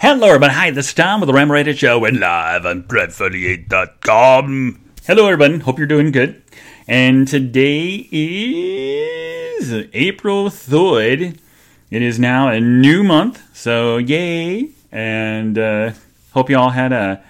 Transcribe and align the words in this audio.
Hello, 0.00 0.28
everyone. 0.28 0.50
Hi, 0.50 0.70
this 0.70 0.86
is 0.86 0.94
Tom 0.94 1.20
with 1.20 1.26
the 1.26 1.32
Ramble 1.32 1.54
Redhead 1.54 1.76
Show 1.76 2.04
and 2.04 2.20
live 2.20 2.64
on 2.64 2.84
Pride48.com. 2.84 4.80
Hello, 5.04 5.26
everyone. 5.26 5.58
Hope 5.58 5.76
you're 5.76 5.88
doing 5.88 6.12
good. 6.12 6.40
And 6.86 7.26
today 7.26 8.06
is 8.12 9.72
April 9.92 10.50
3rd. 10.50 11.36
It 11.90 12.02
is 12.02 12.20
now 12.20 12.46
a 12.46 12.60
new 12.60 13.02
month, 13.02 13.42
so 13.52 13.96
yay. 13.96 14.68
And 14.92 15.58
uh, 15.58 15.90
hope 16.30 16.48
you 16.48 16.56
all 16.56 16.70
had 16.70 16.92
a 16.92 17.20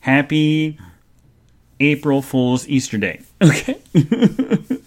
happy 0.00 0.78
April 1.80 2.20
Fool's 2.20 2.68
Easter 2.68 2.98
Day. 2.98 3.22
Okay. 3.42 3.80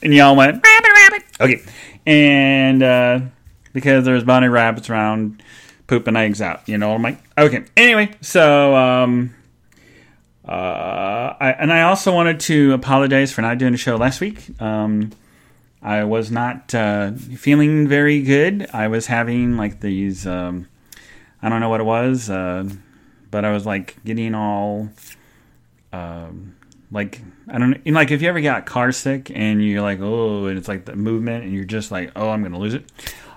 and 0.03 0.13
y'all 0.13 0.35
went, 0.35 0.63
rabbit, 0.63 0.91
rabbit. 0.93 1.23
Okay. 1.41 1.63
And 2.05 2.83
uh, 2.83 3.21
because 3.73 4.05
there's 4.05 4.23
bunny 4.23 4.47
rabbits 4.47 4.91
around 4.91 5.42
pooping 5.87 6.15
eggs 6.15 6.41
out. 6.41 6.67
You 6.67 6.77
know 6.77 6.89
what 6.89 6.95
I'm 6.95 7.01
like? 7.01 7.17
Okay. 7.37 7.65
Anyway, 7.75 8.11
so 8.21 8.75
um, 8.75 9.33
uh, 10.47 11.35
I, 11.39 11.55
and 11.59 11.71
I 11.71 11.83
also 11.83 12.13
wanted 12.13 12.39
to 12.41 12.73
apologize 12.73 13.31
for 13.31 13.41
not 13.41 13.57
doing 13.57 13.73
a 13.73 13.77
show 13.77 13.95
last 13.95 14.21
week. 14.21 14.61
Um, 14.61 15.11
I 15.81 16.03
was 16.05 16.31
not 16.31 16.73
uh, 16.73 17.11
feeling 17.11 17.87
very 17.87 18.21
good. 18.21 18.69
I 18.73 18.87
was 18.87 19.07
having 19.07 19.57
like 19.57 19.81
these. 19.81 20.25
Um, 20.25 20.67
I 21.41 21.49
don't 21.49 21.59
know 21.59 21.69
what 21.69 21.81
it 21.81 21.85
was, 21.85 22.29
uh, 22.29 22.69
but 23.29 23.43
I 23.43 23.51
was 23.51 23.65
like 23.65 23.97
getting 24.05 24.33
all. 24.33 24.89
Um, 25.91 26.55
like 26.93 27.21
I 27.47 27.57
don't 27.57 27.71
know, 27.71 27.91
like 27.91 28.11
if 28.11 28.21
you 28.21 28.29
ever 28.29 28.39
got 28.39 28.65
car 28.65 28.91
sick 28.91 29.31
and 29.33 29.63
you're 29.63 29.81
like 29.81 29.99
oh 29.99 30.45
and 30.45 30.57
it's 30.57 30.67
like 30.67 30.85
the 30.85 30.95
movement 30.95 31.43
and 31.43 31.53
you're 31.53 31.65
just 31.65 31.91
like 31.91 32.11
oh 32.15 32.29
I'm 32.29 32.43
gonna 32.43 32.59
lose 32.59 32.75
it 32.75 32.85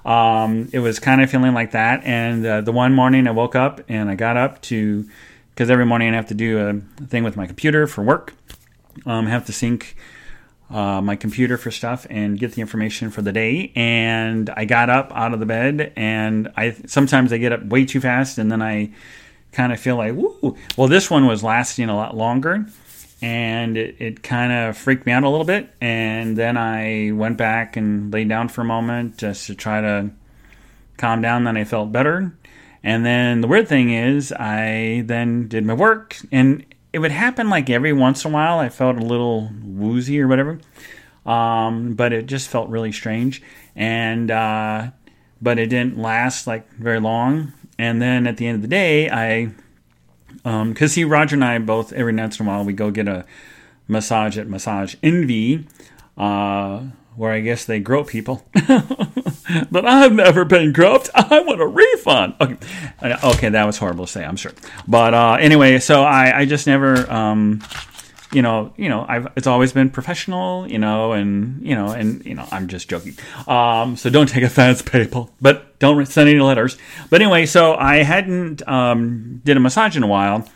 um, 0.06 0.70
it 0.72 0.78
was 0.78 0.98
kind 1.00 1.20
of 1.20 1.28
feeling 1.28 1.52
like 1.52 1.72
that. 1.72 2.04
And 2.04 2.46
uh, 2.46 2.60
the 2.62 2.72
one 2.72 2.94
morning 2.94 3.26
I 3.26 3.32
woke 3.32 3.56
up 3.56 3.80
and 3.88 4.08
I 4.08 4.14
got 4.14 4.36
up 4.36 4.62
to, 4.62 5.06
because 5.50 5.68
every 5.68 5.84
morning 5.84 6.12
I 6.12 6.16
have 6.16 6.28
to 6.28 6.34
do 6.34 6.58
a 6.58 7.04
thing 7.06 7.24
with 7.24 7.36
my 7.36 7.46
computer 7.46 7.86
for 7.86 8.02
work. 8.02 8.32
Um, 9.04 9.26
I 9.26 9.30
have 9.30 9.44
to 9.46 9.52
sync 9.52 9.96
uh, 10.70 11.00
my 11.00 11.16
computer 11.16 11.58
for 11.58 11.70
stuff 11.70 12.06
and 12.08 12.38
get 12.38 12.52
the 12.52 12.60
information 12.60 13.10
for 13.10 13.20
the 13.20 13.32
day. 13.32 13.72
And 13.74 14.48
I 14.50 14.64
got 14.64 14.90
up 14.90 15.12
out 15.12 15.34
of 15.34 15.40
the 15.40 15.46
bed, 15.46 15.92
and 15.96 16.50
I 16.56 16.76
sometimes 16.86 17.32
I 17.32 17.38
get 17.38 17.52
up 17.52 17.64
way 17.66 17.84
too 17.84 18.00
fast, 18.00 18.38
and 18.38 18.50
then 18.50 18.62
I 18.62 18.92
kind 19.52 19.72
of 19.72 19.80
feel 19.80 19.96
like, 19.96 20.14
woo. 20.14 20.56
Well, 20.76 20.88
this 20.88 21.10
one 21.10 21.26
was 21.26 21.42
lasting 21.42 21.88
a 21.88 21.96
lot 21.96 22.16
longer 22.16 22.66
and 23.22 23.76
it, 23.76 23.96
it 23.98 24.22
kind 24.22 24.52
of 24.52 24.76
freaked 24.76 25.06
me 25.06 25.12
out 25.12 25.24
a 25.24 25.28
little 25.28 25.46
bit. 25.46 25.74
And 25.80 26.36
then 26.36 26.56
I 26.56 27.12
went 27.12 27.36
back 27.36 27.76
and 27.76 28.12
laid 28.12 28.28
down 28.28 28.48
for 28.48 28.60
a 28.60 28.64
moment 28.64 29.16
just 29.18 29.46
to 29.46 29.54
try 29.54 29.80
to 29.80 30.10
calm 30.96 31.22
down. 31.22 31.44
Then 31.44 31.56
I 31.56 31.64
felt 31.64 31.92
better. 31.92 32.36
And 32.82 33.04
then 33.04 33.40
the 33.40 33.48
weird 33.48 33.68
thing 33.68 33.90
is, 33.90 34.32
I 34.32 35.02
then 35.06 35.48
did 35.48 35.64
my 35.64 35.74
work, 35.74 36.16
and 36.30 36.64
it 36.92 37.00
would 37.00 37.10
happen 37.10 37.50
like 37.50 37.68
every 37.68 37.92
once 37.92 38.24
in 38.24 38.30
a 38.30 38.34
while. 38.34 38.60
I 38.60 38.68
felt 38.68 38.96
a 38.96 39.04
little 39.04 39.50
woozy 39.64 40.20
or 40.20 40.28
whatever, 40.28 40.60
um, 41.24 41.94
but 41.94 42.12
it 42.12 42.26
just 42.26 42.48
felt 42.48 42.68
really 42.68 42.92
strange. 42.92 43.42
And 43.74 44.30
uh, 44.30 44.90
but 45.42 45.58
it 45.58 45.66
didn't 45.66 45.98
last 45.98 46.46
like 46.46 46.70
very 46.74 47.00
long. 47.00 47.52
And 47.76 48.00
then 48.00 48.26
at 48.26 48.36
the 48.36 48.46
end 48.46 48.56
of 48.56 48.62
the 48.62 48.68
day, 48.68 49.10
I 49.10 49.50
because 50.46 50.92
um, 50.92 50.94
he, 50.94 51.02
Roger, 51.02 51.34
and 51.34 51.44
I 51.44 51.58
both 51.58 51.92
every 51.92 52.14
once 52.14 52.38
in 52.38 52.46
a 52.46 52.48
while 52.48 52.64
we 52.64 52.72
go 52.72 52.92
get 52.92 53.08
a 53.08 53.24
massage 53.88 54.38
at 54.38 54.46
Massage 54.46 54.94
Envy, 55.02 55.66
uh, 56.16 56.84
where 57.16 57.32
I 57.32 57.40
guess 57.40 57.64
they 57.64 57.80
grope 57.80 58.06
people. 58.06 58.46
but 59.72 59.84
I've 59.84 60.12
never 60.12 60.44
been 60.44 60.72
groped. 60.72 61.10
I 61.16 61.40
want 61.40 61.60
a 61.60 61.66
refund. 61.66 62.34
Okay, 62.40 62.56
uh, 63.02 63.32
okay, 63.34 63.48
that 63.48 63.64
was 63.64 63.78
horrible 63.78 64.06
to 64.06 64.12
say. 64.12 64.24
I'm 64.24 64.36
sure, 64.36 64.52
but 64.86 65.14
uh, 65.14 65.36
anyway, 65.40 65.80
so 65.80 66.04
I, 66.04 66.38
I 66.38 66.44
just 66.44 66.68
never. 66.68 67.10
Um, 67.10 67.60
you 68.36 68.42
know, 68.42 68.70
you 68.76 68.90
know, 68.90 69.06
I've 69.08 69.28
it's 69.34 69.46
always 69.46 69.72
been 69.72 69.88
professional, 69.88 70.70
you 70.70 70.78
know, 70.78 71.12
and 71.12 71.66
you 71.66 71.74
know, 71.74 71.88
and 71.88 72.22
you 72.26 72.34
know, 72.34 72.46
I'm 72.50 72.68
just 72.68 72.86
joking. 72.86 73.14
Um, 73.48 73.96
so 73.96 74.10
don't 74.10 74.28
take 74.28 74.42
offense, 74.50 74.82
people, 74.82 75.30
but 75.40 75.78
don't 75.78 76.04
send 76.04 76.28
any 76.28 76.38
letters. 76.38 76.76
But 77.08 77.22
anyway, 77.22 77.46
so 77.46 77.74
I 77.76 78.02
hadn't 78.02 78.60
um, 78.68 79.40
did 79.42 79.56
a 79.56 79.60
massage 79.60 79.96
in 79.96 80.02
a 80.02 80.06
while, 80.06 80.46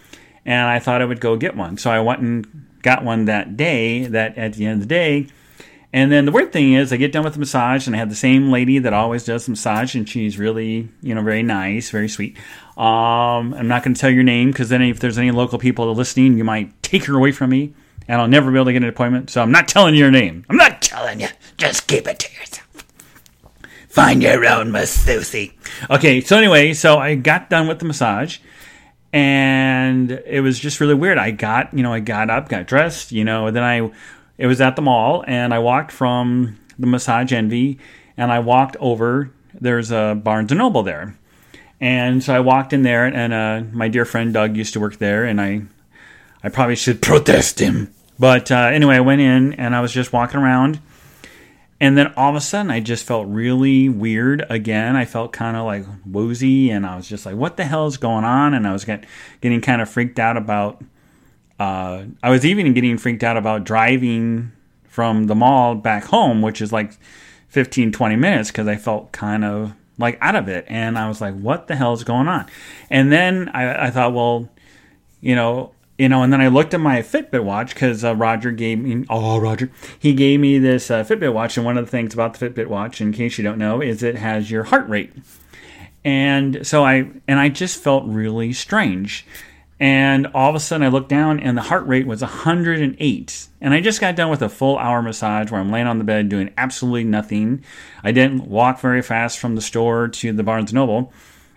and 0.45 0.69
I 0.69 0.79
thought 0.79 1.01
I 1.01 1.07
would 1.07 1.23
go 1.23 1.39
get 1.39 1.57
one. 1.57 1.79
So 1.79 1.91
I 1.91 2.01
went 2.01 2.21
and 2.21 2.67
got 2.83 3.03
one 3.03 3.25
that 3.25 3.57
day. 3.57 4.05
That 4.05 4.37
at 4.37 4.53
the 4.53 4.67
end 4.67 4.75
of 4.75 4.81
the 4.87 4.95
day, 4.95 5.29
and 5.93 6.13
then 6.13 6.25
the 6.25 6.33
weird 6.33 6.53
thing 6.53 6.75
is, 6.75 6.93
I 6.93 6.99
get 6.99 7.13
done 7.13 7.25
with 7.25 7.33
the 7.33 7.41
massage, 7.41 7.87
and 7.87 7.97
I 7.97 7.99
have 7.99 8.11
the 8.11 8.15
same 8.15 8.51
lady 8.51 8.79
that 8.79 8.93
always 8.93 9.25
does 9.25 9.47
the 9.47 9.53
massage, 9.53 9.95
and 9.95 10.09
she's 10.09 10.39
really, 10.39 10.89
you 11.01 11.15
know, 11.15 11.23
very 11.23 11.43
nice, 11.43 11.89
very 11.89 12.09
sweet. 12.09 12.37
Um, 12.81 13.53
I'm 13.55 13.69
not 13.69 13.83
going 13.83 13.95
to 13.95 14.01
tell 14.01 14.11
your 14.11 14.23
name 14.23 14.51
because 14.51 14.69
then 14.71 14.81
if 14.83 15.01
there's 15.01 15.19
any 15.19 15.31
local 15.31 15.59
people 15.59 15.93
listening, 15.95 16.39
you 16.39 16.45
might 16.45 16.83
take 16.83 17.05
her 17.05 17.17
away 17.17 17.33
from 17.33 17.51
me, 17.51 17.75
and 18.09 18.21
I'll 18.21 18.29
never 18.29 18.51
be 18.51 18.57
able 18.57 18.67
to 18.67 18.73
get 18.73 18.83
an 18.83 18.89
appointment. 18.89 19.31
So 19.31 19.43
I'm 19.43 19.53
not 19.53 19.69
telling 19.69 19.95
you 19.95 20.01
your 20.01 20.11
name. 20.11 20.47
I'm 20.49 20.57
not 20.57 20.81
telling 20.81 21.21
you. 21.21 21.29
Just 21.59 21.87
keep 21.87 22.07
it 22.07 22.19
to 22.21 22.33
yourself. 22.33 22.67
Find 23.89 24.23
your 24.23 24.47
own 24.47 24.71
masseuse. 24.73 25.51
Okay, 25.91 26.21
so 26.21 26.39
anyway, 26.39 26.73
so 26.73 26.99
I 26.99 27.17
got 27.17 27.51
done 27.51 27.69
with 27.69 27.81
the 27.81 27.85
massage 27.85 28.39
and 29.13 30.11
it 30.11 30.41
was 30.41 30.59
just 30.59 30.81
really 30.81 30.95
weird. 30.95 31.19
I 31.19 31.33
got, 31.33 31.75
you 31.75 31.83
know, 31.83 31.93
I 31.93 32.01
got 32.01 32.31
up, 32.31 32.49
got 32.49 32.67
dressed, 32.67 33.13
you 33.13 33.25
know, 33.25 33.51
then 33.51 33.63
I 33.63 33.91
it 34.39 34.47
was 34.47 34.61
at 34.63 34.75
the 34.75 34.83
mall, 34.83 35.23
and 35.27 35.53
I 35.53 35.59
walked 35.59 35.93
from 35.93 36.59
the 36.79 36.87
Massage 36.87 37.31
Envy, 37.31 37.79
and 38.17 38.33
I 38.33 38.39
walked 38.39 38.75
over. 38.81 39.31
There's 39.53 39.91
a 39.91 40.19
Barnes 40.23 40.51
and 40.51 40.59
Noble 40.59 40.83
there, 40.83 41.19
and 41.81 42.23
so 42.23 42.35
I 42.35 42.41
walked 42.41 42.73
in 42.73 42.83
there, 42.83 43.07
and 43.07 43.33
uh, 43.33 43.63
my 43.73 43.89
dear 43.89 44.05
friend 44.05 44.33
Doug 44.33 44.57
used 44.57 44.75
to 44.75 44.81
work 44.81 44.99
there, 44.99 45.25
and 45.25 45.41
I, 45.41 45.63
I 46.43 46.49
probably 46.49 46.77
should 46.77 47.03
protest 47.03 47.59
him, 47.59 47.93
but 48.19 48.51
uh, 48.51 48.71
anyway, 48.73 48.97
I 48.97 49.01
went 49.01 49.21
in, 49.21 49.55
and 49.55 49.75
I 49.75 49.81
was 49.81 49.93
just 49.93 50.13
walking 50.13 50.41
around, 50.41 50.81
and 51.81 51.97
then 51.97 52.13
all 52.17 52.31
of 52.31 52.37
a 52.37 52.41
sudden, 52.41 52.71
I 52.71 52.81
just 52.81 53.07
felt 53.07 53.27
really 53.29 53.89
weird 53.89 54.45
again. 54.51 54.97
I 54.97 55.07
felt 55.07 55.33
kind 55.33 55.57
of 55.57 55.65
like 55.65 55.87
woozy, 56.05 56.71
and 56.71 56.85
I 56.85 56.97
was 56.97 57.09
just 57.09 57.25
like, 57.25 57.37
"What 57.37 57.57
the 57.57 57.65
hell 57.65 57.87
is 57.87 57.97
going 57.97 58.25
on?" 58.25 58.53
And 58.53 58.67
I 58.67 58.73
was 58.73 58.85
get, 58.85 59.07
getting 59.41 59.63
kind 59.63 59.81
of 59.81 59.89
freaked 59.89 60.19
out 60.19 60.37
about 60.37 60.83
uh, 61.61 62.05
I 62.23 62.31
was 62.31 62.47
even 62.47 62.73
getting 62.73 62.97
freaked 62.97 63.23
out 63.23 63.37
about 63.37 63.65
driving 63.65 64.53
from 64.85 65.27
the 65.27 65.35
mall 65.35 65.75
back 65.75 66.05
home, 66.05 66.41
which 66.41 66.63
is 66.63 66.73
like 66.73 66.93
15, 67.49 67.93
20 67.93 68.17
minutes, 68.17 68.51
because 68.51 68.67
I 68.67 68.77
felt 68.77 69.13
kind 69.13 69.45
of 69.45 69.75
like 70.01 70.19
out 70.21 70.35
of 70.35 70.49
it. 70.49 70.65
And 70.69 70.99
I 70.99 71.07
was 71.07 71.21
like, 71.21 71.35
what 71.35 71.69
the 71.69 71.77
hell 71.77 71.93
is 71.93 72.03
going 72.03 72.27
on? 72.27 72.47
And 72.91 73.13
then 73.13 73.49
I, 73.51 73.87
I 73.87 73.91
thought, 73.91 74.13
well, 74.13 74.49
you 75.21 75.37
know, 75.37 75.73
you 75.99 76.09
know, 76.09 76.23
and 76.23 76.33
then 76.33 76.41
I 76.41 76.49
looked 76.49 76.73
at 76.73 76.81
my 76.81 77.03
Fitbit 77.03 77.45
watch 77.45 77.75
because 77.75 78.03
uh, 78.05 78.17
Roger 78.17 78.51
gave 78.51 78.79
me, 78.79 79.05
oh, 79.11 79.39
Roger, 79.39 79.71
he 79.99 80.15
gave 80.15 80.41
me 80.41 80.59
this 80.59 80.91
uh, 80.91 81.05
Fitbit 81.05 81.35
watch. 81.35 81.59
And 81.59 81.67
one 81.67 81.77
of 81.77 81.85
the 81.85 81.91
things 81.91 82.15
about 82.15 82.35
the 82.35 82.49
Fitbit 82.49 82.69
watch, 82.69 83.03
in 83.03 83.13
case 83.13 83.37
you 83.37 83.45
don't 83.45 83.59
know, 83.59 83.83
is 83.83 84.03
it 84.03 84.17
has 84.17 84.51
your 84.51 84.65
heart 84.65 84.89
rate. 84.89 85.13
And 86.03 86.67
so 86.67 86.85
I, 86.85 87.11
and 87.29 87.39
I 87.39 87.51
just 87.51 87.83
felt 87.83 88.05
really 88.07 88.55
strange. 88.55 89.27
And 89.81 90.27
all 90.35 90.51
of 90.51 90.55
a 90.55 90.61
sudden, 90.61 90.87
I 90.87 90.91
looked 90.91 91.09
down 91.09 91.41
and 91.41 91.57
the 91.57 91.63
heart 91.63 91.87
rate 91.87 92.07
was 92.07 92.21
108. 92.21 93.49
And 93.63 93.75
I 93.75 93.81
just 93.81 93.99
got 93.99 94.15
done 94.15 94.29
with 94.29 94.43
a 94.43 94.51
full 94.51 94.77
hour 94.77 95.01
massage 95.01 95.51
where 95.51 95.59
I'm 95.59 95.73
laying 95.73 95.87
on 95.87 95.97
the 95.97 96.05
bed 96.05 96.29
doing 96.29 96.53
absolutely 96.59 97.05
nothing. 97.05 97.65
I 98.05 98.13
didn't 98.13 98.47
walk 98.47 98.79
very 98.81 99.01
fast 99.01 99.39
from 99.39 99.55
the 99.55 99.63
store 99.63 100.09
to 100.09 100.35
the 100.35 100.43
Barnes 100.43 100.75
Noble. 100.75 101.15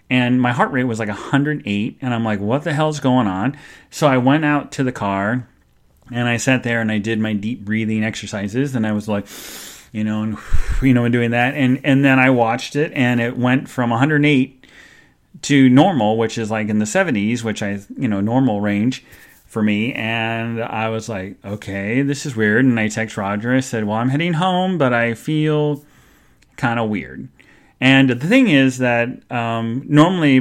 And 0.09 0.41
my 0.41 0.53
heart 0.53 0.72
rate 0.72 0.85
was 0.85 1.00
like 1.00 1.09
108. 1.09 1.97
And 2.01 2.13
I'm 2.13 2.23
like, 2.23 2.39
what 2.39 2.63
the 2.63 2.72
hell's 2.72 3.01
going 3.01 3.28
on? 3.28 3.57
So 3.89 4.07
I 4.07 4.17
went 4.19 4.45
out 4.45 4.72
to 4.73 4.85
the 4.85 4.94
car 4.94 5.45
and 6.09 6.28
I 6.28 6.38
sat 6.38 6.63
there 6.63 6.79
and 6.79 6.91
I 6.94 7.00
did 7.00 7.19
my 7.19 7.33
deep 7.33 7.66
breathing 7.66 8.06
exercises. 8.06 8.73
And 8.73 8.88
I 8.88 8.94
was 8.94 9.09
like, 9.09 9.28
you 9.91 10.06
know, 10.06 10.23
and, 10.23 10.38
you 10.81 10.94
know, 10.94 11.03
and 11.03 11.12
doing 11.12 11.31
that. 11.31 11.56
And, 11.56 11.81
and 11.83 12.06
then 12.06 12.19
I 12.19 12.29
watched 12.29 12.78
it 12.78 12.94
and 12.94 13.19
it 13.19 13.38
went 13.38 13.67
from 13.67 13.89
108 13.89 14.62
to 15.44 15.70
normal, 15.70 16.18
which 16.18 16.38
is 16.38 16.50
like 16.50 16.70
in 16.70 16.80
the 16.80 16.86
70s, 16.86 17.44
which 17.44 17.62
I, 17.62 17.80
you 17.98 18.07
know, 18.07 18.22
normal 18.22 18.62
range 18.62 19.04
for 19.45 19.62
me. 19.62 19.94
And 19.94 20.62
I 20.62 20.90
was 20.90 21.07
like, 21.07 21.38
okay, 21.45 22.01
this 22.01 22.25
is 22.25 22.36
weird. 22.36 22.66
And 22.66 22.80
I 22.80 22.88
text 22.88 23.18
Roger. 23.18 23.54
I 23.54 23.60
said, 23.60 23.86
well, 23.86 23.98
I'm 23.98 24.10
heading 24.10 24.34
home, 24.34 24.78
but 24.78 24.94
I 24.94 25.13
feel 25.13 25.86
kind 26.57 26.80
of 26.80 26.90
weird. 26.90 27.30
And 27.80 28.10
the 28.10 28.28
thing 28.28 28.48
is 28.48 28.78
that 28.80 29.10
um, 29.31 29.86
normally 29.88 30.40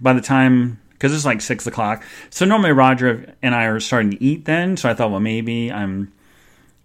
by 0.00 0.12
the 0.12 0.20
time, 0.20 0.78
because 0.90 1.14
it's 1.14 1.24
like 1.24 1.40
six 1.40 1.66
o'clock, 1.66 2.04
so 2.28 2.44
normally 2.44 2.72
Roger 2.72 3.34
and 3.42 3.54
I 3.54 3.64
are 3.64 3.80
starting 3.80 4.10
to 4.10 4.22
eat 4.22 4.44
then. 4.44 4.76
So 4.76 4.90
I 4.90 4.94
thought, 4.94 5.10
well, 5.10 5.20
maybe 5.20 5.72
I'm, 5.72 6.12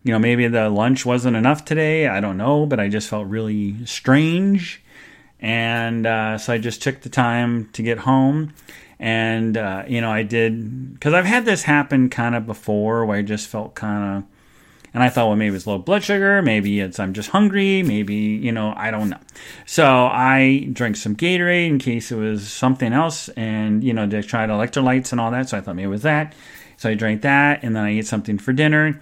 you 0.04 0.14
know, 0.14 0.20
maybe 0.20 0.48
the 0.48 0.70
lunch 0.70 1.06
wasn't 1.06 1.36
enough 1.36 1.66
today. 1.66 2.08
I 2.08 2.22
don't 2.22 2.38
know, 2.38 2.66
but 2.66 2.80
I 2.80 2.88
just 2.88 3.10
felt 3.10 3.28
really 3.28 3.86
strange. 3.86 4.82
And 5.40 6.06
uh, 6.08 6.38
so 6.38 6.54
I 6.54 6.58
just 6.58 6.82
took 6.82 7.02
the 7.02 7.10
time 7.10 7.70
to 7.74 7.84
get 7.84 8.00
home. 8.00 8.54
And, 9.00 9.56
uh, 9.56 9.84
you 9.88 10.02
know, 10.02 10.10
I 10.10 10.24
did, 10.24 10.94
because 10.94 11.14
I've 11.14 11.26
had 11.26 11.46
this 11.46 11.64
happen 11.64 12.10
kind 12.10 12.34
of 12.34 12.48
before 12.48 13.06
where 13.06 13.18
I 13.18 13.22
just 13.22 13.48
felt 13.48 13.76
kind 13.76 14.18
of, 14.18 14.24
And 14.94 15.04
I 15.04 15.10
thought, 15.10 15.28
well, 15.28 15.36
maybe 15.36 15.56
it's 15.56 15.68
low 15.68 15.78
blood 15.78 16.04
sugar, 16.04 16.42
maybe 16.42 16.80
it's 16.80 17.00
I'm 17.00 17.14
just 17.14 17.30
hungry, 17.30 17.84
maybe 17.84 18.16
you 18.16 18.52
know 18.52 18.74
I 18.76 18.90
don't 18.90 19.10
know. 19.10 19.20
So 19.68 19.86
I 19.86 20.70
drank 20.74 20.96
some 20.96 21.16
Gatorade 21.16 21.68
in 21.68 21.78
case 21.78 22.12
it 22.12 22.16
was 22.16 22.52
something 22.52 22.94
else, 22.94 23.30
and 23.30 23.84
you 23.84 23.94
know 23.94 24.08
to 24.08 24.24
try 24.24 24.48
electrolytes 24.48 25.12
and 25.12 25.22
all 25.22 25.30
that. 25.30 25.50
So 25.50 25.58
I 25.58 25.62
thought 25.62 25.76
maybe 25.76 25.86
it 25.86 25.90
was 25.90 26.02
that. 26.02 26.34
So 26.78 26.90
I 26.90 26.96
drank 26.96 27.22
that, 27.22 27.64
and 27.64 27.76
then 27.76 27.84
I 27.84 27.92
ate 27.92 28.08
something 28.08 28.40
for 28.40 28.54
dinner, 28.54 29.00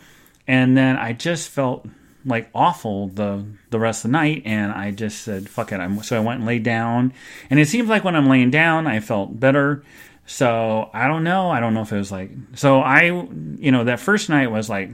and 0.48 0.76
then 0.76 0.98
I 0.98 1.14
just 1.14 1.50
felt 1.50 1.88
like 2.25 2.50
awful 2.56 3.07
the 3.10 3.45
the 3.69 3.80
rest 3.80 4.04
of 4.04 4.12
the 4.12 4.13
night 4.13 4.42
and 4.45 4.72
I 4.72 4.92
just 4.92 5.22
said 5.22 5.48
fuck 5.48 5.72
it. 5.72 5.80
I'm 5.80 6.01
so 6.04 6.18
I 6.18 6.19
went 6.19 6.39
and 6.39 6.48
laid 6.48 6.63
down 6.63 7.13
and 7.50 7.60
it 7.60 7.68
seems 7.68 7.88
like 7.88 8.04
when 8.04 8.16
I'm 8.16 8.27
laying 8.27 8.51
down 8.51 8.88
I 8.88 9.00
felt 9.00 9.39
better. 9.39 9.83
So 10.25 10.89
I 10.94 11.07
don't 11.07 11.24
know. 11.24 11.51
I 11.51 11.60
don't 11.60 11.75
know 11.75 11.81
if 11.81 11.92
it 11.92 11.98
was 11.98 12.12
like 12.12 12.31
so 12.56 12.81
I 12.81 13.04
you 13.04 13.72
know 13.72 13.83
that 13.83 14.00
first 14.00 14.30
night 14.30 14.51
was 14.51 14.69
like 14.69 14.89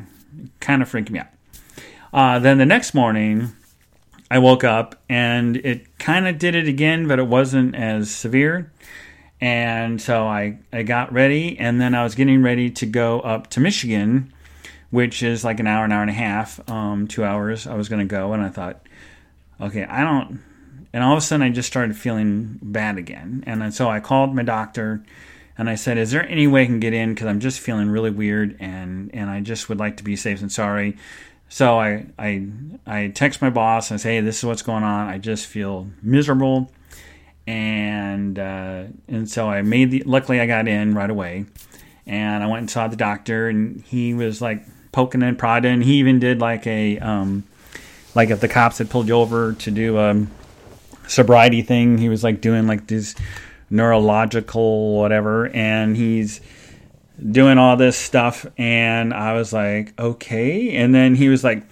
kind 0.59 0.81
of 0.81 0.89
freaked 0.89 1.09
me 1.09 1.19
out. 1.19 1.27
Uh, 2.13 2.39
then 2.39 2.57
the 2.57 2.65
next 2.65 2.93
morning 2.93 3.53
I 4.29 4.39
woke 4.39 4.65
up 4.65 5.01
and 5.07 5.57
it 5.57 5.97
kind 5.97 6.27
of 6.27 6.37
did 6.37 6.55
it 6.55 6.67
again 6.67 7.07
but 7.07 7.19
it 7.19 7.27
wasn't 7.27 7.75
as 7.75 8.11
severe. 8.11 8.71
And 9.39 10.01
so 10.01 10.27
I 10.27 10.59
I 10.73 10.83
got 10.83 11.13
ready 11.13 11.57
and 11.57 11.79
then 11.79 11.95
I 11.95 12.03
was 12.03 12.13
getting 12.13 12.43
ready 12.43 12.69
to 12.71 12.85
go 12.85 13.21
up 13.21 13.47
to 13.51 13.61
Michigan 13.61 14.33
which 14.91 15.23
is 15.23 15.43
like 15.43 15.59
an 15.59 15.67
hour, 15.67 15.85
an 15.85 15.91
hour 15.91 16.01
and 16.01 16.11
a 16.11 16.13
half, 16.13 16.69
um, 16.69 17.07
two 17.07 17.23
hours. 17.23 17.65
I 17.65 17.73
was 17.73 17.89
going 17.89 18.07
to 18.07 18.11
go, 18.11 18.33
and 18.33 18.43
I 18.43 18.49
thought, 18.49 18.85
okay, 19.59 19.85
I 19.85 20.03
don't. 20.03 20.41
And 20.93 21.03
all 21.03 21.13
of 21.13 21.17
a 21.17 21.21
sudden, 21.21 21.45
I 21.45 21.49
just 21.49 21.67
started 21.67 21.95
feeling 21.95 22.59
bad 22.61 22.97
again. 22.97 23.43
And 23.47 23.73
so 23.73 23.89
I 23.89 24.01
called 24.01 24.35
my 24.35 24.43
doctor, 24.43 25.03
and 25.57 25.69
I 25.69 25.75
said, 25.75 25.97
"Is 25.97 26.11
there 26.11 26.27
any 26.27 26.47
way 26.47 26.63
I 26.63 26.65
can 26.65 26.81
get 26.81 26.93
in? 26.93 27.13
Because 27.13 27.27
I'm 27.27 27.39
just 27.39 27.61
feeling 27.61 27.89
really 27.89 28.11
weird, 28.11 28.57
and 28.59 29.09
and 29.13 29.29
I 29.29 29.39
just 29.39 29.69
would 29.69 29.79
like 29.79 29.97
to 29.97 30.03
be 30.03 30.15
safe 30.15 30.41
and 30.41 30.51
sorry." 30.51 30.97
So 31.47 31.79
I 31.79 32.07
I 32.19 32.47
I 32.85 33.07
text 33.09 33.41
my 33.41 33.49
boss 33.49 33.89
and 33.89 33.97
I 33.97 34.01
say, 34.01 34.15
"Hey, 34.15 34.21
this 34.21 34.39
is 34.39 34.43
what's 34.43 34.61
going 34.61 34.83
on. 34.83 35.07
I 35.07 35.17
just 35.17 35.45
feel 35.45 35.87
miserable." 36.01 36.69
And 37.47 38.37
uh, 38.37 38.83
and 39.07 39.29
so 39.29 39.49
I 39.49 39.61
made 39.61 39.91
the. 39.91 40.03
Luckily, 40.03 40.41
I 40.41 40.45
got 40.45 40.67
in 40.67 40.93
right 40.93 41.09
away, 41.09 41.45
and 42.05 42.43
I 42.43 42.47
went 42.47 42.59
and 42.59 42.69
saw 42.69 42.87
the 42.87 42.97
doctor, 42.97 43.47
and 43.47 43.81
he 43.81 44.13
was 44.13 44.41
like 44.41 44.65
poking 44.91 45.23
and 45.23 45.37
prodding. 45.37 45.81
He 45.81 45.95
even 45.95 46.19
did 46.19 46.39
like 46.39 46.67
a 46.67 46.99
um, 46.99 47.43
like 48.15 48.29
if 48.29 48.39
the 48.39 48.47
cops 48.47 48.77
had 48.77 48.89
pulled 48.89 49.07
you 49.07 49.15
over 49.15 49.53
to 49.53 49.71
do 49.71 49.97
a 49.97 50.25
sobriety 51.07 51.61
thing, 51.61 51.97
he 51.97 52.09
was 52.09 52.23
like 52.23 52.41
doing 52.41 52.67
like 52.67 52.87
this 52.87 53.15
neurological 53.69 54.97
whatever, 54.97 55.47
and 55.49 55.95
he's 55.95 56.41
doing 57.31 57.57
all 57.57 57.77
this 57.77 57.97
stuff, 57.97 58.45
and 58.57 59.13
I 59.13 59.33
was 59.33 59.53
like, 59.53 59.99
okay, 59.99 60.75
and 60.75 60.93
then 60.93 61.15
he 61.15 61.29
was 61.29 61.43
like. 61.43 61.63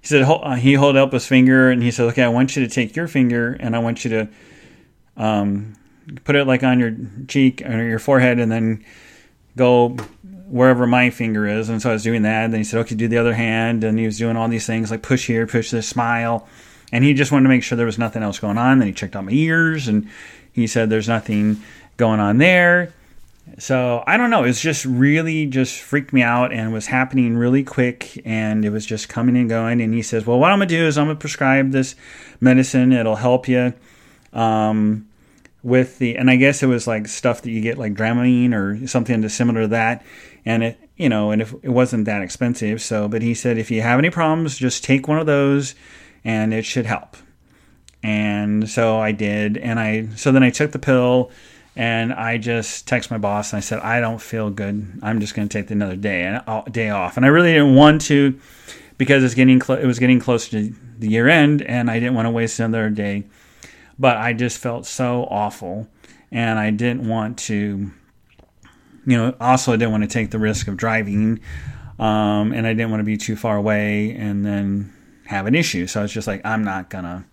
He 0.00 0.08
said 0.08 0.58
he 0.58 0.74
held 0.74 0.98
up 0.98 1.14
his 1.14 1.26
finger 1.26 1.70
and 1.70 1.82
he 1.82 1.90
said, 1.90 2.04
"Okay, 2.08 2.22
I 2.22 2.28
want 2.28 2.54
you 2.56 2.66
to 2.66 2.70
take 2.70 2.94
your 2.94 3.08
finger 3.08 3.56
and 3.58 3.74
I 3.74 3.78
want 3.78 4.04
you 4.04 4.10
to 4.10 4.28
um, 5.16 5.76
put 6.24 6.36
it 6.36 6.46
like 6.46 6.62
on 6.62 6.78
your 6.78 6.94
cheek 7.26 7.62
or 7.62 7.82
your 7.82 7.98
forehead, 7.98 8.38
and 8.38 8.52
then 8.52 8.84
go 9.56 9.96
wherever 10.48 10.86
my 10.86 11.10
finger 11.10 11.46
is. 11.46 11.68
And 11.68 11.80
so 11.80 11.90
I 11.90 11.92
was 11.92 12.02
doing 12.02 12.22
that. 12.22 12.44
And 12.44 12.52
then 12.52 12.60
he 12.60 12.64
said, 12.64 12.80
okay, 12.80 12.94
do 12.94 13.08
the 13.08 13.18
other 13.18 13.34
hand. 13.34 13.84
And 13.84 13.98
he 13.98 14.06
was 14.06 14.18
doing 14.18 14.36
all 14.36 14.48
these 14.48 14.66
things 14.66 14.90
like 14.90 15.02
push 15.02 15.26
here, 15.26 15.46
push 15.46 15.70
this, 15.70 15.88
smile. 15.88 16.46
And 16.92 17.02
he 17.02 17.14
just 17.14 17.32
wanted 17.32 17.44
to 17.44 17.48
make 17.48 17.62
sure 17.62 17.76
there 17.76 17.86
was 17.86 17.98
nothing 17.98 18.22
else 18.22 18.38
going 18.38 18.58
on. 18.58 18.78
Then 18.78 18.88
he 18.88 18.94
checked 18.94 19.16
out 19.16 19.24
my 19.24 19.32
ears 19.32 19.88
and 19.88 20.08
he 20.52 20.66
said 20.66 20.90
there's 20.90 21.08
nothing 21.08 21.62
going 21.96 22.20
on 22.20 22.38
there. 22.38 22.92
So 23.58 24.02
I 24.06 24.16
don't 24.16 24.30
know. 24.30 24.44
It's 24.44 24.60
just 24.60 24.84
really 24.84 25.46
just 25.46 25.80
freaked 25.80 26.12
me 26.12 26.22
out 26.22 26.52
and 26.52 26.72
was 26.72 26.86
happening 26.86 27.36
really 27.36 27.62
quick 27.62 28.20
and 28.26 28.64
it 28.64 28.70
was 28.70 28.86
just 28.86 29.08
coming 29.08 29.36
and 29.36 29.48
going. 29.48 29.80
And 29.80 29.92
he 29.92 30.02
says, 30.02 30.26
Well, 30.26 30.38
what 30.38 30.50
I'm 30.50 30.58
going 30.58 30.68
to 30.68 30.74
do 30.76 30.86
is 30.86 30.96
I'm 30.96 31.06
going 31.06 31.16
to 31.16 31.20
prescribe 31.20 31.70
this 31.70 31.94
medicine. 32.40 32.92
It'll 32.92 33.16
help 33.16 33.48
you. 33.48 33.74
Um, 34.32 35.08
with 35.62 35.98
the, 35.98 36.16
and 36.16 36.30
I 36.30 36.36
guess 36.36 36.62
it 36.62 36.66
was 36.66 36.86
like 36.86 37.08
stuff 37.08 37.42
that 37.42 37.50
you 37.50 37.60
get 37.60 37.78
like 37.78 37.94
Dramamine 37.94 38.52
or 38.52 38.86
something 38.86 39.26
similar 39.28 39.62
to 39.62 39.68
that 39.68 40.04
and 40.44 40.62
it 40.62 40.80
you 40.96 41.08
know 41.08 41.30
and 41.30 41.42
if 41.42 41.52
it 41.62 41.70
wasn't 41.70 42.04
that 42.04 42.22
expensive 42.22 42.80
so 42.80 43.08
but 43.08 43.22
he 43.22 43.34
said 43.34 43.58
if 43.58 43.70
you 43.70 43.82
have 43.82 43.98
any 43.98 44.10
problems 44.10 44.58
just 44.58 44.84
take 44.84 45.08
one 45.08 45.18
of 45.18 45.26
those 45.26 45.74
and 46.24 46.54
it 46.54 46.64
should 46.64 46.86
help. 46.86 47.16
And 48.02 48.68
so 48.68 48.98
i 49.00 49.12
did 49.12 49.56
and 49.56 49.78
i 49.80 50.08
so 50.16 50.32
then 50.32 50.42
i 50.42 50.50
took 50.50 50.72
the 50.72 50.78
pill 50.78 51.30
and 51.76 52.12
i 52.12 52.36
just 52.38 52.86
text 52.86 53.10
my 53.10 53.18
boss 53.18 53.52
and 53.52 53.58
i 53.58 53.60
said 53.60 53.78
i 53.80 54.00
don't 54.00 54.20
feel 54.20 54.50
good. 54.50 55.00
I'm 55.02 55.20
just 55.20 55.34
going 55.34 55.48
to 55.48 55.58
take 55.58 55.70
another 55.70 55.96
day 55.96 56.22
and 56.22 56.42
uh, 56.46 56.62
day 56.62 56.90
off. 56.90 57.16
And 57.16 57.24
i 57.24 57.28
really 57.28 57.52
didn't 57.52 57.74
want 57.74 58.02
to 58.02 58.38
because 58.98 59.24
it's 59.24 59.34
getting 59.34 59.58
it 59.58 59.86
was 59.86 59.98
getting 59.98 60.20
closer 60.20 60.50
to 60.50 60.74
the 60.98 61.08
year 61.08 61.28
end 61.28 61.62
and 61.62 61.90
i 61.90 61.98
didn't 61.98 62.14
want 62.14 62.26
to 62.26 62.30
waste 62.30 62.60
another 62.60 62.90
day. 62.90 63.24
But 63.98 64.18
i 64.18 64.32
just 64.34 64.58
felt 64.58 64.84
so 64.84 65.24
awful 65.30 65.88
and 66.30 66.58
i 66.58 66.70
didn't 66.70 67.08
want 67.08 67.38
to 67.38 67.90
you 69.06 69.16
know, 69.16 69.34
also 69.40 69.72
I 69.72 69.76
didn't 69.76 69.92
want 69.92 70.04
to 70.04 70.08
take 70.08 70.30
the 70.30 70.38
risk 70.38 70.68
of 70.68 70.76
driving, 70.76 71.40
um, 71.98 72.52
and 72.52 72.66
I 72.66 72.72
didn't 72.72 72.90
want 72.90 73.00
to 73.00 73.04
be 73.04 73.16
too 73.16 73.36
far 73.36 73.56
away 73.56 74.12
and 74.12 74.44
then 74.44 74.92
have 75.26 75.46
an 75.46 75.54
issue. 75.54 75.86
So 75.86 76.02
it's 76.04 76.12
just 76.12 76.26
like 76.26 76.44
I'm 76.44 76.64
not 76.64 76.90
gonna, 76.90 77.24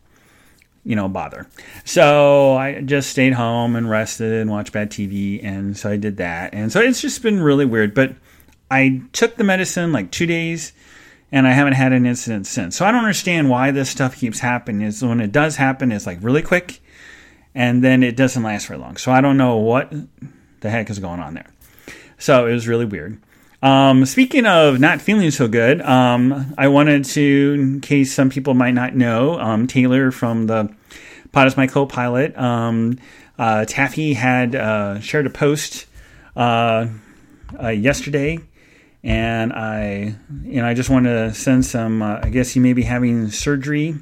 you 0.83 0.95
know, 0.95 1.07
bother. 1.07 1.47
So 1.85 2.55
I 2.57 2.81
just 2.81 3.09
stayed 3.09 3.33
home 3.33 3.75
and 3.75 3.89
rested 3.89 4.33
and 4.33 4.49
watched 4.49 4.73
bad 4.73 4.91
TV, 4.91 5.43
and 5.43 5.77
so 5.77 5.89
I 5.89 5.97
did 5.97 6.17
that. 6.17 6.53
And 6.53 6.71
so 6.71 6.79
it's 6.79 7.01
just 7.01 7.21
been 7.21 7.41
really 7.41 7.65
weird. 7.65 7.93
But 7.93 8.15
I 8.69 9.01
took 9.13 9.35
the 9.35 9.43
medicine 9.43 9.91
like 9.91 10.11
two 10.11 10.25
days. 10.25 10.73
And 11.33 11.47
I 11.47 11.51
haven't 11.51 11.75
had 11.75 11.93
an 11.93 12.05
incident 12.05 12.45
since. 12.45 12.75
So 12.75 12.85
I 12.85 12.91
don't 12.91 12.99
understand 12.99 13.49
why 13.49 13.71
this 13.71 13.89
stuff 13.89 14.17
keeps 14.17 14.39
happening. 14.39 14.81
Is 14.85 15.01
when 15.01 15.21
it 15.21 15.31
does 15.31 15.55
happen, 15.55 15.93
it's 15.93 16.05
like 16.05 16.17
really 16.21 16.41
quick, 16.41 16.81
and 17.55 17.81
then 17.81 18.03
it 18.03 18.17
doesn't 18.17 18.43
last 18.43 18.67
very 18.67 18.77
long. 18.77 18.97
So 18.97 19.13
I 19.13 19.21
don't 19.21 19.37
know 19.37 19.55
what 19.55 19.93
the 20.59 20.69
heck 20.69 20.89
is 20.89 20.99
going 20.99 21.21
on 21.21 21.35
there. 21.35 21.47
So 22.21 22.45
it 22.45 22.53
was 22.53 22.67
really 22.67 22.85
weird. 22.85 23.19
Um, 23.63 24.05
speaking 24.05 24.45
of 24.45 24.79
not 24.79 25.01
feeling 25.01 25.31
so 25.31 25.47
good, 25.47 25.81
um, 25.81 26.53
I 26.55 26.67
wanted 26.67 27.03
to, 27.05 27.57
in 27.59 27.81
case 27.81 28.13
some 28.13 28.29
people 28.29 28.53
might 28.53 28.75
not 28.75 28.95
know, 28.95 29.39
um, 29.39 29.65
Taylor 29.65 30.11
from 30.11 30.45
the 30.45 30.71
Pod 31.31 31.47
is 31.47 31.57
my 31.57 31.65
co-pilot. 31.65 32.37
Um, 32.37 32.99
uh, 33.39 33.65
Taffy 33.65 34.13
had 34.13 34.55
uh, 34.55 34.99
shared 34.99 35.25
a 35.25 35.31
post 35.31 35.87
uh, 36.35 36.87
uh 37.59 37.69
yesterday, 37.69 38.37
and 39.03 39.51
I, 39.51 40.15
you 40.43 40.61
know, 40.61 40.67
I 40.67 40.75
just 40.75 40.91
wanted 40.91 41.13
to 41.13 41.33
send 41.33 41.65
some. 41.65 42.03
Uh, 42.03 42.19
I 42.21 42.29
guess 42.29 42.51
he 42.51 42.59
may 42.59 42.73
be 42.73 42.83
having 42.83 43.31
surgery 43.31 43.95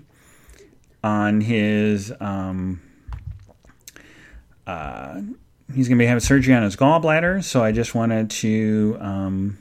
on 1.03 1.39
his. 1.39 2.11
He's 5.73 5.87
going 5.87 5.97
to 5.97 6.03
be 6.03 6.07
having 6.07 6.19
surgery 6.19 6.53
on 6.53 6.63
his 6.63 6.75
gallbladder. 6.75 7.43
So 7.43 7.63
I 7.63 7.71
just 7.71 7.93
wanted 7.93 8.31
to 8.31 8.97
um, 8.99 9.57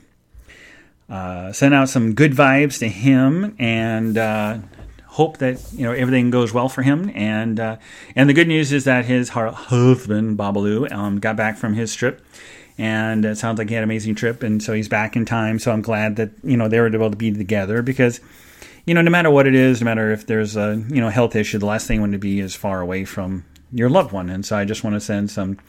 uh, 1.09 1.51
send 1.53 1.73
out 1.73 1.89
some 1.89 2.13
good 2.13 2.33
vibes 2.33 2.79
to 2.79 2.87
him 2.87 3.55
and 3.59 4.17
uh, 4.17 4.57
hope 5.05 5.37
that 5.37 5.61
you 5.73 5.83
know 5.83 5.91
everything 5.91 6.29
goes 6.29 6.53
well 6.53 6.69
for 6.69 6.81
him. 6.81 7.11
And 7.13 7.59
uh, 7.59 7.77
and 8.15 8.29
the 8.29 8.33
good 8.33 8.47
news 8.47 8.71
is 8.71 8.85
that 8.85 9.05
his 9.05 9.29
husband 9.29 10.37
Babalu 10.37 10.91
um, 10.91 11.19
got 11.19 11.35
back 11.35 11.57
from 11.57 11.73
his 11.73 11.93
trip. 11.93 12.25
And 12.77 13.25
it 13.25 13.37
sounds 13.37 13.59
like 13.59 13.67
he 13.67 13.75
had 13.75 13.83
an 13.83 13.89
amazing 13.89 14.15
trip, 14.15 14.41
and 14.41 14.63
so 14.63 14.71
he's 14.71 14.87
back 14.87 15.17
in 15.17 15.25
time. 15.25 15.59
So 15.59 15.69
I'm 15.69 15.81
glad 15.81 16.15
that 16.15 16.29
you 16.45 16.55
know 16.55 16.69
they 16.69 16.79
were 16.79 16.87
able 16.87 17.11
to 17.11 17.17
be 17.17 17.29
together 17.29 17.81
because, 17.81 18.21
you 18.85 18.93
know, 18.93 19.01
no 19.01 19.11
matter 19.11 19.29
what 19.29 19.47
it 19.47 19.53
is, 19.53 19.81
no 19.81 19.85
matter 19.85 20.13
if 20.13 20.25
there's 20.27 20.55
a 20.55 20.81
you 20.87 21.01
know 21.01 21.09
health 21.09 21.35
issue, 21.35 21.57
the 21.57 21.65
last 21.65 21.87
thing 21.87 21.95
you 21.95 22.01
want 22.01 22.13
to 22.13 22.19
be 22.19 22.39
is 22.39 22.55
far 22.55 22.79
away 22.79 23.03
from 23.03 23.43
your 23.73 23.89
loved 23.89 24.13
one. 24.13 24.29
And 24.29 24.45
so 24.45 24.55
I 24.55 24.63
just 24.63 24.85
want 24.85 24.93
to 24.93 25.01
send 25.01 25.29
some 25.29 25.59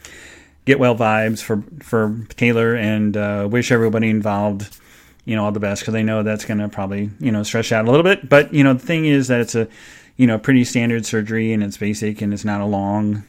get 0.64 0.78
well 0.78 0.96
vibes 0.96 1.42
for 1.42 1.62
for 1.82 2.16
Taylor 2.36 2.74
and 2.74 3.16
uh, 3.16 3.48
wish 3.50 3.72
everybody 3.72 4.10
involved 4.10 4.76
you 5.24 5.36
know 5.36 5.44
all 5.44 5.52
the 5.52 5.60
best 5.60 5.82
because 5.82 5.94
I 5.94 6.02
know 6.02 6.22
that's 6.22 6.44
going 6.44 6.58
to 6.58 6.68
probably 6.68 7.10
you 7.20 7.30
know 7.30 7.42
stress 7.42 7.72
out 7.72 7.86
a 7.86 7.90
little 7.90 8.04
bit. 8.04 8.28
But 8.28 8.52
you 8.52 8.64
know 8.64 8.74
the 8.74 8.86
thing 8.86 9.04
is 9.04 9.28
that 9.28 9.40
it's 9.40 9.54
a 9.54 9.68
you 10.16 10.26
know 10.26 10.38
pretty 10.38 10.64
standard 10.64 11.06
surgery 11.06 11.52
and 11.52 11.62
it's 11.62 11.76
basic 11.76 12.20
and 12.20 12.32
it's 12.32 12.44
not 12.44 12.60
a 12.60 12.66
long 12.66 13.24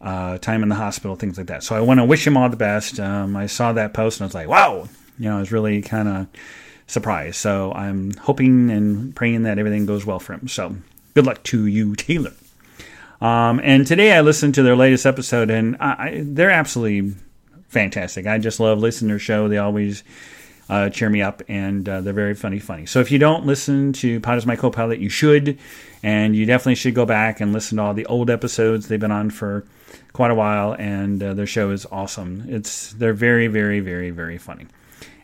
uh, 0.00 0.38
time 0.38 0.62
in 0.62 0.68
the 0.68 0.74
hospital, 0.74 1.16
things 1.16 1.36
like 1.38 1.48
that. 1.48 1.62
So 1.62 1.76
I 1.76 1.80
want 1.80 2.00
to 2.00 2.04
wish 2.04 2.26
him 2.26 2.36
all 2.36 2.48
the 2.48 2.56
best. 2.56 2.98
Um, 2.98 3.36
I 3.36 3.46
saw 3.46 3.72
that 3.72 3.92
post 3.92 4.20
and 4.20 4.24
I 4.24 4.26
was 4.26 4.34
like, 4.34 4.48
wow, 4.48 4.88
you 5.18 5.28
know, 5.28 5.36
I 5.36 5.40
was 5.40 5.52
really 5.52 5.82
kind 5.82 6.08
of 6.08 6.26
surprised. 6.86 7.36
So 7.36 7.72
I'm 7.72 8.14
hoping 8.14 8.70
and 8.70 9.14
praying 9.14 9.42
that 9.42 9.58
everything 9.58 9.86
goes 9.86 10.06
well 10.06 10.18
for 10.18 10.32
him. 10.32 10.48
So 10.48 10.76
good 11.14 11.26
luck 11.26 11.42
to 11.44 11.66
you, 11.66 11.94
Taylor. 11.94 12.32
Um, 13.20 13.60
and 13.62 13.86
today 13.86 14.12
I 14.12 14.22
listened 14.22 14.54
to 14.54 14.62
their 14.62 14.76
latest 14.76 15.04
episode, 15.04 15.50
and 15.50 15.76
I, 15.76 16.22
they're 16.24 16.50
absolutely 16.50 17.14
fantastic. 17.68 18.26
I 18.26 18.38
just 18.38 18.60
love 18.60 18.78
listening 18.78 19.08
to 19.08 19.12
their 19.12 19.18
show. 19.18 19.48
They 19.48 19.58
always 19.58 20.02
uh, 20.70 20.88
cheer 20.88 21.10
me 21.10 21.20
up, 21.20 21.42
and 21.48 21.86
uh, 21.88 22.00
they're 22.00 22.12
very 22.12 22.34
funny, 22.34 22.58
funny. 22.58 22.86
So 22.86 23.00
if 23.00 23.10
you 23.10 23.18
don't 23.18 23.44
listen 23.44 23.92
to 23.94 24.20
Pod 24.20 24.38
is 24.38 24.46
My 24.46 24.56
Co-Pilot, 24.56 25.00
you 25.00 25.08
should, 25.08 25.58
and 26.02 26.34
you 26.34 26.46
definitely 26.46 26.76
should 26.76 26.94
go 26.94 27.04
back 27.04 27.40
and 27.40 27.52
listen 27.52 27.76
to 27.76 27.84
all 27.84 27.94
the 27.94 28.06
old 28.06 28.30
episodes. 28.30 28.88
They've 28.88 28.98
been 29.00 29.10
on 29.10 29.30
for 29.30 29.64
quite 30.12 30.30
a 30.30 30.34
while, 30.34 30.74
and 30.78 31.22
uh, 31.22 31.34
their 31.34 31.46
show 31.46 31.70
is 31.72 31.86
awesome. 31.90 32.44
It's 32.48 32.92
they're 32.92 33.12
very, 33.12 33.48
very, 33.48 33.80
very, 33.80 34.10
very 34.10 34.38
funny, 34.38 34.66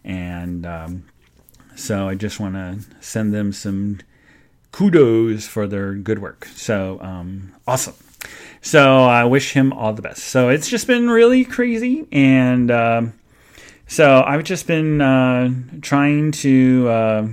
and 0.05 0.67
um, 0.67 1.05
so 1.77 2.09
I 2.09 2.15
just 2.15 2.41
want 2.41 2.55
to 2.57 2.81
send 3.01 3.33
them 3.33 3.53
some 3.53 4.01
kudos 4.73 5.47
for 5.47 5.67
their 5.67 5.95
good 5.95 6.21
work. 6.21 6.47
So 6.55 6.99
um, 7.01 7.55
awesome. 7.67 7.95
So 8.61 9.05
I 9.05 9.25
wish 9.25 9.53
him 9.53 9.73
all 9.73 9.93
the 9.93 10.03
best. 10.03 10.25
So 10.25 10.49
it's 10.49 10.69
just 10.69 10.87
been 10.87 11.09
really 11.09 11.45
crazy, 11.45 12.07
and 12.11 12.71
uh, 12.71 13.03
so 13.87 14.25
I've 14.27 14.45
just 14.45 14.67
been 14.67 15.01
uh, 15.01 15.53
trying 15.83 16.33
to 16.33 16.89
uh, 16.89 17.29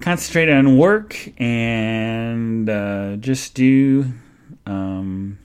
concentrate 0.00 0.48
on 0.48 0.78
work 0.78 1.16
and 1.40 2.70
uh, 2.70 3.16
just 3.16 3.54
do 3.54 4.12
um, 4.66 5.38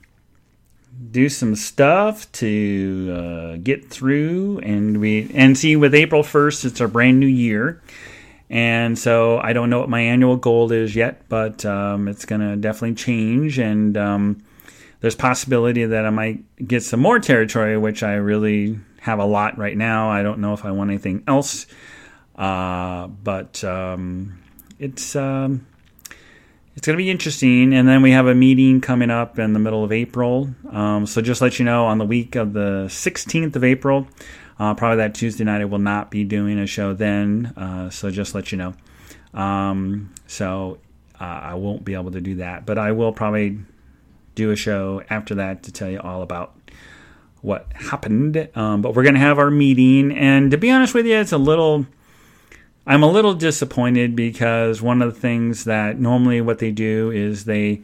do 1.12 1.30
some 1.30 1.56
stuff 1.56 2.32
to 2.34 3.16
uh, 3.18 3.58
get 3.64 3.90
through, 3.90 4.60
and 4.60 5.00
we 5.00 5.32
and 5.34 5.58
see 5.58 5.76
with 5.76 5.96
April 5.96 6.24
first, 6.24 6.66
it's 6.66 6.80
our 6.80 6.88
brand 6.88 7.20
new 7.20 7.26
year. 7.26 7.82
And 8.50 8.98
so 8.98 9.40
I 9.40 9.54
don't 9.54 9.70
know 9.70 9.80
what 9.80 9.90
my 9.90 10.02
annual 10.02 10.38
goal 10.38 10.72
is 10.72 10.96
yet, 10.96 11.28
but 11.30 11.66
um, 11.66 12.08
it's 12.08 12.26
going 12.26 12.42
to 12.42 12.56
definitely 12.56 12.96
change. 12.96 13.58
And 13.58 13.98
um, 13.98 14.44
there's 15.02 15.16
possibility 15.16 15.86
that 15.86 16.06
I 16.06 16.10
might 16.10 16.44
get 16.68 16.84
some 16.84 17.00
more 17.00 17.20
territory, 17.20 17.78
which 17.78 18.04
I 18.04 18.14
really 18.14 18.80
have 19.02 19.20
a 19.20 19.26
lot 19.26 19.58
right 19.58 19.76
now. 19.76 20.10
I 20.10 20.24
don't 20.24 20.40
know 20.40 20.54
if 20.54 20.66
I 20.66 20.72
want 20.72 20.90
anything 20.90 21.24
else, 21.28 21.66
uh, 22.36 23.08
but 23.08 23.64
um, 23.64 24.40
it's 24.80 25.16
um, 25.16 25.66
it's 26.76 26.86
going 26.86 26.98
to 26.98 27.04
be 27.04 27.10
interesting. 27.10 27.74
And 27.74 27.88
then 27.88 28.02
we 28.02 28.12
have 28.12 28.28
a 28.28 28.36
meeting 28.36 28.82
coming 28.82 29.10
up 29.10 29.40
in 29.40 29.54
the 29.54 29.60
middle 29.60 29.84
of 29.84 29.92
April. 29.92 30.50
Um, 30.70 31.06
so 31.06 31.22
just 31.22 31.42
let 31.42 31.58
you 31.60 31.66
know, 31.66 31.86
on 31.86 31.98
the 31.98 32.06
week 32.06 32.36
of 32.36 32.54
the 32.54 32.86
16th 32.88 33.56
of 33.56 33.64
April, 33.64 34.08
uh, 34.60 34.74
probably 34.74 34.98
that 34.98 35.16
Tuesday 35.16 35.44
night, 35.44 35.62
I 35.62 35.66
will 35.66 35.80
not 35.80 36.10
be 36.10 36.24
doing 36.24 36.60
a 36.60 36.68
show 36.68 36.94
then. 36.94 37.54
Uh, 37.58 37.90
so 37.90 38.10
just 38.10 38.34
let 38.34 38.52
you 38.52 38.58
know. 38.58 38.74
Um, 39.34 40.14
so 40.28 40.80
uh, 41.20 41.24
I 41.24 41.54
won't 41.56 41.84
be 41.84 41.94
able 41.94 42.12
to 42.12 42.22
do 42.22 42.36
that, 42.36 42.66
but 42.66 42.78
I 42.78 42.92
will 42.94 43.12
probably 43.12 43.60
do 44.34 44.52
a 44.52 44.56
show 44.56 45.02
after 45.10 45.36
that 45.36 45.64
to 45.64 45.72
tell 45.72 45.90
you 45.90 46.00
all 46.00 46.22
about 46.22 46.56
what 47.42 47.68
happened. 47.74 48.50
Um, 48.56 48.82
but 48.82 48.96
we're 48.96 49.04
going 49.04 49.16
to 49.16 49.22
have 49.22 49.40
our 49.40 49.52
meeting, 49.52 50.12
and 50.12 50.52
to 50.52 50.58
be 50.58 50.72
honest 50.72 50.94
with 50.94 51.06
you, 51.06 51.18
it's 51.18 51.32
a 51.32 51.38
little. 51.38 51.86
I'm 52.88 53.02
a 53.02 53.10
little 53.10 53.34
disappointed 53.34 54.16
because 54.16 54.80
one 54.80 55.02
of 55.02 55.12
the 55.12 55.20
things 55.20 55.64
that 55.64 56.00
normally 56.00 56.40
what 56.40 56.60
they 56.60 56.70
do 56.70 57.10
is 57.10 57.46
they 57.46 57.82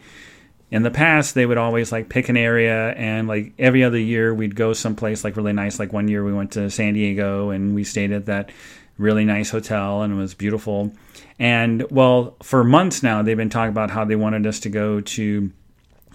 in 0.72 0.84
the 0.84 0.92
past 0.92 1.36
they 1.36 1.46
would 1.46 1.58
always 1.58 1.92
like 1.92 2.10
pick 2.10 2.30
an 2.30 2.38
area 2.38 2.92
and 2.94 3.28
like 3.28 3.54
every 3.60 3.84
other 3.84 4.00
year 4.00 4.34
we'd 4.34 4.56
go 4.56 4.74
someplace 4.74 5.24
like 5.24 5.36
really 5.36 5.54
nice. 5.54 5.78
Like 5.78 5.94
one 5.94 6.08
year 6.08 6.24
we 6.24 6.34
went 6.34 6.54
to 6.54 6.70
san 6.70 6.94
diego 6.94 7.50
and 7.50 7.76
we 7.76 7.84
stayed 7.84 8.12
at 8.12 8.26
that 8.26 8.50
really 8.98 9.26
nice 9.26 9.50
hotel 9.50 10.02
and 10.02 10.14
it 10.14 10.16
was 10.16 10.34
beautiful. 10.34 10.94
And 11.38 11.90
well 11.92 12.38
for 12.42 12.64
months 12.64 13.04
now 13.04 13.22
they've 13.22 13.38
been 13.38 13.50
talking 13.50 13.72
about 13.72 13.92
how 13.92 14.06
they 14.06 14.16
wanted 14.16 14.48
us 14.48 14.60
to 14.62 14.70
go 14.70 15.02
to 15.02 15.52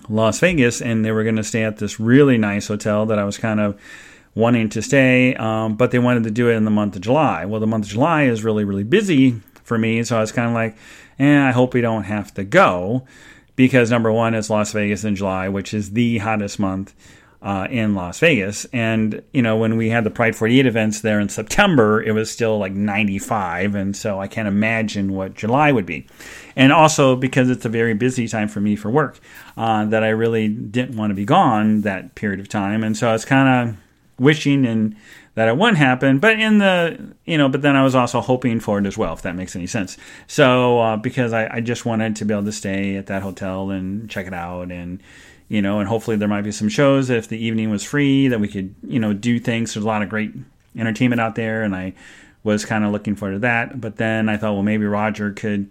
las 0.09 0.39
vegas 0.41 0.81
and 0.81 1.05
they 1.05 1.13
were 1.13 1.25
going 1.25 1.37
to 1.37 1.45
stay 1.45 1.65
at 1.65 1.79
this 1.79 1.99
really 1.99 2.39
nice 2.39 2.69
hotel 2.69 3.07
that 3.07 3.19
i 3.19 3.25
was 3.25 3.39
kind 3.39 3.59
of 3.59 3.77
wanting 4.37 4.69
to 4.69 4.81
stay 4.81 5.35
um, 5.35 5.75
but 5.75 5.91
they 5.91 5.99
wanted 5.99 6.23
to 6.23 6.31
do 6.31 6.49
it 6.49 6.55
in 6.55 6.65
the 6.65 6.71
month 6.71 6.95
of 6.95 7.03
july. 7.03 7.45
Well 7.45 7.61
the 7.61 7.67
month 7.67 7.87
of 7.87 7.91
july 7.91 8.25
is 8.25 8.45
really 8.45 8.65
really 8.65 8.85
busy 8.85 9.41
for 9.65 9.77
me 9.77 10.05
so 10.05 10.17
i 10.17 10.21
was 10.21 10.31
kind 10.31 10.47
of 10.49 10.55
like 10.55 10.77
eh, 11.19 11.49
i 11.49 11.51
hope 11.51 11.75
we 11.75 11.81
don't 11.81 12.05
have 12.05 12.33
to 12.35 12.45
go 12.45 13.05
because 13.57 13.91
number 13.91 14.13
one 14.13 14.35
is 14.35 14.51
Las 14.51 14.73
Vegas 14.73 15.05
in 15.05 15.17
July, 15.17 15.49
which 15.49 15.75
is 15.75 15.93
the 15.93 16.19
hottest 16.19 16.59
month 16.59 16.95
uh, 17.43 17.67
in 17.71 17.95
Las 17.95 18.19
Vegas. 18.19 18.65
And, 18.67 19.23
you 19.33 19.43
know, 19.43 19.57
when 19.57 19.77
we 19.77 19.89
had 19.91 20.05
the 20.05 20.11
Pride 20.11 20.35
48 20.35 20.67
events 20.67 21.01
there 21.01 21.21
in 21.21 21.29
September, 21.29 22.03
it 22.03 22.13
was 22.13 22.31
still 22.31 22.59
like 22.59 22.73
95. 22.73 23.75
And 23.75 23.97
so 23.97 24.21
I 24.21 24.27
can't 24.27 24.49
imagine 24.49 25.13
what 25.13 25.35
July 25.35 25.73
would 25.73 25.87
be. 25.87 26.07
And 26.57 26.73
also 26.73 27.15
because 27.17 27.51
it's 27.51 27.65
a 27.65 27.69
very 27.69 27.95
busy 27.95 28.27
time 28.27 28.49
for 28.49 28.61
me 28.61 28.77
for 28.77 28.91
work, 28.91 29.21
uh, 29.57 29.85
that 29.87 30.03
I 30.03 30.09
really 30.09 30.49
didn't 30.49 30.97
want 30.97 31.11
to 31.11 31.15
be 31.15 31.25
gone 31.25 31.83
that 31.83 32.15
period 32.15 32.41
of 32.41 32.49
time. 32.49 32.83
And 32.83 32.97
so 32.97 33.09
I 33.09 33.13
was 33.13 33.25
kind 33.25 33.71
of 33.71 33.77
wishing 34.19 34.67
and 34.67 34.97
that 35.37 35.49
it 35.49 35.57
wouldn't 35.57 35.79
happen. 35.79 36.19
But 36.19 36.41
in 36.41 36.59
the, 36.59 37.15
you 37.27 37.39
know, 37.39 37.49
but 37.49 37.63
then 37.63 37.77
I 37.77 37.85
was 37.85 37.95
also 37.95 38.21
hoping 38.21 38.59
for 38.59 38.79
it 38.79 38.87
as 38.87 38.99
well, 38.99 39.13
if 39.13 39.23
that 39.23 39.37
makes 39.37 39.55
any 39.55 39.67
sense. 39.67 39.97
So, 40.27 40.81
uh, 40.81 40.97
because 40.97 41.33
I, 41.33 41.47
I 41.57 41.61
just 41.61 41.85
wanted 41.85 42.17
to 42.17 42.25
be 42.25 42.35
able 42.35 42.45
to 42.45 42.53
stay 42.53 42.97
at 42.97 43.07
that 43.07 43.23
hotel 43.23 43.71
and 43.71 44.11
check 44.11 44.27
it 44.27 44.35
out 44.35 44.73
and, 44.73 45.01
you 45.49 45.63
know, 45.63 45.79
and 45.79 45.89
hopefully 45.89 46.17
there 46.17 46.27
might 46.27 46.43
be 46.43 46.53
some 46.53 46.71
shows 46.71 47.11
if 47.11 47.29
the 47.29 47.39
evening 47.39 47.71
was 47.71 47.85
free 47.85 48.29
that 48.29 48.41
we 48.41 48.49
could, 48.49 48.75
you 48.83 48.99
know, 48.99 49.13
do 49.13 49.39
things. 49.39 49.75
There's 49.75 49.85
a 49.85 49.87
lot 49.87 50.03
of 50.03 50.09
great 50.09 50.33
entertainment 50.77 51.21
out 51.21 51.35
there. 51.35 51.63
And 51.63 51.77
I 51.77 51.93
was 52.43 52.65
kind 52.65 52.85
of 52.85 52.91
looking 52.91 53.15
forward 53.15 53.35
to 53.35 53.39
that. 53.41 53.81
But 53.81 53.97
then 53.97 54.29
I 54.29 54.39
thought, 54.39 54.55
well, 54.55 54.63
maybe 54.63 54.87
Roger 54.87 55.33
could 55.33 55.69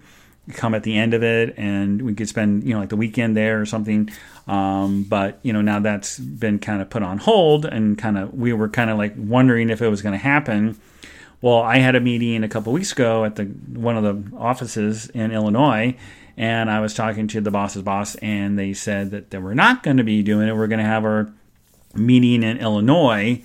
come 0.54 0.76
at 0.76 0.84
the 0.84 0.98
end 0.98 1.14
of 1.14 1.24
it 1.24 1.56
and 1.58 2.02
we 2.02 2.14
could 2.14 2.30
spend, 2.30 2.64
you 2.64 2.74
know, 2.74 2.80
like 2.80 2.90
the 2.90 2.96
weekend 2.96 3.36
there 3.36 3.60
or 3.60 3.66
something. 3.66 4.10
Um, 4.48 5.04
but 5.04 5.40
you 5.42 5.54
know 5.54 5.62
now 5.62 5.80
that's 5.80 6.20
been 6.20 6.60
kind 6.60 6.82
of 6.82 6.90
put 6.90 7.02
on 7.02 7.18
hold, 7.18 7.66
and 7.66 7.98
kind 7.98 8.18
of 8.18 8.34
we 8.34 8.54
were 8.54 8.70
kind 8.70 8.90
of 8.90 8.98
like 8.98 9.14
wondering 9.18 9.70
if 9.70 9.82
it 9.82 9.90
was 9.90 10.02
going 10.02 10.14
to 10.14 10.20
happen. 10.20 10.80
Well, 11.42 11.62
I 11.62 11.78
had 11.78 11.96
a 11.96 12.00
meeting 12.00 12.44
a 12.44 12.48
couple 12.48 12.72
weeks 12.72 12.92
ago 12.92 13.26
at 13.26 13.36
the 13.36 13.46
one 13.46 13.98
of 13.98 14.04
the 14.04 14.38
offices 14.38 15.10
in 15.10 15.32
Illinois, 15.32 15.98
and 16.38 16.70
I 16.70 16.80
was 16.80 16.94
talking 16.94 17.28
to 17.30 17.42
the 17.42 17.52
boss's 17.52 17.82
boss, 17.82 18.16
and 18.16 18.58
they 18.58 18.74
said 18.74 19.12
that 19.12 19.32
they 19.32 19.40
were 19.40 19.56
not 19.56 19.82
going 19.82 19.98
to 19.98 20.04
be 20.04 20.22
doing 20.22 20.48
it. 20.48 20.56
We're 20.56 20.68
going 20.68 20.80
to 20.80 20.86
have 20.86 21.06
our 21.06 21.34
meeting 21.96 22.44
in 22.44 22.58
Illinois. 22.58 23.42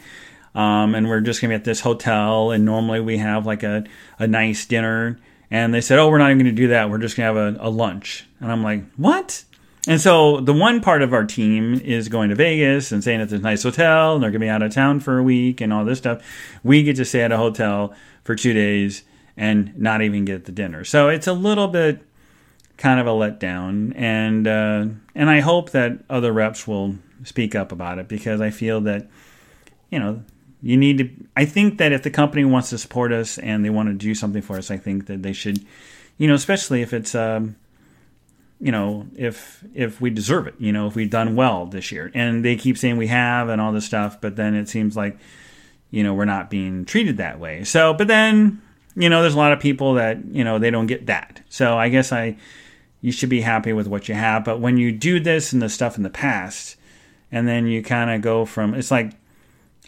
Um, 0.52 0.96
and 0.96 1.08
we're 1.08 1.20
just 1.20 1.40
going 1.40 1.50
to 1.50 1.52
be 1.52 1.60
at 1.60 1.64
this 1.64 1.80
hotel, 1.80 2.50
and 2.50 2.64
normally 2.64 2.98
we 2.98 3.18
have 3.18 3.46
like 3.46 3.62
a, 3.62 3.84
a 4.18 4.26
nice 4.26 4.66
dinner. 4.66 5.16
And 5.50 5.74
they 5.74 5.80
said, 5.80 5.98
Oh, 5.98 6.08
we're 6.08 6.18
not 6.18 6.30
even 6.30 6.44
going 6.44 6.54
to 6.54 6.62
do 6.62 6.68
that. 6.68 6.90
We're 6.90 6.98
just 6.98 7.16
going 7.16 7.34
to 7.34 7.40
have 7.40 7.56
a, 7.56 7.68
a 7.68 7.70
lunch. 7.70 8.26
And 8.40 8.50
I'm 8.50 8.62
like, 8.62 8.84
What? 8.96 9.44
And 9.88 10.00
so 10.00 10.40
the 10.40 10.52
one 10.52 10.80
part 10.80 11.02
of 11.02 11.14
our 11.14 11.24
team 11.24 11.74
is 11.74 12.08
going 12.08 12.28
to 12.28 12.34
Vegas 12.34 12.92
and 12.92 13.02
staying 13.02 13.20
at 13.20 13.30
this 13.30 13.40
nice 13.40 13.62
hotel, 13.62 14.14
and 14.14 14.22
they're 14.22 14.30
going 14.30 14.40
to 14.40 14.44
be 14.44 14.50
out 14.50 14.62
of 14.62 14.72
town 14.72 15.00
for 15.00 15.18
a 15.18 15.22
week 15.22 15.60
and 15.60 15.72
all 15.72 15.84
this 15.84 15.98
stuff. 15.98 16.22
We 16.62 16.82
get 16.82 16.96
to 16.96 17.04
stay 17.04 17.22
at 17.22 17.32
a 17.32 17.38
hotel 17.38 17.94
for 18.22 18.36
two 18.36 18.52
days 18.52 19.04
and 19.36 19.76
not 19.78 20.02
even 20.02 20.26
get 20.26 20.44
the 20.44 20.52
dinner. 20.52 20.84
So 20.84 21.08
it's 21.08 21.26
a 21.26 21.32
little 21.32 21.66
bit 21.66 22.02
kind 22.76 23.00
of 23.00 23.06
a 23.06 23.10
letdown, 23.10 23.94
and 23.96 24.46
uh, 24.46 24.86
and 25.14 25.30
I 25.30 25.40
hope 25.40 25.70
that 25.70 26.04
other 26.10 26.32
reps 26.32 26.66
will 26.66 26.96
speak 27.24 27.54
up 27.54 27.72
about 27.72 27.98
it 27.98 28.08
because 28.08 28.40
I 28.40 28.50
feel 28.50 28.80
that 28.82 29.08
you 29.90 29.98
know 29.98 30.22
you 30.62 30.76
need 30.76 30.98
to. 30.98 31.10
I 31.36 31.44
think 31.44 31.78
that 31.78 31.92
if 31.92 32.02
the 32.02 32.10
company 32.10 32.44
wants 32.44 32.70
to 32.70 32.78
support 32.78 33.12
us 33.12 33.38
and 33.38 33.64
they 33.64 33.70
want 33.70 33.88
to 33.88 33.94
do 33.94 34.14
something 34.14 34.42
for 34.42 34.56
us, 34.56 34.70
I 34.70 34.76
think 34.76 35.06
that 35.06 35.22
they 35.22 35.32
should, 35.32 35.64
you 36.18 36.28
know, 36.28 36.34
especially 36.34 36.82
if 36.82 36.92
it's. 36.92 37.14
Um, 37.14 37.56
you 38.60 38.70
know, 38.70 39.06
if 39.16 39.64
if 39.74 40.00
we 40.00 40.10
deserve 40.10 40.46
it, 40.46 40.54
you 40.58 40.70
know, 40.70 40.86
if 40.86 40.94
we've 40.94 41.10
done 41.10 41.34
well 41.34 41.64
this 41.66 41.90
year. 41.90 42.10
And 42.14 42.44
they 42.44 42.56
keep 42.56 42.76
saying 42.76 42.98
we 42.98 43.06
have 43.06 43.48
and 43.48 43.60
all 43.60 43.72
this 43.72 43.86
stuff, 43.86 44.20
but 44.20 44.36
then 44.36 44.54
it 44.54 44.68
seems 44.68 44.96
like, 44.96 45.18
you 45.90 46.04
know, 46.04 46.12
we're 46.12 46.26
not 46.26 46.50
being 46.50 46.84
treated 46.84 47.16
that 47.16 47.40
way. 47.40 47.64
So, 47.64 47.94
but 47.94 48.06
then, 48.06 48.60
you 48.94 49.08
know, 49.08 49.22
there's 49.22 49.34
a 49.34 49.38
lot 49.38 49.52
of 49.52 49.60
people 49.60 49.94
that, 49.94 50.22
you 50.26 50.44
know, 50.44 50.58
they 50.58 50.70
don't 50.70 50.86
get 50.86 51.06
that. 51.06 51.40
So 51.48 51.78
I 51.78 51.88
guess 51.88 52.12
I 52.12 52.36
you 53.00 53.12
should 53.12 53.30
be 53.30 53.40
happy 53.40 53.72
with 53.72 53.86
what 53.86 54.08
you 54.08 54.14
have. 54.14 54.44
But 54.44 54.60
when 54.60 54.76
you 54.76 54.92
do 54.92 55.20
this 55.20 55.54
and 55.54 55.62
the 55.62 55.70
stuff 55.70 55.96
in 55.96 56.02
the 56.02 56.10
past, 56.10 56.76
and 57.32 57.48
then 57.48 57.66
you 57.66 57.82
kind 57.82 58.10
of 58.10 58.20
go 58.20 58.44
from 58.44 58.74
it's 58.74 58.90
like, 58.90 59.12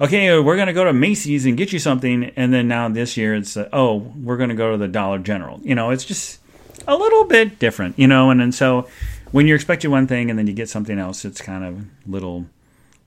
okay, 0.00 0.38
we're 0.38 0.56
going 0.56 0.68
to 0.68 0.72
go 0.72 0.84
to 0.84 0.92
Macy's 0.92 1.46
and 1.46 1.56
get 1.56 1.72
you 1.72 1.78
something, 1.78 2.32
and 2.36 2.52
then 2.52 2.68
now 2.68 2.88
this 2.88 3.16
year 3.16 3.34
it's 3.34 3.56
uh, 3.56 3.68
oh, 3.72 3.96
we're 3.96 4.36
going 4.36 4.50
to 4.50 4.54
go 4.54 4.72
to 4.72 4.76
the 4.76 4.88
Dollar 4.88 5.18
General. 5.18 5.60
You 5.62 5.74
know, 5.74 5.90
it's 5.90 6.04
just 6.04 6.40
a 6.86 6.96
little 6.96 7.24
bit 7.24 7.58
different, 7.58 7.98
you 7.98 8.06
know, 8.06 8.30
and, 8.30 8.40
and 8.40 8.54
so 8.54 8.88
when 9.30 9.46
you're 9.46 9.56
expecting 9.56 9.90
one 9.90 10.06
thing 10.06 10.30
and 10.30 10.38
then 10.38 10.46
you 10.46 10.52
get 10.52 10.68
something 10.68 10.98
else, 10.98 11.24
it's 11.24 11.40
kind 11.40 11.64
of 11.64 11.78
a 11.80 12.10
little 12.10 12.46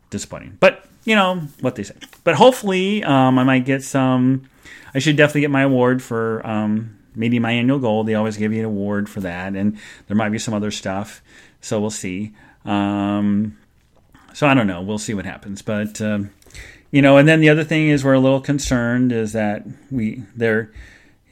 disappointing. 0.09 0.57
But, 0.59 0.85
you 1.05 1.15
know, 1.15 1.41
what 1.61 1.75
they 1.75 1.83
say. 1.83 1.95
But 2.23 2.35
hopefully, 2.35 3.03
um, 3.03 3.39
I 3.39 3.43
might 3.43 3.65
get 3.65 3.83
some. 3.83 4.49
I 4.93 4.99
should 4.99 5.17
definitely 5.17 5.41
get 5.41 5.51
my 5.51 5.61
award 5.63 6.01
for 6.01 6.45
um, 6.47 6.97
meeting 7.15 7.41
my 7.41 7.51
annual 7.51 7.79
goal. 7.79 8.03
They 8.03 8.15
always 8.15 8.37
give 8.37 8.53
you 8.53 8.59
an 8.59 8.65
award 8.65 9.09
for 9.09 9.19
that, 9.21 9.55
and 9.55 9.77
there 10.07 10.17
might 10.17 10.29
be 10.29 10.39
some 10.39 10.53
other 10.53 10.71
stuff. 10.71 11.21
So 11.61 11.79
we'll 11.79 11.89
see. 11.89 12.33
Um, 12.63 13.57
so 14.33 14.47
I 14.47 14.53
don't 14.53 14.67
know. 14.67 14.81
We'll 14.81 14.97
see 14.97 15.13
what 15.13 15.25
happens. 15.25 15.61
But 15.61 16.01
um, 16.01 16.31
you 16.95 17.01
know, 17.01 17.17
and 17.17 17.27
then 17.27 17.41
the 17.41 17.49
other 17.49 17.65
thing 17.65 17.89
is 17.89 18.05
we're 18.05 18.13
a 18.13 18.21
little 18.21 18.39
concerned 18.39 19.11
is 19.11 19.33
that 19.33 19.65
we 19.91 20.23
they're 20.33 20.71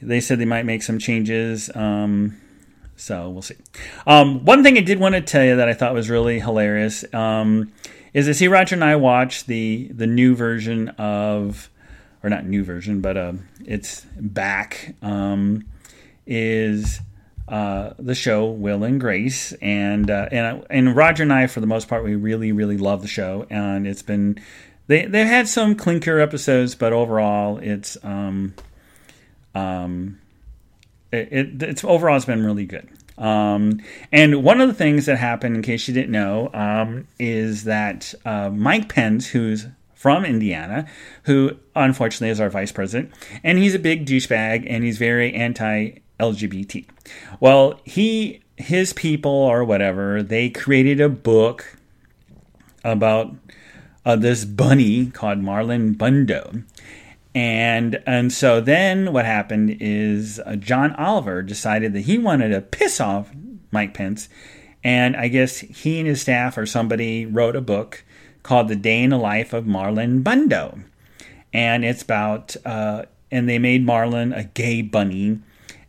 they 0.02 0.20
said 0.20 0.38
they 0.38 0.44
might 0.44 0.66
make 0.66 0.82
some 0.82 0.98
changes. 0.98 1.74
Um, 1.74 2.38
so 2.96 3.30
we'll 3.30 3.40
see. 3.40 3.54
Um, 4.06 4.44
one 4.44 4.62
thing 4.62 4.76
I 4.76 4.82
did 4.82 5.00
want 5.00 5.14
to 5.14 5.22
tell 5.22 5.42
you 5.42 5.56
that 5.56 5.66
I 5.66 5.72
thought 5.72 5.94
was 5.94 6.10
really 6.10 6.38
hilarious 6.38 7.02
um, 7.14 7.72
is 8.12 8.26
to 8.26 8.34
see 8.34 8.46
Roger 8.46 8.74
and 8.74 8.84
I 8.84 8.96
watch 8.96 9.46
the 9.46 9.88
the 9.90 10.06
new 10.06 10.34
version 10.36 10.90
of, 10.90 11.70
or 12.22 12.28
not 12.28 12.44
new 12.44 12.62
version, 12.62 13.00
but 13.00 13.16
uh, 13.16 13.32
it's 13.64 14.04
back. 14.20 14.96
Um, 15.00 15.64
is 16.26 17.00
uh, 17.48 17.94
the 17.98 18.14
show 18.14 18.50
Will 18.50 18.84
and 18.84 19.00
Grace, 19.00 19.54
and 19.62 20.10
uh, 20.10 20.28
and 20.30 20.66
and 20.68 20.94
Roger 20.94 21.22
and 21.22 21.32
I, 21.32 21.46
for 21.46 21.60
the 21.60 21.66
most 21.66 21.88
part, 21.88 22.04
we 22.04 22.16
really 22.16 22.52
really 22.52 22.76
love 22.76 23.00
the 23.00 23.08
show, 23.08 23.46
and 23.48 23.86
it's 23.86 24.02
been 24.02 24.38
they 24.86 25.06
they've 25.06 25.26
had 25.26 25.48
some 25.48 25.74
clinker 25.74 26.20
episodes, 26.20 26.74
but 26.74 26.92
overall, 26.92 27.58
it's 27.58 27.96
um, 28.02 28.54
um, 29.54 30.18
it, 31.12 31.28
it, 31.30 31.62
it's 31.62 31.84
overall 31.84 32.16
it's 32.16 32.24
been 32.24 32.44
really 32.44 32.66
good. 32.66 32.88
Um, 33.16 33.80
and 34.10 34.42
one 34.42 34.60
of 34.60 34.68
the 34.68 34.74
things 34.74 35.06
that 35.06 35.18
happened, 35.18 35.56
in 35.56 35.62
case 35.62 35.86
you 35.86 35.94
didn't 35.94 36.10
know, 36.10 36.50
um, 36.52 37.06
is 37.18 37.64
that 37.64 38.12
uh, 38.24 38.50
Mike 38.50 38.88
Pence, 38.92 39.28
who's 39.28 39.66
from 39.94 40.24
Indiana, 40.24 40.86
who 41.22 41.56
unfortunately 41.74 42.28
is 42.28 42.40
our 42.40 42.50
vice 42.50 42.72
president, 42.72 43.12
and 43.42 43.58
he's 43.58 43.74
a 43.74 43.78
big 43.78 44.04
douchebag 44.04 44.66
and 44.68 44.84
he's 44.84 44.98
very 44.98 45.32
anti 45.32 45.92
LGBT. 46.20 46.86
Well, 47.40 47.80
he, 47.84 48.42
his 48.56 48.92
people 48.92 49.30
or 49.30 49.64
whatever, 49.64 50.22
they 50.22 50.50
created 50.50 51.00
a 51.00 51.08
book 51.08 51.76
about 52.82 53.34
uh, 54.04 54.16
this 54.16 54.44
bunny 54.44 55.06
called 55.06 55.40
Marlon 55.40 55.96
Bundo. 55.96 56.64
And 57.34 58.00
and 58.06 58.32
so 58.32 58.60
then 58.60 59.12
what 59.12 59.24
happened 59.24 59.78
is 59.80 60.40
uh, 60.46 60.54
John 60.56 60.94
Oliver 60.94 61.42
decided 61.42 61.92
that 61.92 62.02
he 62.02 62.16
wanted 62.16 62.50
to 62.50 62.60
piss 62.60 63.00
off 63.00 63.30
Mike 63.72 63.92
Pence, 63.92 64.28
and 64.84 65.16
I 65.16 65.26
guess 65.28 65.58
he 65.58 65.98
and 65.98 66.06
his 66.06 66.20
staff 66.20 66.56
or 66.56 66.64
somebody 66.64 67.26
wrote 67.26 67.56
a 67.56 67.60
book 67.60 68.04
called 68.44 68.68
"The 68.68 68.76
Day 68.76 69.02
in 69.02 69.10
the 69.10 69.18
Life 69.18 69.52
of 69.52 69.64
Marlon 69.64 70.22
Bundo," 70.22 70.78
and 71.52 71.84
it's 71.84 72.02
about 72.02 72.54
uh, 72.64 73.06
and 73.32 73.48
they 73.48 73.58
made 73.58 73.84
Marlon 73.84 74.36
a 74.36 74.44
gay 74.44 74.80
bunny. 74.80 75.40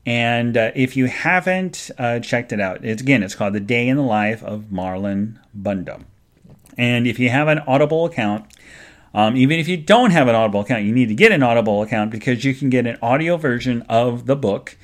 And 0.07 0.55
uh, 0.55 0.71
if 0.75 0.95
you 0.95 1.05
haven't 1.05 1.89
uh, 1.97 2.19
checked 2.19 2.53
it 2.53 2.59
out, 2.59 2.83
it's 2.83 3.03
again 3.03 3.21
it's 3.21 3.35
called 3.35 3.53
"The 3.53 3.59
Day 3.59 3.87
in 3.87 3.97
the 3.97 4.03
Life 4.03 4.43
of 4.43 4.71
Marlon 4.71 5.37
Bundo," 5.53 6.01
and 6.77 7.07
if 7.07 7.19
you 7.19 7.29
have 7.29 7.47
an 7.47 7.59
Audible 7.59 8.05
account 8.05 8.45
um, 9.15 9.37
even 9.37 9.59
if 9.59 9.69
you 9.69 9.77
don't 9.77 10.11
have 10.11 10.27
an 10.27 10.35
Audible 10.35 10.59
account, 10.59 10.83
you 10.83 10.91
need 10.91 11.07
to 11.07 11.15
get 11.15 11.31
an 11.31 11.41
Audible 11.41 11.81
account 11.81 12.11
because 12.11 12.43
you 12.43 12.53
can 12.53 12.69
get 12.69 12.85
an 12.85 12.97
audio 13.01 13.37
version 13.37 13.81
of 13.83 14.25
the 14.25 14.35
book, 14.35 14.75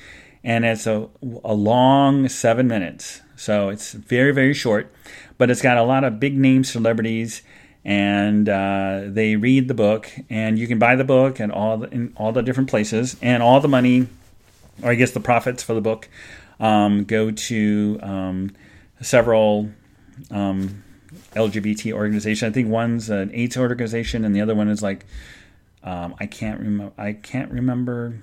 and 0.41 0.63
it's 0.63 0.87
a, 0.87 1.09
a 1.43 1.53
long 1.53 2.29
seven 2.29 2.65
minutes. 2.65 3.19
So 3.35 3.67
it's 3.67 3.91
very, 3.91 4.31
very 4.31 4.53
short, 4.53 4.89
but 5.37 5.49
it's 5.49 5.61
got 5.61 5.75
a 5.75 5.83
lot 5.83 6.05
of 6.05 6.21
big 6.21 6.37
name 6.37 6.63
celebrities, 6.63 7.41
and 7.83 8.47
uh, 8.47 9.01
they 9.07 9.35
read 9.35 9.67
the 9.67 9.73
book, 9.73 10.09
and 10.29 10.57
you 10.57 10.65
can 10.65 10.79
buy 10.79 10.95
the 10.95 11.03
book 11.03 11.41
and 11.41 11.51
all 11.51 11.79
the, 11.79 11.89
in 11.89 12.13
all 12.15 12.31
the 12.31 12.41
different 12.41 12.69
places, 12.69 13.17
and 13.21 13.43
all 13.43 13.59
the 13.59 13.67
money, 13.67 14.07
or 14.81 14.91
I 14.91 14.95
guess 14.95 15.11
the 15.11 15.19
profits 15.19 15.61
for 15.61 15.73
the 15.73 15.81
book, 15.81 16.07
um, 16.61 17.03
go 17.03 17.31
to 17.31 17.99
um, 18.01 18.55
several 19.01 19.71
um, 20.29 20.85
LGBT 21.35 21.93
organization. 21.93 22.49
I 22.49 22.51
think 22.51 22.69
one's 22.69 23.09
an 23.09 23.31
AIDS 23.33 23.57
organization, 23.57 24.25
and 24.25 24.35
the 24.35 24.41
other 24.41 24.55
one 24.55 24.67
is 24.67 24.81
like 24.81 25.05
um, 25.83 26.15
I 26.19 26.25
can't 26.25 26.59
remember. 26.59 26.93
I 26.97 27.13
can't 27.13 27.51
remember 27.51 28.19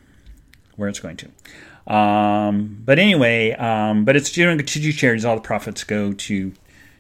where 0.77 0.89
it's 0.89 1.01
going 1.01 1.17
to. 1.17 1.93
Um, 1.93 2.83
but 2.85 2.99
anyway, 2.99 3.53
um, 3.53 4.05
but 4.05 4.17
it's 4.17 4.31
doing 4.31 4.59
to 4.59 4.93
charities. 4.93 5.25
All 5.25 5.37
the 5.37 5.41
profits 5.41 5.85
go 5.85 6.13
to 6.13 6.53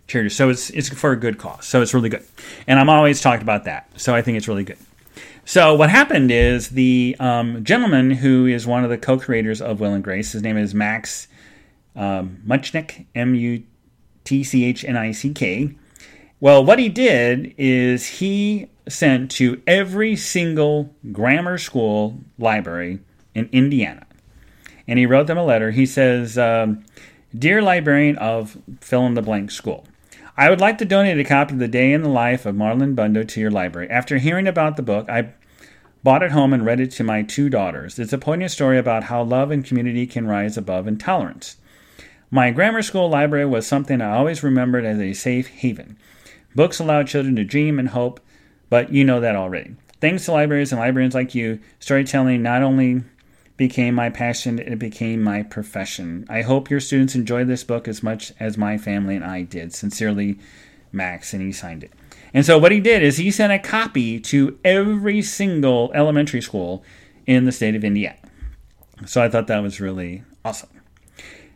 charities, 0.06 0.34
so 0.34 0.48
it's 0.48 0.70
it's 0.70 0.88
for 0.88 1.12
a 1.12 1.16
good 1.16 1.38
cause. 1.38 1.66
So 1.66 1.82
it's 1.82 1.94
really 1.94 2.08
good, 2.08 2.24
and 2.66 2.78
I'm 2.78 2.88
always 2.88 3.20
talking 3.20 3.42
about 3.42 3.64
that. 3.64 3.88
So 3.96 4.14
I 4.14 4.22
think 4.22 4.38
it's 4.38 4.48
really 4.48 4.64
good. 4.64 4.78
So 5.44 5.74
what 5.74 5.88
happened 5.88 6.30
is 6.30 6.70
the 6.70 7.16
um, 7.20 7.64
gentleman 7.64 8.10
who 8.10 8.46
is 8.46 8.66
one 8.66 8.84
of 8.84 8.90
the 8.90 8.98
co-creators 8.98 9.62
of 9.62 9.80
Will 9.80 9.94
and 9.94 10.04
Grace. 10.04 10.32
His 10.32 10.42
name 10.42 10.58
is 10.58 10.74
Max 10.74 11.26
um, 11.96 12.42
Mutchnick, 12.46 13.06
M 13.14 13.34
U 13.34 13.62
T 14.24 14.44
C 14.44 14.64
H 14.64 14.84
N 14.84 14.96
I 14.96 15.12
C 15.12 15.32
K. 15.32 15.74
Well, 16.40 16.64
what 16.64 16.78
he 16.78 16.88
did 16.88 17.52
is 17.58 18.06
he 18.06 18.68
sent 18.88 19.30
to 19.32 19.60
every 19.66 20.14
single 20.14 20.94
grammar 21.10 21.58
school 21.58 22.20
library 22.38 23.00
in 23.34 23.48
Indiana. 23.50 24.06
And 24.86 24.98
he 24.98 25.06
wrote 25.06 25.26
them 25.26 25.36
a 25.36 25.44
letter. 25.44 25.72
He 25.72 25.84
says, 25.84 26.38
um, 26.38 26.84
Dear 27.36 27.60
librarian 27.60 28.16
of 28.18 28.56
fill 28.80 29.04
in 29.06 29.14
the 29.14 29.22
blank 29.22 29.50
school, 29.50 29.86
I 30.36 30.48
would 30.48 30.60
like 30.60 30.78
to 30.78 30.84
donate 30.84 31.18
a 31.18 31.24
copy 31.24 31.54
of 31.54 31.58
The 31.58 31.68
Day 31.68 31.92
in 31.92 32.02
the 32.02 32.08
Life 32.08 32.46
of 32.46 32.54
Marlon 32.54 32.94
Bundo 32.94 33.26
to 33.26 33.40
your 33.40 33.50
library. 33.50 33.90
After 33.90 34.18
hearing 34.18 34.46
about 34.46 34.76
the 34.76 34.82
book, 34.82 35.10
I 35.10 35.32
bought 36.04 36.22
it 36.22 36.30
home 36.30 36.52
and 36.52 36.64
read 36.64 36.78
it 36.78 36.92
to 36.92 37.04
my 37.04 37.22
two 37.22 37.50
daughters. 37.50 37.98
It's 37.98 38.12
a 38.12 38.18
poignant 38.18 38.52
story 38.52 38.78
about 38.78 39.04
how 39.04 39.22
love 39.22 39.50
and 39.50 39.64
community 39.64 40.06
can 40.06 40.28
rise 40.28 40.56
above 40.56 40.86
intolerance. 40.86 41.56
My 42.30 42.52
grammar 42.52 42.82
school 42.82 43.10
library 43.10 43.46
was 43.46 43.66
something 43.66 44.00
I 44.00 44.16
always 44.16 44.44
remembered 44.44 44.84
as 44.84 45.00
a 45.00 45.12
safe 45.12 45.48
haven. 45.48 45.98
Books 46.58 46.80
allow 46.80 47.04
children 47.04 47.36
to 47.36 47.44
dream 47.44 47.78
and 47.78 47.90
hope, 47.90 48.18
but 48.68 48.92
you 48.92 49.04
know 49.04 49.20
that 49.20 49.36
already. 49.36 49.76
Thanks 50.00 50.24
to 50.24 50.32
libraries 50.32 50.72
and 50.72 50.80
librarians 50.80 51.14
like 51.14 51.32
you, 51.32 51.60
storytelling 51.78 52.42
not 52.42 52.64
only 52.64 53.04
became 53.56 53.94
my 53.94 54.10
passion, 54.10 54.58
it 54.58 54.76
became 54.76 55.22
my 55.22 55.44
profession. 55.44 56.26
I 56.28 56.42
hope 56.42 56.68
your 56.68 56.80
students 56.80 57.14
enjoy 57.14 57.44
this 57.44 57.62
book 57.62 57.86
as 57.86 58.02
much 58.02 58.32
as 58.40 58.58
my 58.58 58.76
family 58.76 59.14
and 59.14 59.24
I 59.24 59.42
did. 59.42 59.72
Sincerely, 59.72 60.40
Max, 60.90 61.32
and 61.32 61.42
he 61.42 61.52
signed 61.52 61.84
it. 61.84 61.92
And 62.34 62.44
so 62.44 62.58
what 62.58 62.72
he 62.72 62.80
did 62.80 63.04
is 63.04 63.18
he 63.18 63.30
sent 63.30 63.52
a 63.52 63.60
copy 63.60 64.18
to 64.18 64.58
every 64.64 65.22
single 65.22 65.92
elementary 65.94 66.42
school 66.42 66.82
in 67.24 67.44
the 67.44 67.52
state 67.52 67.76
of 67.76 67.84
Indiana. 67.84 68.18
So 69.06 69.22
I 69.22 69.28
thought 69.28 69.46
that 69.46 69.62
was 69.62 69.80
really 69.80 70.24
awesome. 70.44 70.70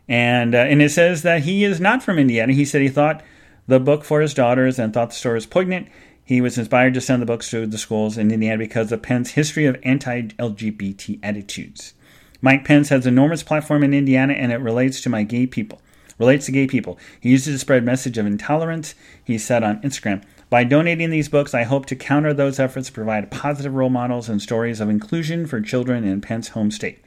And 0.07 0.55
uh, 0.55 0.59
and 0.59 0.81
it 0.81 0.91
says 0.91 1.23
that 1.23 1.43
he 1.43 1.65
is 1.65 1.81
not 1.81 2.01
from 2.01 2.19
Indiana. 2.19 2.53
He 2.53 2.63
said 2.63 2.81
he 2.81 2.87
thought 2.87 3.21
the 3.67 3.79
book 3.79 4.03
for 4.03 4.21
his 4.21 4.33
daughters 4.33 4.77
and 4.79 4.93
thought 4.93 5.09
the 5.09 5.15
story 5.15 5.35
was 5.35 5.45
poignant. 5.45 5.87
He 6.25 6.41
was 6.41 6.57
inspired 6.57 6.93
to 6.93 7.01
send 7.01 7.21
the 7.21 7.25
books 7.25 7.49
to 7.49 7.65
the 7.65 7.77
schools 7.77 8.17
in 8.17 8.31
Indiana 8.31 8.57
because 8.57 8.91
of 8.91 9.01
Pence's 9.01 9.33
history 9.33 9.65
of 9.65 9.77
anti 9.83 10.21
LGBT 10.21 11.19
attitudes. 11.21 11.93
Mike 12.41 12.65
Pence 12.65 12.89
has 12.89 13.05
enormous 13.05 13.43
platform 13.43 13.83
in 13.83 13.93
Indiana 13.93 14.33
and 14.33 14.51
it 14.51 14.57
relates 14.57 15.01
to 15.01 15.09
my 15.09 15.23
gay 15.23 15.47
people. 15.47 15.81
Relates 16.19 16.45
to 16.45 16.51
gay 16.51 16.67
people. 16.67 16.99
He 17.19 17.29
uses 17.29 17.55
to 17.55 17.59
spread 17.59 17.83
message 17.83 18.17
of 18.17 18.25
intolerance, 18.25 18.95
he 19.23 19.37
said 19.37 19.63
on 19.63 19.81
Instagram. 19.81 20.23
By 20.49 20.63
donating 20.63 21.09
these 21.09 21.29
books, 21.29 21.55
I 21.55 21.63
hope 21.63 21.87
to 21.87 21.95
counter 21.95 22.33
those 22.33 22.59
efforts 22.59 22.91
provide 22.91 23.31
positive 23.31 23.73
role 23.73 23.89
models 23.89 24.29
and 24.29 24.41
stories 24.41 24.79
of 24.79 24.89
inclusion 24.89 25.47
for 25.47 25.59
children 25.59 26.03
in 26.03 26.21
Pence 26.21 26.49
home 26.49 26.69
state. 26.69 27.03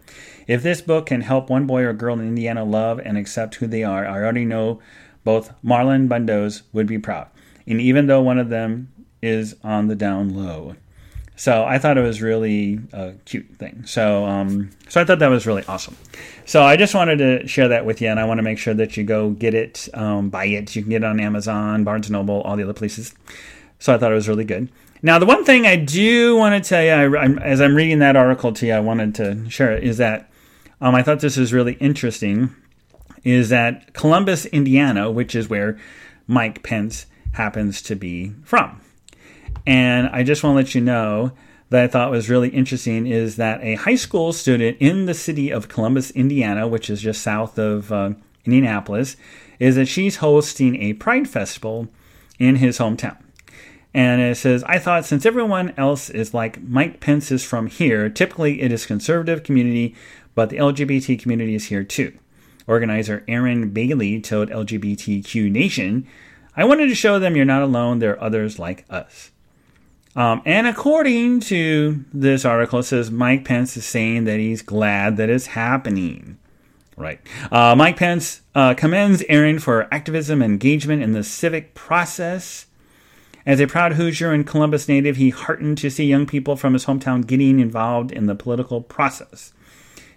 If 0.49 0.63
this 0.63 0.81
book 0.81 1.07
can 1.07 1.21
help 1.21 1.49
one 1.49 1.67
boy 1.67 1.83
or 1.83 1.93
girl 1.93 2.19
in 2.19 2.27
Indiana 2.27 2.65
love 2.65 3.01
and 3.05 3.17
accept 3.17 3.57
who 3.57 3.67
they 3.67 3.85
are, 3.85 4.07
I 4.07 4.19
already 4.19 4.45
know 4.45 4.81
both 5.27 5.53
Marlon 5.65 6.09
Bundos 6.09 6.63
would 6.73 6.87
be 6.87 6.99
proud. 6.99 7.27
And 7.67 7.81
even 7.81 8.07
though 8.07 8.23
one 8.23 8.39
of 8.39 8.49
them 8.49 8.93
is 9.21 9.57
on 9.65 9.89
the 9.89 9.97
down 9.97 10.37
low. 10.37 10.77
So 11.35 11.65
I 11.65 11.79
thought 11.79 11.99
it 11.99 12.03
was 12.03 12.23
really 12.23 12.79
a 12.93 13.13
cute 13.25 13.57
thing. 13.57 13.85
So 13.87 14.25
um, 14.25 14.71
so 14.89 15.01
I 15.01 15.05
thought 15.05 15.19
that 15.19 15.27
was 15.27 15.45
really 15.45 15.65
awesome. 15.67 15.97
So 16.47 16.63
I 16.63 16.77
just 16.77 16.95
wanted 16.95 17.19
to 17.19 17.47
share 17.49 17.69
that 17.69 17.85
with 17.85 18.01
you, 18.01 18.09
and 18.09 18.21
I 18.21 18.25
want 18.25 18.39
to 18.39 18.43
make 18.43 18.57
sure 18.57 18.73
that 18.73 18.97
you 18.97 19.03
go 19.03 19.31
get 19.31 19.53
it, 19.53 19.89
um, 19.95 20.31
buy 20.31 20.47
it. 20.47 20.75
You 20.77 20.83
can 20.83 20.91
get 20.91 21.03
it 21.03 21.07
on 21.07 21.19
Amazon, 21.19 21.83
Barnes 21.83 22.09
Noble, 22.09 22.41
all 22.43 22.57
the 22.57 22.63
other 22.63 22.73
places. 22.73 23.13
So 23.81 23.93
I 23.93 23.99
thought 23.99 24.13
it 24.13 24.15
was 24.15 24.29
really 24.29 24.45
good. 24.45 24.71
Now 25.03 25.19
the 25.19 25.27
one 25.27 25.45
thing 25.45 25.67
I 25.67 25.77
do 25.77 26.37
want 26.37 26.63
to 26.63 26.67
tell 26.67 26.83
you, 26.83 27.17
I, 27.17 27.27
as 27.43 27.61
I'm 27.61 27.75
reading 27.75 27.99
that 27.99 28.17
article 28.17 28.53
to 28.53 28.67
you, 28.67 28.73
I 28.73 28.81
wanted 28.81 29.15
to 29.17 29.51
share 29.51 29.73
it, 29.73 29.83
is 29.83 29.99
that 29.99 30.31
um, 30.81 30.95
I 30.95 31.03
thought 31.03 31.21
this 31.21 31.37
was 31.37 31.53
really 31.53 31.75
interesting 31.75 32.55
is 33.27 33.49
that 33.49 33.93
Columbus, 33.93 34.47
Indiana, 34.47 35.11
which 35.11 35.35
is 35.35 35.51
where 35.51 35.77
Mike 36.29 36.63
Pence 36.63 37.07
happens 37.33 37.83
to 37.83 37.97
be 37.97 38.33
from. 38.45 38.81
And 39.67 40.09
I 40.11 40.23
just 40.23 40.45
want 40.45 40.55
to 40.55 40.57
let 40.59 40.77
you 40.77 40.81
know 40.81 41.33
that 41.71 41.83
I 41.83 41.89
thought 41.89 42.13
was 42.13 42.31
really 42.31 42.51
interesting 42.51 43.05
is 43.09 43.35
that 43.35 43.61
a 43.65 43.75
high 43.75 43.97
school 43.97 44.33
student 44.33 44.77
in 44.79 45.07
the 45.07 45.13
city 45.13 45.51
of 45.51 45.67
Columbus, 45.67 46.13
Indiana, 46.13 46.69
which 46.69 46.89
is 46.89 47.03
just 47.03 47.21
south 47.21 47.59
of 47.59 47.91
uh, 47.91 48.11
Indianapolis, 48.45 49.17
is 49.59 49.75
that 49.75 49.89
she's 49.89 50.19
hosting 50.19 50.81
a 50.81 50.93
Pride 50.93 51.29
Festival 51.29 51.89
in 52.39 52.57
his 52.57 52.79
hometown. 52.79 53.17
And 53.93 54.21
it 54.21 54.37
says, 54.37 54.63
I 54.65 54.79
thought 54.79 55.05
since 55.05 55.27
everyone 55.27 55.75
else 55.77 56.11
is 56.11 56.33
like 56.33 56.63
Mike 56.63 57.01
Pence 57.01 57.33
is 57.33 57.45
from 57.45 57.67
here, 57.67 58.09
typically 58.09 58.63
it 58.63 58.71
is 58.71 58.87
conservative 58.87 59.43
community, 59.43 59.97
but 60.37 60.51
the 60.51 60.59
LGBT 60.59 61.21
community 61.21 61.57
is 61.57 61.65
here 61.65 61.83
too. 61.83 62.17
Organizer 62.67 63.25
Erin 63.29 63.71
Bailey 63.71 64.21
told 64.21 64.51
LGBTQ 64.51 65.51
Nation, 65.51 66.07
I 66.57 66.65
wanted 66.65 66.89
to 66.89 66.95
show 66.95 67.19
them 67.19 67.37
you're 67.37 67.45
not 67.45 67.63
alone, 67.63 67.99
there 67.99 68.13
are 68.13 68.23
others 68.23 68.59
like 68.59 68.85
us. 68.91 69.31
Um, 70.17 70.41
and 70.47 70.67
according 70.67 71.41
to 71.41 72.05
this 72.13 72.47
article, 72.47 72.79
it 72.79 72.85
says 72.85 73.11
Mike 73.11 73.45
Pence 73.45 73.77
is 73.77 73.85
saying 73.85 74.25
that 74.25 74.41
he's 74.41 74.63
glad 74.63 75.19
that 75.19 75.29
it's 75.29 75.49
happening. 75.49 76.39
Right. 76.97 77.21
Uh, 77.53 77.77
Mike 77.77 77.99
Pence 77.99 78.41
uh, 78.55 78.73
commends 78.73 79.23
Erin 79.29 79.59
for 79.59 79.87
activism 79.93 80.41
and 80.41 80.53
engagement 80.53 81.03
in 81.03 81.13
the 81.13 81.23
civic 81.23 81.75
process. 81.75 82.67
As 83.45 83.61
a 83.61 83.67
proud 83.67 83.93
Hoosier 83.93 84.33
and 84.33 84.47
Columbus 84.47 84.89
native, 84.89 85.17
he 85.17 85.29
heartened 85.29 85.77
to 85.79 85.91
see 85.91 86.07
young 86.07 86.25
people 86.25 86.57
from 86.57 86.73
his 86.73 86.87
hometown 86.87 87.27
getting 87.27 87.61
involved 87.61 88.11
in 88.11 88.25
the 88.25 88.35
political 88.35 88.81
process. 88.81 89.53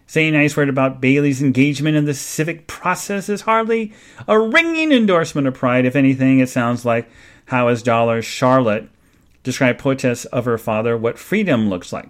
Saying 0.09 0.33
a 0.33 0.39
nice 0.39 0.57
word 0.57 0.69
about 0.69 0.99
Bailey's 0.99 1.39
engagement 1.39 1.95
in 1.95 2.05
the 2.05 2.15
civic 2.15 2.65
process 2.65 3.29
is 3.29 3.41
hardly 3.41 3.93
a 4.27 4.39
ringing 4.39 4.91
endorsement 4.91 5.45
of 5.45 5.53
pride. 5.53 5.85
If 5.85 5.95
anything, 5.95 6.39
it 6.39 6.49
sounds 6.49 6.83
like 6.83 7.07
how 7.45 7.67
his 7.67 7.83
daughter 7.83 8.19
Charlotte 8.23 8.89
described 9.43 9.77
protests 9.77 10.25
of 10.25 10.45
her 10.45 10.57
father 10.57 10.97
what 10.97 11.19
freedom 11.19 11.69
looks 11.69 11.93
like. 11.93 12.09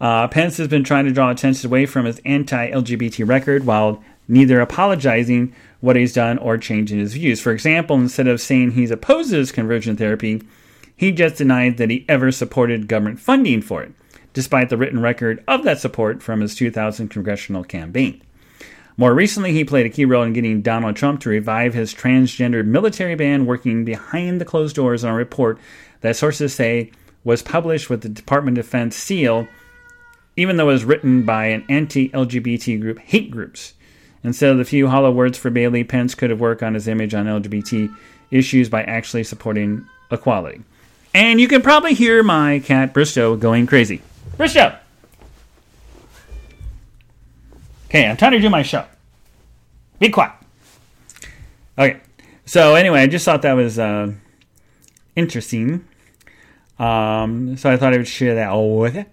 Uh, 0.00 0.26
Pence 0.26 0.56
has 0.56 0.68
been 0.68 0.84
trying 0.84 1.04
to 1.04 1.12
draw 1.12 1.28
attention 1.28 1.68
away 1.68 1.84
from 1.84 2.06
his 2.06 2.18
anti 2.24 2.70
LGBT 2.70 3.28
record 3.28 3.66
while 3.66 4.02
neither 4.26 4.58
apologizing 4.58 5.54
what 5.82 5.96
he's 5.96 6.14
done 6.14 6.38
or 6.38 6.56
changing 6.56 6.98
his 6.98 7.12
views. 7.12 7.42
For 7.42 7.52
example, 7.52 7.96
instead 7.96 8.26
of 8.26 8.40
saying 8.40 8.70
he 8.70 8.90
opposes 8.90 9.52
conversion 9.52 9.98
therapy, 9.98 10.40
he 10.96 11.12
just 11.12 11.36
denied 11.36 11.76
that 11.76 11.90
he 11.90 12.06
ever 12.08 12.32
supported 12.32 12.88
government 12.88 13.20
funding 13.20 13.60
for 13.60 13.82
it, 13.82 13.92
despite 14.34 14.68
the 14.68 14.76
written 14.76 15.00
record 15.00 15.42
of 15.48 15.64
that 15.64 15.80
support 15.80 16.22
from 16.22 16.42
his 16.42 16.54
2000 16.54 17.08
congressional 17.08 17.64
campaign. 17.64 18.20
More 18.96 19.14
recently, 19.14 19.52
he 19.52 19.64
played 19.64 19.86
a 19.86 19.90
key 19.90 20.04
role 20.04 20.22
in 20.22 20.34
getting 20.34 20.62
Donald 20.62 20.94
Trump 20.94 21.20
to 21.20 21.28
revive 21.28 21.74
his 21.74 21.94
transgendered 21.94 22.66
military 22.66 23.16
ban, 23.16 23.46
working 23.46 23.84
behind 23.84 24.40
the 24.40 24.44
closed 24.44 24.76
doors 24.76 25.02
on 25.02 25.12
a 25.12 25.16
report 25.16 25.58
that 26.02 26.14
sources 26.14 26.54
say 26.54 26.92
was 27.24 27.42
published 27.42 27.90
with 27.90 28.02
the 28.02 28.08
Department 28.08 28.58
of 28.58 28.66
Defense 28.66 28.94
seal, 28.94 29.48
even 30.36 30.56
though 30.56 30.68
it 30.68 30.74
was 30.74 30.84
written 30.84 31.24
by 31.24 31.46
an 31.46 31.64
anti 31.68 32.08
LGBT 32.10 32.80
group, 32.80 32.98
hate 33.00 33.30
groups. 33.30 33.74
Instead 34.22 34.50
of 34.50 34.58
the 34.58 34.64
few 34.64 34.88
hollow 34.88 35.10
words 35.10 35.36
for 35.36 35.50
Bailey, 35.50 35.84
Pence 35.84 36.14
could 36.14 36.30
have 36.30 36.40
worked 36.40 36.62
on 36.62 36.74
his 36.74 36.86
image 36.86 37.14
on 37.14 37.26
LGBT 37.26 37.94
issues 38.30 38.68
by 38.68 38.82
actually 38.84 39.24
supporting 39.24 39.86
equality. 40.10 40.62
And 41.12 41.40
you 41.40 41.48
can 41.48 41.62
probably 41.62 41.94
hear 41.94 42.22
my 42.22 42.60
cat 42.60 42.94
Bristow 42.94 43.36
going 43.36 43.66
crazy. 43.66 44.02
Bristow! 44.36 44.78
Okay, 47.86 48.06
I'm 48.06 48.16
trying 48.16 48.32
to 48.32 48.40
do 48.40 48.50
my 48.50 48.62
show. 48.62 48.84
Be 50.00 50.08
quiet. 50.08 50.32
Okay, 51.78 52.00
so 52.44 52.74
anyway, 52.74 53.02
I 53.02 53.06
just 53.06 53.24
thought 53.24 53.42
that 53.42 53.52
was 53.52 53.78
uh, 53.78 54.12
interesting. 55.14 55.84
Um, 56.78 57.56
so 57.56 57.70
I 57.70 57.76
thought 57.76 57.94
I 57.94 57.98
would 57.98 58.08
share 58.08 58.34
that 58.34 58.50
all 58.50 58.78
with 58.78 58.96
you. 58.96 59.06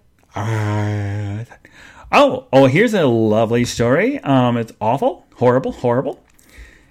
Oh, 2.14 2.48
oh, 2.52 2.66
here's 2.66 2.94
a 2.94 3.06
lovely 3.06 3.64
story. 3.64 4.20
Um, 4.20 4.58
it's 4.58 4.74
awful, 4.82 5.26
horrible, 5.36 5.72
horrible. 5.72 6.22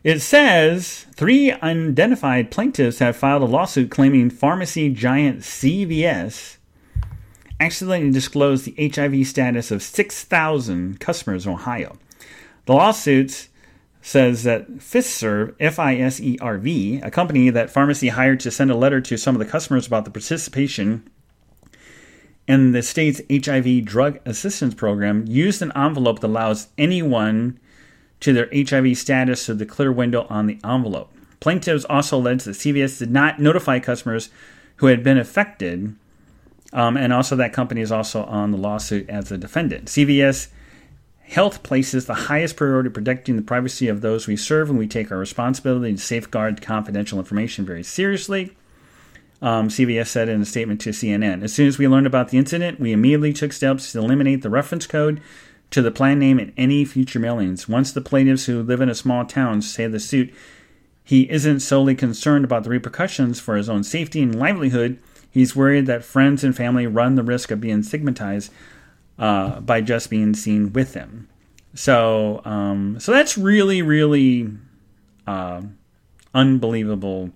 It 0.02 0.20
says 0.20 1.06
three 1.14 1.52
unidentified 1.52 2.50
plaintiffs 2.50 3.00
have 3.00 3.16
filed 3.16 3.42
a 3.42 3.46
lawsuit 3.46 3.90
claiming 3.90 4.30
pharmacy 4.30 4.88
giant 4.88 5.40
CVS 5.40 6.56
accidentally 7.61 8.11
disclosed 8.11 8.64
the 8.64 8.88
HIV 8.88 9.27
status 9.27 9.70
of 9.70 9.83
6,000 9.83 10.99
customers 10.99 11.46
in 11.46 11.53
Ohio. 11.53 11.99
The 12.66 12.73
lawsuit 12.73 13.49
says 14.03 14.44
that 14.44 14.79
FISERV, 14.79 15.55
F-I-S-E-R-V, 15.61 17.01
a 17.03 17.11
company 17.11 17.51
that 17.51 17.70
pharmacy 17.70 18.09
hired 18.09 18.40
to 18.40 18.51
send 18.51 18.70
a 18.70 18.77
letter 18.77 19.01
to 19.03 19.18
some 19.18 19.35
of 19.35 19.38
the 19.38 19.51
customers 19.51 19.87
about 19.87 20.07
the 20.07 20.11
participation 20.11 21.09
in 22.49 22.73
the 22.73 22.83
state's 22.83 23.20
HIV 23.31 23.85
drug 23.85 24.18
assistance 24.25 24.75
program, 24.75 25.25
used 25.29 25.62
an 25.62 25.70
envelope 25.77 26.18
that 26.18 26.27
allows 26.27 26.66
anyone 26.77 27.61
to 28.18 28.33
their 28.33 28.49
HIV 28.53 28.99
status 28.99 29.46
through 29.46 29.55
the 29.57 29.66
clear 29.66 29.92
window 29.92 30.27
on 30.29 30.46
the 30.46 30.59
envelope. 30.64 31.12
Plaintiffs 31.38 31.85
also 31.85 32.16
alleged 32.16 32.46
that 32.46 32.57
CVS 32.57 32.99
did 32.99 33.11
not 33.11 33.38
notify 33.38 33.79
customers 33.79 34.31
who 34.77 34.87
had 34.87 35.05
been 35.05 35.16
affected, 35.16 35.94
um, 36.72 36.96
and 36.96 37.12
also 37.12 37.37
that 37.37 37.52
company 37.52 37.80
is 37.80 37.92
also 37.92 38.24
on 38.24 38.50
the 38.50 38.59
lawsuit 38.59 39.09
as 39.09 39.30
a 39.33 39.38
defendant. 39.38 39.87
CVS 39.87 40.48
Health 41.30 41.62
places 41.62 42.06
the 42.06 42.14
highest 42.14 42.56
priority 42.56 42.90
protecting 42.90 43.37
the 43.37 43.42
privacy 43.42 43.87
of 43.87 44.00
those 44.00 44.26
we 44.26 44.35
serve, 44.35 44.68
and 44.68 44.76
we 44.76 44.88
take 44.88 45.12
our 45.12 45.18
responsibility 45.18 45.92
to 45.92 45.98
safeguard 45.98 46.61
confidential 46.61 47.20
information 47.20 47.64
very 47.64 47.85
seriously. 47.85 48.56
Um, 49.40 49.68
CVS 49.68 50.09
said 50.09 50.28
in 50.28 50.42
a 50.42 50.44
statement 50.44 50.80
to 50.80 50.90
CNN. 50.90 51.44
As 51.44 51.54
soon 51.54 51.68
as 51.68 51.78
we 51.78 51.87
learned 51.87 52.09
about 52.09 52.30
the 52.30 52.38
incident, 52.38 52.80
we 52.80 52.90
immediately 52.90 53.33
took 53.33 53.52
steps 53.52 53.92
to 53.92 54.00
eliminate 54.00 54.42
the 54.42 54.50
reference 54.50 54.88
code 54.88 55.20
to 55.70 55.80
the 55.80 55.92
plan 55.92 56.18
name 56.18 56.40
in 56.40 56.52
any 56.56 56.85
future 56.85 57.20
mailings. 57.20 57.68
Once 57.68 57.92
the 57.92 58.00
plaintiffs 58.00 58.46
who 58.46 58.61
live 58.61 58.80
in 58.80 58.88
a 58.88 58.94
small 58.96 59.24
town 59.24 59.62
say 59.62 59.87
the 59.87 60.00
suit, 60.00 60.35
he 61.04 61.30
isn't 61.30 61.61
solely 61.61 61.94
concerned 61.94 62.44
about 62.44 62.64
the 62.64 62.70
repercussions 62.70 63.38
for 63.38 63.54
his 63.54 63.68
own 63.68 63.85
safety 63.85 64.20
and 64.20 64.37
livelihood. 64.37 64.98
He's 65.31 65.55
worried 65.55 65.87
that 65.87 66.05
friends 66.05 66.43
and 66.43 66.57
family 66.57 66.87
run 66.87 67.14
the 67.14 67.23
risk 67.23 67.51
of 67.51 67.61
being 67.61 67.83
stigmatized 67.83 68.53
uh, 69.19 69.61
by 69.61 69.81
just 69.81 70.11
being 70.11 70.35
seen 70.35 70.73
with 70.73 70.95
him. 70.95 71.29
So, 71.75 72.43
um, 72.45 72.99
so 72.99 73.12
that's 73.12 73.38
really, 73.38 73.81
really 73.81 74.51
uh, 75.27 75.62
unbelievable, 76.35 77.31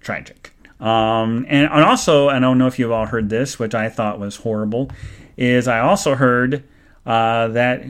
tragic. 0.00 0.54
Um, 0.80 1.46
and, 1.48 1.66
and 1.70 1.84
also, 1.84 2.28
I 2.28 2.38
don't 2.38 2.58
know 2.58 2.66
if 2.66 2.78
you've 2.78 2.90
all 2.90 3.06
heard 3.06 3.28
this, 3.28 3.58
which 3.58 3.74
I 3.74 3.88
thought 3.88 4.18
was 4.18 4.36
horrible, 4.36 4.90
is 5.36 5.68
I 5.68 5.80
also 5.80 6.14
heard 6.14 6.64
uh, 7.04 7.48
that 7.48 7.84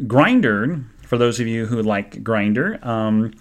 Grindr, 0.00 0.84
for 1.02 1.16
those 1.16 1.38
of 1.38 1.46
you 1.46 1.66
who 1.66 1.80
like 1.80 2.22
Grindr, 2.24 2.84
um, 2.84 3.32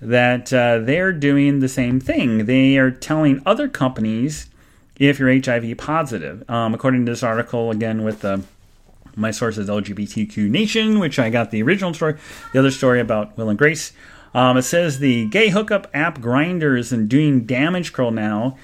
that 0.00 0.52
uh, 0.52 0.78
they're 0.78 1.12
doing 1.12 1.60
the 1.60 1.68
same 1.68 2.00
thing. 2.00 2.46
They 2.46 2.78
are 2.78 2.90
telling 2.90 3.42
other 3.44 3.68
companies 3.68 4.48
if 5.08 5.18
you're 5.18 5.32
HIV 5.32 5.78
positive. 5.78 6.48
Um, 6.48 6.74
according 6.74 7.06
to 7.06 7.12
this 7.12 7.22
article, 7.22 7.70
again 7.70 8.04
with 8.04 8.20
the 8.20 8.42
my 9.16 9.32
source 9.32 9.58
is 9.58 9.68
LGBTQ 9.68 10.48
Nation, 10.48 11.00
which 11.00 11.18
I 11.18 11.30
got 11.30 11.50
the 11.50 11.62
original 11.62 11.92
story, 11.92 12.16
the 12.52 12.60
other 12.60 12.70
story 12.70 13.00
about 13.00 13.36
Will 13.36 13.48
and 13.48 13.58
Grace. 13.58 13.92
Um, 14.32 14.56
it 14.56 14.62
says 14.62 15.00
the 15.00 15.26
gay 15.26 15.48
hookup 15.48 15.88
app 15.92 16.20
Grindr 16.20 16.78
is 16.78 16.90
doing 16.90 17.44
damage 17.44 17.88
control 17.88 18.12
now 18.12 18.56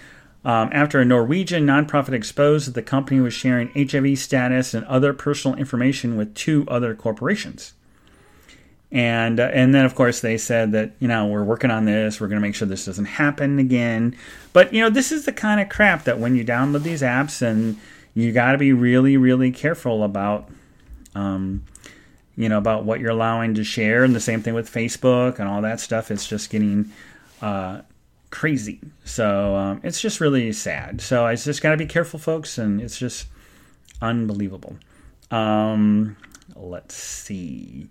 um, 0.44 0.70
after 0.72 1.00
a 1.00 1.04
Norwegian 1.04 1.66
nonprofit 1.66 2.12
exposed 2.12 2.68
that 2.68 2.74
the 2.74 2.82
company 2.82 3.20
was 3.20 3.34
sharing 3.34 3.70
HIV 3.74 4.16
status 4.18 4.74
and 4.74 4.86
other 4.86 5.12
personal 5.12 5.56
information 5.58 6.16
with 6.16 6.34
two 6.34 6.64
other 6.68 6.94
corporations. 6.94 7.72
And 8.92 9.40
uh, 9.40 9.50
and 9.52 9.74
then 9.74 9.84
of 9.84 9.94
course 9.94 10.20
they 10.20 10.38
said 10.38 10.72
that 10.72 10.92
you 11.00 11.08
know 11.08 11.26
we're 11.26 11.44
working 11.44 11.70
on 11.70 11.84
this. 11.84 12.20
We're 12.20 12.28
going 12.28 12.40
to 12.40 12.46
make 12.46 12.54
sure 12.54 12.68
this 12.68 12.84
doesn't 12.84 13.06
happen 13.06 13.58
again. 13.58 14.16
But 14.52 14.72
you 14.72 14.80
know 14.80 14.90
this 14.90 15.10
is 15.10 15.24
the 15.24 15.32
kind 15.32 15.60
of 15.60 15.68
crap 15.68 16.04
that 16.04 16.18
when 16.18 16.36
you 16.36 16.44
download 16.44 16.82
these 16.82 17.02
apps 17.02 17.42
and 17.42 17.78
you 18.14 18.32
got 18.32 18.52
to 18.52 18.58
be 18.58 18.72
really 18.72 19.16
really 19.16 19.50
careful 19.50 20.04
about 20.04 20.48
um, 21.14 21.64
you 22.36 22.48
know 22.48 22.58
about 22.58 22.84
what 22.84 23.00
you're 23.00 23.10
allowing 23.10 23.54
to 23.54 23.64
share. 23.64 24.04
And 24.04 24.14
the 24.14 24.20
same 24.20 24.40
thing 24.40 24.54
with 24.54 24.72
Facebook 24.72 25.40
and 25.40 25.48
all 25.48 25.62
that 25.62 25.80
stuff. 25.80 26.10
It's 26.10 26.28
just 26.28 26.50
getting 26.50 26.92
uh, 27.42 27.80
crazy. 28.30 28.80
So 29.04 29.56
um, 29.56 29.80
it's 29.82 30.00
just 30.00 30.20
really 30.20 30.52
sad. 30.52 31.00
So 31.00 31.26
I 31.26 31.34
just 31.34 31.62
got 31.62 31.70
to 31.70 31.76
be 31.76 31.86
careful, 31.86 32.18
folks, 32.18 32.58
and 32.58 32.80
it's 32.80 32.98
just 32.98 33.26
unbelievable. 34.00 34.76
Um, 35.30 36.16
let's 36.54 36.94
see. 36.94 37.88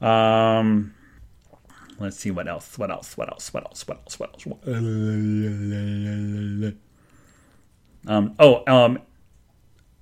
Um, 0.00 0.94
let's 1.98 2.16
see 2.16 2.30
what 2.30 2.48
else. 2.48 2.78
What 2.78 2.90
else? 2.90 3.16
What 3.16 3.30
else? 3.30 3.52
What 3.52 3.64
else? 3.64 3.88
What 3.88 3.98
else? 3.98 4.18
What 4.18 4.34
else? 4.34 4.46
What 4.46 4.58
else? 4.66 6.74
Um, 8.06 8.34
oh, 8.38 8.62
um, 8.66 9.00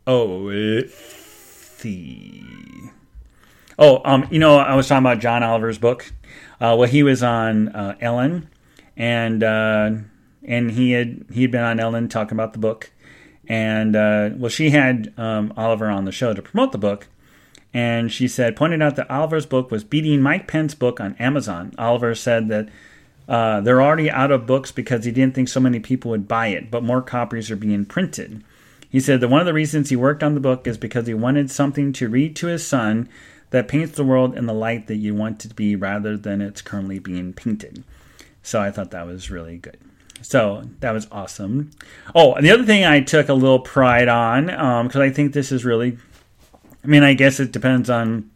oh, 0.07 0.27
let's 0.27 0.95
see. 0.95 2.45
Oh, 3.79 4.01
um, 4.05 4.27
you 4.31 4.39
know, 4.39 4.59
I 4.59 4.75
was 4.75 4.89
talking 4.89 5.03
about 5.03 5.19
John 5.19 5.43
Oliver's 5.43 5.79
book. 5.79 6.13
Uh, 6.61 6.77
well, 6.79 6.89
he 6.89 7.03
was 7.03 7.23
on 7.23 7.69
uh, 7.69 7.97
Ellen, 8.01 8.49
and 8.97 9.43
uh, 9.43 9.91
and 10.45 10.71
he 10.71 10.93
had 10.93 11.27
he 11.33 11.43
had 11.43 11.51
been 11.51 11.63
on 11.63 11.81
Ellen 11.81 12.09
talking 12.09 12.37
about 12.37 12.55
the 12.55 12.59
book, 12.59 12.91
and 13.49 13.95
uh, 13.95 14.31
well, 14.37 14.49
she 14.49 14.71
had 14.71 15.13
um, 15.19 15.53
Oliver 15.57 15.91
on 15.91 16.05
the 16.05 16.13
show 16.13 16.33
to 16.33 16.41
promote 16.41 16.73
the 16.73 16.79
book, 16.79 17.09
and 17.77 18.11
she 18.11 18.27
said 18.27 18.57
pointed 18.57 18.81
out 18.81 18.97
that 18.97 19.11
Oliver's 19.11 19.45
book 19.45 19.71
was 19.71 19.85
beating 19.85 20.23
Mike 20.23 20.49
Pence's 20.49 20.75
book 20.75 21.01
on 21.01 21.15
Amazon. 21.19 21.73
Oliver 21.79 22.15
said 22.15 22.49
that. 22.49 22.69
Uh, 23.29 23.61
they're 23.61 23.83
already 23.83 24.09
out 24.09 24.31
of 24.31 24.47
books 24.47 24.71
because 24.71 25.05
he 25.05 25.11
didn't 25.11 25.35
think 25.35 25.49
so 25.49 25.59
many 25.59 25.81
people 25.81 26.13
would 26.13 26.29
buy 26.29 26.47
it, 26.47 26.71
but 26.71 26.85
more 26.85 27.03
copies 27.03 27.51
are 27.51 27.57
being 27.57 27.85
printed. 27.85 28.41
He 28.89 29.01
said 29.01 29.21
that 29.21 29.27
one 29.27 29.41
of 29.41 29.47
the 29.47 29.53
reasons 29.53 29.91
he 29.91 29.97
worked 29.97 30.23
on 30.23 30.35
the 30.35 30.41
book 30.41 30.69
is 30.69 30.79
because 30.79 31.09
he 31.09 31.15
wanted 31.15 31.51
something 31.51 31.93
to 31.95 32.09
read 32.09 32.37
to 32.37 32.47
his 32.47 32.65
son 32.65 33.09
that 33.51 33.69
paints 33.69 33.97
the 33.97 34.05
world 34.05 34.37
in 34.37 34.47
the 34.47 34.55
light 34.55 34.87
that 34.87 34.97
you 34.97 35.15
want 35.15 35.45
it 35.45 35.49
to 35.49 35.55
be 35.55 35.75
rather 35.75 36.17
than 36.17 36.41
it's 36.41 36.63
currently 36.63 37.01
being 37.01 37.33
painted. 37.33 37.83
So 38.43 38.61
I 38.61 38.71
thought 38.71 38.93
that 38.93 39.07
was 39.07 39.31
really 39.31 39.59
good. 39.59 39.79
So 40.23 40.65
that 40.81 40.93
was 40.93 41.07
awesome. 41.13 41.71
Oh, 42.15 42.35
and 42.35 42.47
the 42.47 42.51
other 42.51 42.65
thing 42.65 42.85
I 42.85 43.01
took 43.01 43.29
a 43.29 43.35
little 43.35 43.59
pride 43.59 44.09
on, 44.09 44.47
because 44.47 44.97
um, 44.97 45.03
I 45.03 45.11
think 45.11 45.33
this 45.33 45.53
is 45.53 45.65
really, 45.65 45.99
I 46.87 46.89
mean, 46.89 47.03
I 47.03 47.15
guess 47.15 47.41
it 47.41 47.51
depends 47.51 47.91
on 47.91 48.31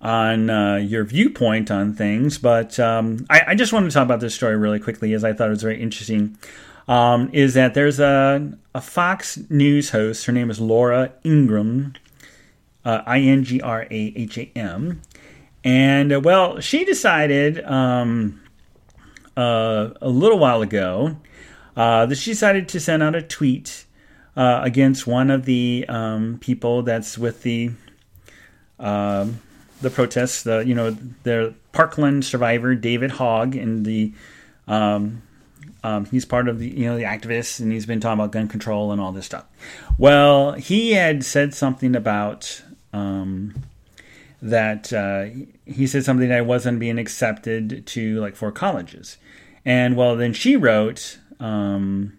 on 0.00 0.50
uh, 0.50 0.76
your 0.76 1.04
viewpoint 1.04 1.70
on 1.70 1.94
things, 1.94 2.36
but 2.36 2.78
um, 2.78 3.24
I, 3.30 3.42
I, 3.48 3.54
just 3.56 3.72
wanted 3.72 3.88
to 3.88 3.94
talk 3.94 4.04
about 4.04 4.20
this 4.20 4.32
story 4.32 4.56
really 4.56 4.78
quickly, 4.78 5.12
as 5.14 5.24
I 5.24 5.32
thought 5.32 5.48
it 5.48 5.50
was 5.50 5.62
very 5.62 5.82
interesting. 5.82 6.38
Um, 6.86 7.30
is 7.32 7.54
that 7.54 7.74
there's 7.74 7.98
a, 7.98 8.52
a 8.76 8.80
Fox 8.80 9.40
News 9.50 9.90
host? 9.90 10.26
Her 10.26 10.32
name 10.32 10.50
is 10.50 10.60
Laura 10.60 11.12
Ingraham, 11.24 11.94
uh, 12.84 13.02
I 13.06 13.20
N 13.20 13.42
G 13.42 13.60
R 13.60 13.88
A 13.90 14.12
H 14.14 14.38
A 14.38 14.52
M, 14.54 15.00
and 15.64 16.12
uh, 16.12 16.20
well, 16.20 16.60
she 16.60 16.84
decided. 16.84 17.64
Um, 17.64 18.42
uh, 19.38 19.94
a 20.02 20.08
little 20.08 20.36
while 20.40 20.62
ago 20.62 21.16
uh, 21.76 22.04
that 22.06 22.16
she 22.16 22.32
decided 22.32 22.68
to 22.68 22.80
send 22.80 23.04
out 23.04 23.14
a 23.14 23.22
tweet 23.22 23.86
uh, 24.36 24.60
against 24.62 25.06
one 25.06 25.30
of 25.30 25.44
the 25.44 25.84
um, 25.88 26.38
people 26.40 26.82
that's 26.82 27.18
with 27.18 27.42
the 27.42 27.70
uh, 28.78 29.26
the 29.80 29.90
protests. 29.90 30.42
The 30.42 30.60
you 30.60 30.74
know 30.74 30.96
the 31.22 31.54
Parkland 31.72 32.24
survivor 32.24 32.74
David 32.74 33.12
Hogg 33.12 33.54
and 33.54 33.84
the 33.84 34.12
um, 34.66 35.22
um, 35.82 36.06
he's 36.06 36.24
part 36.24 36.48
of 36.48 36.58
the 36.58 36.68
you 36.68 36.86
know 36.86 36.96
the 36.96 37.04
activists 37.04 37.60
and 37.60 37.72
he's 37.72 37.86
been 37.86 38.00
talking 38.00 38.20
about 38.20 38.32
gun 38.32 38.48
control 38.48 38.92
and 38.92 39.00
all 39.00 39.12
this 39.12 39.26
stuff. 39.26 39.46
Well, 39.96 40.52
he 40.52 40.92
had 40.92 41.24
said 41.24 41.54
something 41.54 41.94
about 41.94 42.62
um, 42.92 43.54
that 44.42 44.92
uh, 44.92 45.26
he 45.66 45.86
said 45.86 46.04
something 46.04 46.28
that 46.28 46.46
wasn't 46.46 46.78
being 46.78 46.98
accepted 46.98 47.86
to 47.86 48.20
like 48.20 48.36
four 48.36 48.52
colleges, 48.52 49.16
and 49.64 49.96
well 49.96 50.16
then 50.16 50.32
she 50.32 50.56
wrote. 50.56 51.18
Um, 51.40 52.14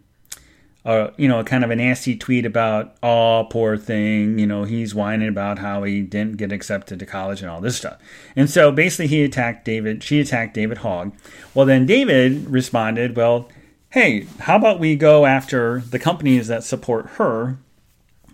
uh, 0.90 1.12
you 1.18 1.28
know, 1.28 1.44
kind 1.44 1.64
of 1.64 1.70
a 1.70 1.76
nasty 1.76 2.18
tweet 2.18 2.48
about, 2.48 2.96
oh, 3.04 3.46
poor 3.52 3.78
thing, 3.78 4.40
you 4.40 4.48
know, 4.48 4.64
he's 4.64 4.96
whining 4.96 5.30
about 5.30 5.60
how 5.60 5.84
he 5.84 6.02
didn't 6.02 6.38
get 6.38 6.52
accepted 6.52 6.98
to 6.98 7.06
college 7.06 7.42
and 7.42 7.52
all 7.52 7.62
this 7.62 7.78
stuff. 7.78 8.00
And 8.36 8.50
so 8.50 8.72
basically 8.72 9.06
he 9.06 9.24
attacked 9.24 9.66
David, 9.66 10.04
she 10.04 10.20
attacked 10.20 10.56
David 10.56 10.80
Hogg. 10.80 11.14
Well, 11.54 11.68
then 11.68 11.86
David 11.86 12.50
responded, 12.50 13.16
well, 13.16 13.50
hey, 13.92 14.26
how 14.40 14.56
about 14.56 14.80
we 14.80 14.96
go 14.96 15.28
after 15.28 15.82
the 15.82 16.00
companies 16.00 16.48
that 16.48 16.64
support 16.64 17.06
her 17.18 17.60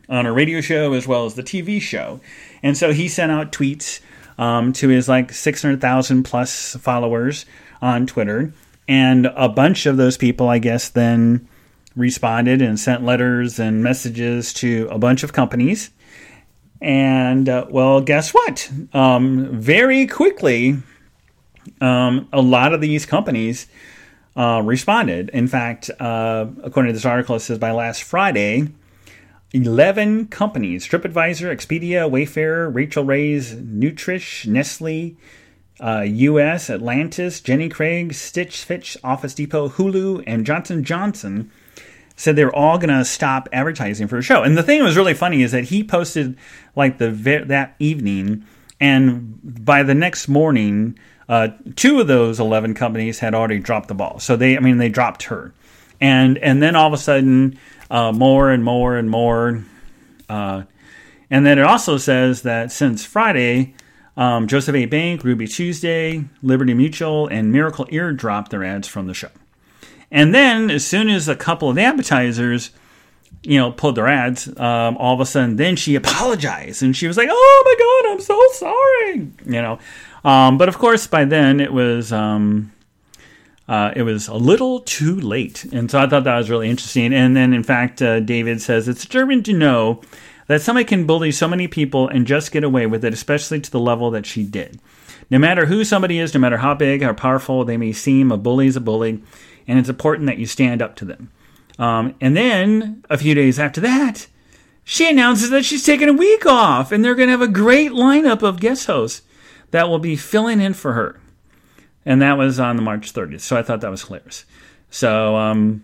on 0.07 0.25
a 0.25 0.31
radio 0.31 0.61
show 0.61 0.93
as 0.93 1.05
well 1.05 1.25
as 1.25 1.33
the 1.33 1.43
TV 1.43 1.81
show? 1.81 2.21
And 2.63 2.77
so 2.77 2.93
he 2.93 3.09
sent 3.09 3.33
out 3.33 3.51
tweets 3.51 3.99
um, 4.37 4.71
to 4.73 4.87
his 4.87 5.09
like 5.09 5.33
600,000 5.33 6.23
plus 6.23 6.77
followers 6.77 7.45
on 7.81 8.07
Twitter. 8.07 8.53
And 8.87 9.25
a 9.35 9.49
bunch 9.49 9.85
of 9.85 9.97
those 9.97 10.15
people, 10.15 10.47
I 10.47 10.59
guess, 10.59 10.87
then 10.87 11.49
responded 11.95 12.61
and 12.61 12.79
sent 12.79 13.03
letters 13.03 13.59
and 13.59 13.83
messages 13.83 14.53
to 14.53 14.87
a 14.91 14.97
bunch 14.97 15.23
of 15.23 15.33
companies. 15.33 15.91
And 16.81 17.47
uh, 17.47 17.65
well, 17.69 18.01
guess 18.01 18.33
what? 18.33 18.69
Um, 18.93 19.59
very 19.59 20.07
quickly, 20.07 20.77
um, 21.81 22.27
a 22.33 22.41
lot 22.41 22.73
of 22.73 22.81
these 22.81 23.05
companies 23.05 23.67
uh, 24.35 24.61
responded. 24.63 25.29
In 25.29 25.47
fact, 25.47 25.89
uh, 25.99 26.47
according 26.63 26.89
to 26.89 26.93
this 26.93 27.05
article, 27.05 27.35
it 27.35 27.39
says 27.39 27.57
by 27.57 27.71
last 27.71 28.03
Friday, 28.03 28.67
11 29.53 30.27
companies 30.27 30.85
TripAdvisor, 30.87 31.53
Expedia, 31.55 32.09
Wayfair, 32.09 32.73
Rachael 32.73 33.05
Ray's, 33.05 33.55
Nutrish, 33.55 34.45
Nestle, 34.45 35.15
uh, 35.79 36.01
US, 36.01 36.69
Atlantis, 36.69 37.39
Jenny 37.39 37.69
Craig, 37.69 38.13
Stitch 38.13 38.63
Fix, 38.63 38.97
Office 39.03 39.33
Depot, 39.33 39.69
Hulu, 39.69 40.23
and 40.27 40.45
Johnson 40.45 40.83
Johnson 40.83 41.51
said 42.15 42.35
they 42.35 42.45
were 42.45 42.55
all 42.55 42.77
going 42.77 42.89
to 42.89 43.03
stop 43.03 43.49
advertising 43.51 44.07
for 44.07 44.15
the 44.15 44.21
show. 44.21 44.43
And 44.43 44.57
the 44.57 44.63
thing 44.63 44.79
that 44.79 44.85
was 44.85 44.97
really 44.97 45.13
funny 45.13 45.43
is 45.43 45.51
that 45.51 45.65
he 45.65 45.83
posted 45.83 46.37
like 46.75 46.97
the 46.97 47.09
that 47.47 47.75
evening, 47.79 48.45
and 48.79 49.39
by 49.65 49.83
the 49.83 49.93
next 49.93 50.27
morning, 50.27 50.97
uh, 51.27 51.49
two 51.75 51.99
of 51.99 52.07
those 52.07 52.39
eleven 52.39 52.73
companies 52.73 53.19
had 53.19 53.33
already 53.33 53.59
dropped 53.59 53.87
the 53.87 53.95
ball. 53.95 54.19
So 54.19 54.35
they, 54.35 54.57
I 54.57 54.59
mean, 54.59 54.77
they 54.77 54.89
dropped 54.89 55.23
her, 55.23 55.53
and 55.99 56.37
and 56.39 56.61
then 56.61 56.75
all 56.75 56.87
of 56.87 56.93
a 56.93 56.97
sudden, 56.97 57.59
uh, 57.89 58.11
more 58.11 58.51
and 58.51 58.63
more 58.63 58.95
and 58.95 59.09
more, 59.09 59.63
uh, 60.29 60.63
and 61.29 61.45
then 61.45 61.59
it 61.59 61.65
also 61.65 61.97
says 61.97 62.41
that 62.43 62.71
since 62.71 63.05
Friday. 63.05 63.75
Um, 64.17 64.47
Joseph 64.47 64.75
A. 64.75 64.85
Bank, 64.85 65.25
Ruby 65.25 65.45
Tuesday, 65.45 66.23
Liberty 66.41 66.73
Mutual, 66.73 67.27
and 67.27 67.51
Miracle 67.51 67.85
Ear 67.89 68.13
dropped 68.13 68.49
their 68.49 68.63
ads 68.63 68.87
from 68.87 69.07
the 69.07 69.13
show. 69.13 69.27
And 70.11 70.33
then, 70.33 70.69
as 70.71 70.85
soon 70.85 71.09
as 71.09 71.27
a 71.27 71.35
couple 71.35 71.69
of 71.69 71.75
the 71.75 71.83
advertisers, 71.83 72.71
you 73.43 73.59
know, 73.59 73.71
pulled 73.71 73.95
their 73.95 74.07
ads, 74.07 74.47
um, 74.59 74.97
all 74.97 75.13
of 75.13 75.19
a 75.19 75.25
sudden, 75.25 75.55
then 75.55 75.75
she 75.75 75.95
apologized 75.95 76.81
and 76.81 76.95
she 76.95 77.07
was 77.07 77.17
like, 77.17 77.29
"Oh 77.31 77.63
my 77.65 77.75
god, 77.79 78.13
I'm 78.13 78.21
so 78.21 78.41
sorry," 78.53 79.31
you 79.45 79.61
know. 79.61 79.79
Um, 80.23 80.57
but 80.57 80.69
of 80.69 80.77
course, 80.77 81.05
by 81.05 81.25
then 81.25 81.59
it 81.59 81.71
was 81.71 82.11
um, 82.11 82.71
uh, 83.67 83.93
it 83.95 84.03
was 84.03 84.27
a 84.27 84.35
little 84.35 84.79
too 84.81 85.19
late, 85.19 85.65
and 85.65 85.89
so 85.89 85.99
I 85.99 86.07
thought 86.07 86.23
that 86.23 86.37
was 86.37 86.49
really 86.49 86.69
interesting. 86.69 87.13
And 87.13 87.35
then, 87.35 87.53
in 87.53 87.63
fact, 87.63 88.01
uh, 88.01 88.19
David 88.19 88.61
says 88.61 88.87
it's 88.87 89.01
disturbing 89.01 89.43
to 89.43 89.53
know 89.53 90.01
that 90.47 90.61
somebody 90.61 90.85
can 90.85 91.05
bully 91.05 91.31
so 91.31 91.47
many 91.47 91.67
people 91.67 92.07
and 92.07 92.27
just 92.27 92.51
get 92.51 92.63
away 92.63 92.85
with 92.85 93.03
it, 93.03 93.13
especially 93.13 93.59
to 93.61 93.71
the 93.71 93.79
level 93.79 94.11
that 94.11 94.25
she 94.25 94.43
did. 94.43 94.79
No 95.31 95.39
matter 95.39 95.65
who 95.65 95.83
somebody 95.83 96.19
is, 96.19 96.33
no 96.33 96.39
matter 96.39 96.57
how 96.57 96.75
big 96.75 97.01
or 97.01 97.13
powerful 97.13 97.65
they 97.65 97.77
may 97.77 97.91
seem, 97.93 98.31
a 98.31 98.37
bully 98.37 98.67
is 98.67 98.75
a 98.75 98.81
bully 98.81 99.23
and 99.67 99.79
it's 99.79 99.89
important 99.89 100.27
that 100.27 100.37
you 100.37 100.45
stand 100.45 100.81
up 100.81 100.95
to 100.97 101.05
them. 101.05 101.31
Um, 101.77 102.15
and 102.21 102.35
then 102.35 103.03
a 103.09 103.17
few 103.17 103.33
days 103.33 103.59
after 103.59 103.81
that, 103.81 104.27
she 104.83 105.09
announces 105.09 105.49
that 105.49 105.65
she's 105.65 105.83
taking 105.83 106.09
a 106.09 106.13
week 106.13 106.45
off, 106.45 106.91
and 106.91 107.03
they're 107.03 107.15
going 107.15 107.27
to 107.27 107.31
have 107.31 107.41
a 107.41 107.47
great 107.47 107.91
lineup 107.91 108.43
of 108.43 108.59
guest 108.59 108.87
hosts 108.87 109.23
that 109.71 109.89
will 109.89 109.99
be 109.99 110.15
filling 110.15 110.61
in 110.61 110.73
for 110.73 110.93
her. 110.93 111.19
And 112.05 112.21
that 112.21 112.37
was 112.37 112.59
on 112.59 112.75
the 112.75 112.83
March 112.83 113.11
30th. 113.11 113.41
So 113.41 113.57
I 113.57 113.63
thought 113.63 113.81
that 113.81 113.89
was 113.89 114.03
hilarious. 114.03 114.45
So, 114.91 115.35
um, 115.35 115.83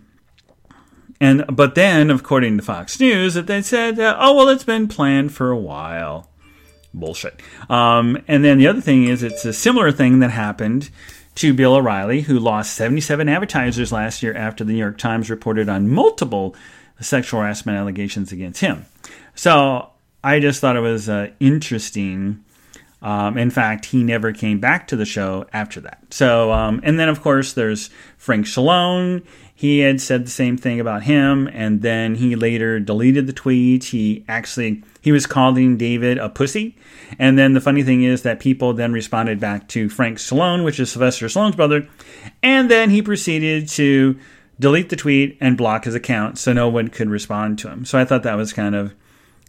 and 1.20 1.44
but 1.52 1.76
then, 1.76 2.10
according 2.10 2.58
to 2.58 2.64
Fox 2.64 3.00
News, 3.00 3.34
that 3.34 3.48
they 3.48 3.62
said, 3.62 4.00
uh, 4.00 4.16
oh 4.20 4.36
well, 4.36 4.50
it's 4.50 4.64
been 4.64 4.88
planned 4.88 5.34
for 5.34 5.50
a 5.50 5.58
while. 5.58 6.30
Bullshit. 6.94 7.42
Um, 7.70 8.22
and 8.28 8.44
then 8.44 8.58
the 8.58 8.68
other 8.68 8.82
thing 8.82 9.06
is, 9.06 9.24
it's 9.24 9.46
a 9.46 9.54
similar 9.54 9.92
thing 9.92 10.20
that 10.20 10.32
happened 10.32 10.90
to 11.36 11.54
Bill 11.54 11.76
O'Reilly, 11.76 12.22
who 12.22 12.40
lost 12.40 12.74
77 12.76 13.30
advertisers 13.30 13.92
last 13.92 14.22
year 14.22 14.36
after 14.36 14.64
the 14.64 14.74
New 14.74 14.80
York 14.80 14.98
Times 14.98 15.30
reported 15.30 15.70
on 15.70 15.90
multiple 15.90 16.56
sexual 17.00 17.42
harassment 17.42 17.78
allegations 17.78 18.32
against 18.32 18.62
him. 18.62 18.86
So 19.36 19.90
I 20.24 20.40
just 20.40 20.62
thought 20.62 20.76
it 20.76 20.82
was 20.82 21.10
uh, 21.10 21.32
interesting. 21.40 22.44
Um, 23.02 23.38
in 23.38 23.50
fact, 23.50 23.86
he 23.86 24.04
never 24.04 24.32
came 24.32 24.60
back 24.60 24.88
to 24.88 24.96
the 24.96 25.06
show 25.06 25.48
after 25.54 25.82
that. 25.82 26.04
So, 26.12 26.52
um, 26.52 26.80
and 26.84 27.00
then 27.00 27.10
of 27.10 27.22
course 27.22 27.54
there's 27.54 27.90
Frank 28.18 28.46
Stallone. 28.46 29.26
He 29.56 29.80
had 29.80 30.02
said 30.02 30.26
the 30.26 30.32
same 30.32 30.58
thing 30.58 30.80
about 30.80 31.04
him, 31.04 31.48
and 31.54 31.82
then 31.82 32.16
he 32.16 32.36
later 32.36 32.80
deleted 32.80 33.28
the 33.28 33.34
tweet. 33.34 33.86
He 33.86 34.26
actually 34.28 34.84
he 35.02 35.12
was 35.12 35.26
calling 35.26 35.78
David 35.78 36.18
a 36.18 36.30
pussy. 36.30 36.76
And 37.20 37.38
then 37.38 37.54
the 37.54 37.62
funny 37.62 37.84
thing 37.84 38.04
is 38.04 38.22
that 38.22 38.40
people 38.40 38.74
then 38.74 38.94
responded 38.94 39.40
back 39.40 39.68
to 39.70 39.90
Frank 39.90 40.18
Stallone, 40.18 40.64
which 40.64 40.80
is 40.80 40.92
Sylvester 40.92 41.28
Stallone's 41.28 41.56
brother. 41.56 41.88
And 42.42 42.70
then 42.70 42.92
he 42.92 43.02
proceeded 43.02 43.68
to 43.70 44.18
delete 44.60 44.90
the 44.90 44.96
tweet 44.96 45.38
and 45.42 45.58
block 45.58 45.86
his 45.86 45.96
account 45.96 46.38
so 46.38 46.54
no 46.54 46.70
one 46.70 46.88
could 46.88 47.10
respond 47.10 47.58
to 47.60 47.70
him. 47.70 47.84
So 47.84 47.98
I 47.98 48.06
thought 48.06 48.24
that 48.24 48.38
was 48.38 48.54
kind 48.54 48.76
of 48.76 48.94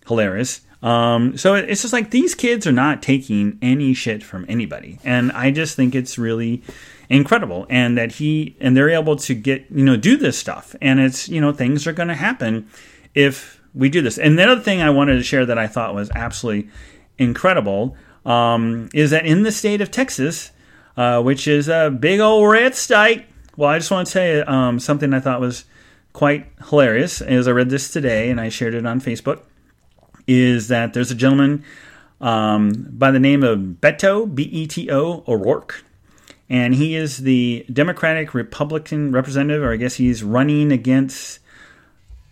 hilarious. 0.07 0.63
Um, 0.83 1.37
so 1.37 1.55
it's 1.55 1.83
just 1.83 1.93
like 1.93 2.11
these 2.11 2.35
kids 2.35 2.67
are 2.67 2.73
not 2.73 3.03
taking 3.03 3.59
any 3.63 3.95
shit 3.95 4.23
from 4.23 4.45
anybody. 4.49 4.99
And 5.05 5.31
I 5.33 5.53
just 5.53 5.77
think 5.77 5.95
it's 5.95 6.19
really 6.19 6.63
incredible 7.09 7.67
and 7.71 7.97
that 7.99 8.13
he 8.13 8.57
and 8.61 8.77
they're 8.77 8.91
able 8.91 9.17
to 9.17 9.35
get, 9.35 9.67
you 9.71 9.85
know, 9.85 9.97
do 9.97 10.17
this 10.17 10.37
stuff. 10.39 10.75
And 10.81 10.99
it's, 10.99 11.29
you 11.29 11.41
know, 11.41 11.53
things 11.53 11.87
are 11.87 11.93
going 11.93 12.09
to 12.09 12.15
happen 12.15 12.69
if 13.15 13.61
we 13.75 13.89
do 13.89 14.03
this. 14.03 14.19
And 14.19 14.39
the 14.39 14.45
other 14.45 14.61
thing 14.61 14.83
I 14.83 14.91
wanted 14.91 15.17
to 15.17 15.23
share 15.23 15.47
that 15.47 15.59
I 15.59 15.67
thought 15.69 15.95
was 15.95 16.11
absolutely 16.15 16.69
incredible 17.17 17.97
um, 18.27 18.89
is 18.93 19.11
that 19.11 19.25
in 19.25 19.45
the 19.45 19.53
state 19.53 19.81
of 19.81 19.91
Texas, 19.91 20.51
uh, 20.97 21.23
which 21.23 21.47
is 21.47 21.69
a 21.69 21.91
big 21.91 22.19
old 22.19 22.51
red 22.51 22.75
state, 22.75 23.25
well, 23.57 23.71
I 23.71 23.79
just 23.79 23.91
want 23.91 24.07
to 24.07 24.11
say 24.13 24.41
um, 24.41 24.81
something 24.81 25.13
I 25.15 25.21
thought 25.21 25.41
was 25.41 25.65
quite 26.13 26.47
hilarious 26.69 27.21
as 27.21 27.47
I 27.47 27.53
read 27.53 27.71
this 27.71 27.93
today 27.93 28.31
and 28.31 28.41
I 28.41 28.49
shared 28.49 28.75
it 28.75 28.85
on 28.85 29.01
Facebook. 29.01 29.43
Is 30.27 30.69
that 30.69 30.95
there's 30.95 31.11
a 31.11 31.15
gentleman 31.15 31.65
um, 32.21 32.87
by 32.91 33.11
the 33.11 33.21
name 33.21 33.43
of 33.43 33.59
Beto, 33.59 34.33
B 34.33 34.45
E 34.45 34.67
T 34.67 34.91
O, 34.91 35.25
O'Rourke. 35.27 35.85
And 36.49 36.75
he 36.75 36.95
is 36.95 37.19
the 37.19 37.65
Democratic 37.73 38.35
Republican 38.35 39.11
representative, 39.11 39.63
or 39.63 39.73
I 39.73 39.77
guess 39.77 39.95
he's 39.95 40.23
running 40.23 40.71
against 40.71 41.39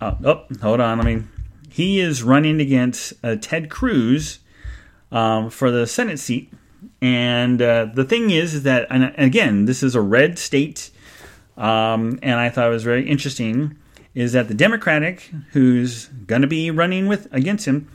uh, 0.01 0.15
oh, 0.25 0.45
hold 0.63 0.81
on. 0.81 1.01
I 1.01 1.05
mean, 1.05 1.29
he 1.69 2.01
is 2.01 2.23
running 2.23 2.61
against 2.61 3.13
uh, 3.23 3.37
Ted 3.41 3.71
Cruz 3.71 4.41
um, 5.13 5.51
for 5.51 5.71
the 5.71 5.87
Senate 5.87 6.19
seat. 6.19 6.53
And 7.03 7.61
uh, 7.61 7.87
the 7.95 8.05
thing 8.05 8.31
is, 8.31 8.55
is 8.55 8.63
that, 8.63 8.87
and 8.91 9.13
again, 9.17 9.67
this 9.67 9.83
is 9.83 9.95
a 9.95 10.01
red 10.01 10.39
state. 10.39 10.91
Um, 11.57 12.19
and 12.23 12.41
I 12.41 12.49
thought 12.49 12.69
it 12.69 12.71
was 12.71 12.85
very 12.85 13.07
interesting 13.07 13.77
is 14.15 14.33
that 14.33 14.49
the 14.49 14.55
Democratic 14.55 15.31
who's 15.53 16.07
going 16.27 16.43
to 16.43 16.49
be 16.49 16.71
running 16.71 17.07
with 17.07 17.29
against 17.33 17.67
him, 17.67 17.89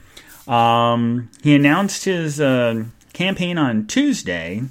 um, 0.47 1.30
he 1.43 1.56
announced 1.56 2.06
his 2.06 2.39
uh, 2.39 2.86
campaign 3.13 3.58
on 3.58 3.88
Tuesday, 3.88 4.63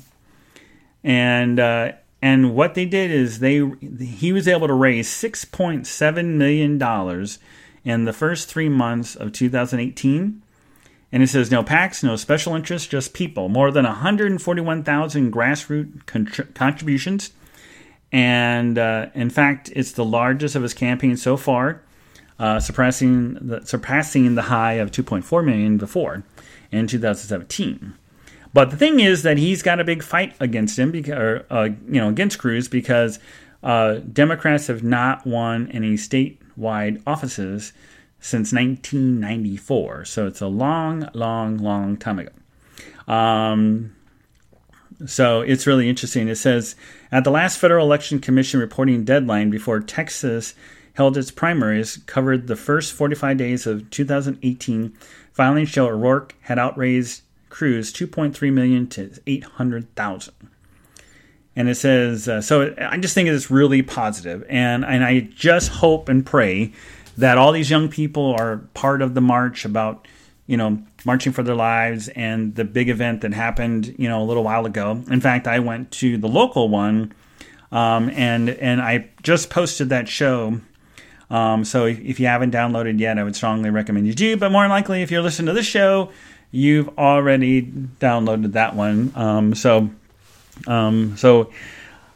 and 1.02 1.60
uh, 1.60 1.92
and 2.22 2.54
what 2.54 2.74
they 2.74 2.86
did 2.86 3.10
is 3.10 3.40
they 3.40 3.62
he 4.00 4.32
was 4.32 4.48
able 4.48 4.66
to 4.66 4.74
raise 4.74 5.08
6.7 5.08 6.26
million 6.34 6.78
dollars 6.78 7.38
in 7.84 8.04
the 8.06 8.14
first 8.14 8.48
3 8.48 8.70
months 8.70 9.14
of 9.14 9.32
2018. 9.32 10.40
And 11.12 11.22
it 11.22 11.28
says 11.28 11.50
no 11.50 11.62
PACs, 11.62 12.02
no 12.02 12.16
special 12.16 12.56
interests, 12.56 12.88
just 12.88 13.14
people. 13.14 13.48
More 13.48 13.70
than 13.70 13.84
141,000 13.84 15.32
grassroots 15.32 16.54
contributions. 16.54 17.30
And 18.14 18.78
uh, 18.78 19.06
in 19.14 19.28
fact, 19.28 19.72
it's 19.74 19.92
the 19.92 20.04
largest 20.04 20.54
of 20.54 20.62
his 20.62 20.72
campaign 20.72 21.16
so 21.16 21.36
far. 21.36 21.82
uh, 22.38 22.60
surpassing 22.60 23.34
the, 23.34 23.64
surpassing 23.64 24.34
the 24.34 24.42
high 24.42 24.74
of 24.74 24.90
2.4 24.90 25.44
million 25.44 25.76
before 25.78 26.24
in 26.72 26.86
2017. 26.86 27.94
But 28.52 28.70
the 28.70 28.76
thing 28.76 29.00
is 29.00 29.22
that 29.22 29.38
he's 29.38 29.62
got 29.62 29.80
a 29.80 29.84
big 29.84 30.02
fight 30.02 30.34
against 30.40 30.78
him, 30.78 30.90
because, 30.90 31.14
or, 31.14 31.46
uh, 31.50 31.68
you 31.86 32.00
know, 32.00 32.08
against 32.08 32.38
Cruz 32.38 32.68
because 32.68 33.18
uh, 33.62 33.94
Democrats 34.12 34.68
have 34.68 34.82
not 34.84 35.26
won 35.26 35.70
any 35.70 35.94
statewide 35.94 37.02
offices 37.06 37.72
since 38.20 38.52
1994. 38.52 40.04
So 40.04 40.26
it's 40.26 40.40
a 40.40 40.46
long, 40.46 41.08
long, 41.14 41.58
long 41.58 41.96
time 41.96 42.20
ago. 42.20 42.32
Um, 43.12 43.94
so 45.06 45.40
it's 45.40 45.66
really 45.66 45.88
interesting. 45.88 46.28
It 46.28 46.36
says 46.36 46.76
at 47.12 47.24
the 47.24 47.30
last 47.30 47.58
Federal 47.58 47.86
Election 47.86 48.18
Commission 48.20 48.60
reporting 48.60 49.04
deadline 49.04 49.50
before 49.50 49.80
Texas 49.80 50.54
held 50.94 51.16
its 51.16 51.30
primaries 51.30 51.98
covered 52.06 52.46
the 52.46 52.56
first 52.56 52.92
45 52.92 53.36
days 53.36 53.66
of 53.66 53.90
2018. 53.90 54.96
Filings 55.32 55.68
show 55.68 55.86
O'Rourke 55.86 56.34
had 56.42 56.58
outraised 56.58 57.22
Cruz 57.50 57.92
2.3 57.92 58.52
million 58.52 58.86
to 58.88 59.12
800,000. 59.26 60.34
And 61.56 61.68
it 61.68 61.76
says 61.76 62.28
uh, 62.28 62.40
so. 62.40 62.74
I 62.78 62.96
just 62.96 63.14
think 63.14 63.28
it's 63.28 63.48
really 63.48 63.80
positive, 63.80 64.44
and 64.48 64.84
and 64.84 65.04
I 65.04 65.20
just 65.20 65.70
hope 65.70 66.08
and 66.08 66.26
pray 66.26 66.72
that 67.16 67.38
all 67.38 67.52
these 67.52 67.70
young 67.70 67.88
people 67.88 68.34
are 68.36 68.56
part 68.74 69.00
of 69.00 69.14
the 69.14 69.20
march 69.20 69.64
about 69.64 70.08
you 70.48 70.56
know 70.56 70.82
marching 71.04 71.32
for 71.32 71.42
their 71.42 71.54
lives 71.54 72.08
and 72.08 72.54
the 72.54 72.64
big 72.64 72.88
event 72.88 73.20
that 73.22 73.32
happened 73.34 73.94
you 73.98 74.08
know 74.08 74.22
a 74.22 74.24
little 74.24 74.44
while 74.44 74.66
ago. 74.66 75.02
In 75.10 75.20
fact, 75.20 75.46
I 75.46 75.58
went 75.58 75.90
to 75.92 76.16
the 76.18 76.28
local 76.28 76.68
one, 76.68 77.12
um, 77.72 78.10
and 78.10 78.50
and 78.50 78.80
I 78.80 79.10
just 79.22 79.50
posted 79.50 79.88
that 79.90 80.08
show 80.08 80.60
um, 81.30 81.64
so 81.64 81.86
if, 81.86 82.20
you 82.20 82.26
haven't 82.26 82.52
downloaded 82.52 83.00
yet, 83.00 83.18
I 83.18 83.24
would 83.24 83.36
strongly 83.36 83.70
recommend 83.70 84.06
you 84.06 84.14
do. 84.14 84.36
But 84.36 84.52
more 84.52 84.68
likely, 84.68 85.02
if 85.02 85.10
you're 85.10 85.22
listening 85.22 85.46
to 85.46 85.52
this 85.52 85.66
show, 85.66 86.10
you've 86.50 86.96
already 86.98 87.62
downloaded 87.62 88.52
that 88.52 88.76
one. 88.76 89.12
Um, 89.14 89.54
so, 89.54 89.90
um, 90.66 91.16
so 91.16 91.50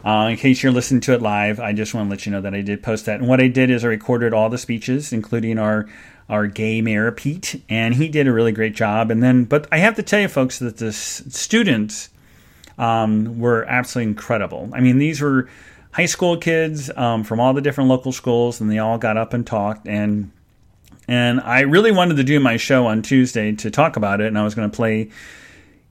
uh, 0.05 0.29
in 0.31 0.37
case 0.37 0.63
you're 0.63 0.73
listening 0.73 1.01
to 1.03 1.15
it 1.15 1.23
live, 1.23 1.59
I 1.59 1.73
just 1.73 1.95
want 1.95 2.07
to 2.07 2.11
let 2.11 2.27
you 2.27 2.33
know 2.33 2.41
that 2.43 2.55
I 2.55 2.61
did 2.61 2.83
post 2.83 3.07
that. 3.07 3.19
And 3.19 3.29
what 3.29 3.41
I 3.41 3.49
did 3.49 3.71
is 3.71 3.85
I 3.85 3.89
recorded 3.89 4.33
all 4.33 4.49
the 4.51 4.59
speeches, 4.59 5.13
including 5.13 5.59
our 5.59 5.89
our 6.29 6.47
gay 6.47 6.83
mayor 6.83 7.11
Pete, 7.11 7.63
and 7.69 7.95
he 7.95 8.09
did 8.09 8.27
a 8.27 8.33
really 8.33 8.53
great 8.53 8.75
job. 8.75 9.11
And 9.11 9.23
then, 9.23 9.45
but 9.45 9.67
I 9.73 9.79
have 9.79 9.97
to 9.97 10.03
tell 10.03 10.21
you, 10.21 10.29
folks, 10.29 10.59
that 10.59 10.77
the 10.77 10.93
students 10.93 12.11
um, 12.77 13.39
were 13.39 13.65
absolutely 13.65 14.11
incredible. 14.11 14.71
I 14.73 14.81
mean, 14.81 14.99
these 14.99 15.21
were 15.21 15.49
high 15.93 16.07
school 16.07 16.37
kids 16.37 16.91
um, 16.97 17.25
from 17.25 17.41
all 17.41 17.55
the 17.55 17.63
different 17.63 17.89
local 17.89 18.13
schools, 18.13 18.61
and 18.61 18.71
they 18.71 18.79
all 18.79 18.99
got 18.99 19.17
up 19.17 19.33
and 19.33 19.47
talked. 19.47 19.89
and 19.89 20.31
And 21.09 21.41
I 21.41 21.61
really 21.61 21.93
wanted 21.93 22.19
to 22.19 22.25
do 22.25 22.39
my 22.41 22.59
show 22.59 22.87
on 22.87 23.03
Tuesday 23.03 23.53
to 23.53 23.71
talk 23.71 23.97
about 23.97 24.21
it, 24.21 24.27
and 24.27 24.39
I 24.39 24.45
was 24.45 24.55
going 24.55 24.71
to 24.71 24.77
play, 24.77 25.09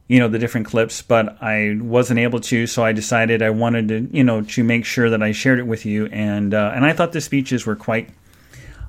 you 0.08 0.19
know, 0.19 0.28
the 0.28 0.39
different 0.39 0.67
clips, 0.67 1.02
but 1.02 1.41
I 1.41 1.78
wasn't 1.82 2.19
able 2.19 2.39
to, 2.41 2.67
so 2.67 2.86
I 2.86 2.93
decided 2.93 3.41
I 3.41 3.50
wanted 3.50 3.88
to, 3.88 4.08
you 4.15 4.23
know, 4.23 4.43
to 4.43 4.63
make 4.63 4.86
sure 4.86 5.10
that 5.10 5.23
I 5.23 5.32
shared 5.32 5.60
it 5.60 5.65
with 5.65 5.84
you, 5.86 6.06
and 6.08 6.54
uh, 6.54 6.71
and 6.76 6.86
I 6.86 6.93
thought 6.93 7.12
the 7.12 7.21
speeches 7.21 7.65
were 7.65 7.76
quite 7.76 8.10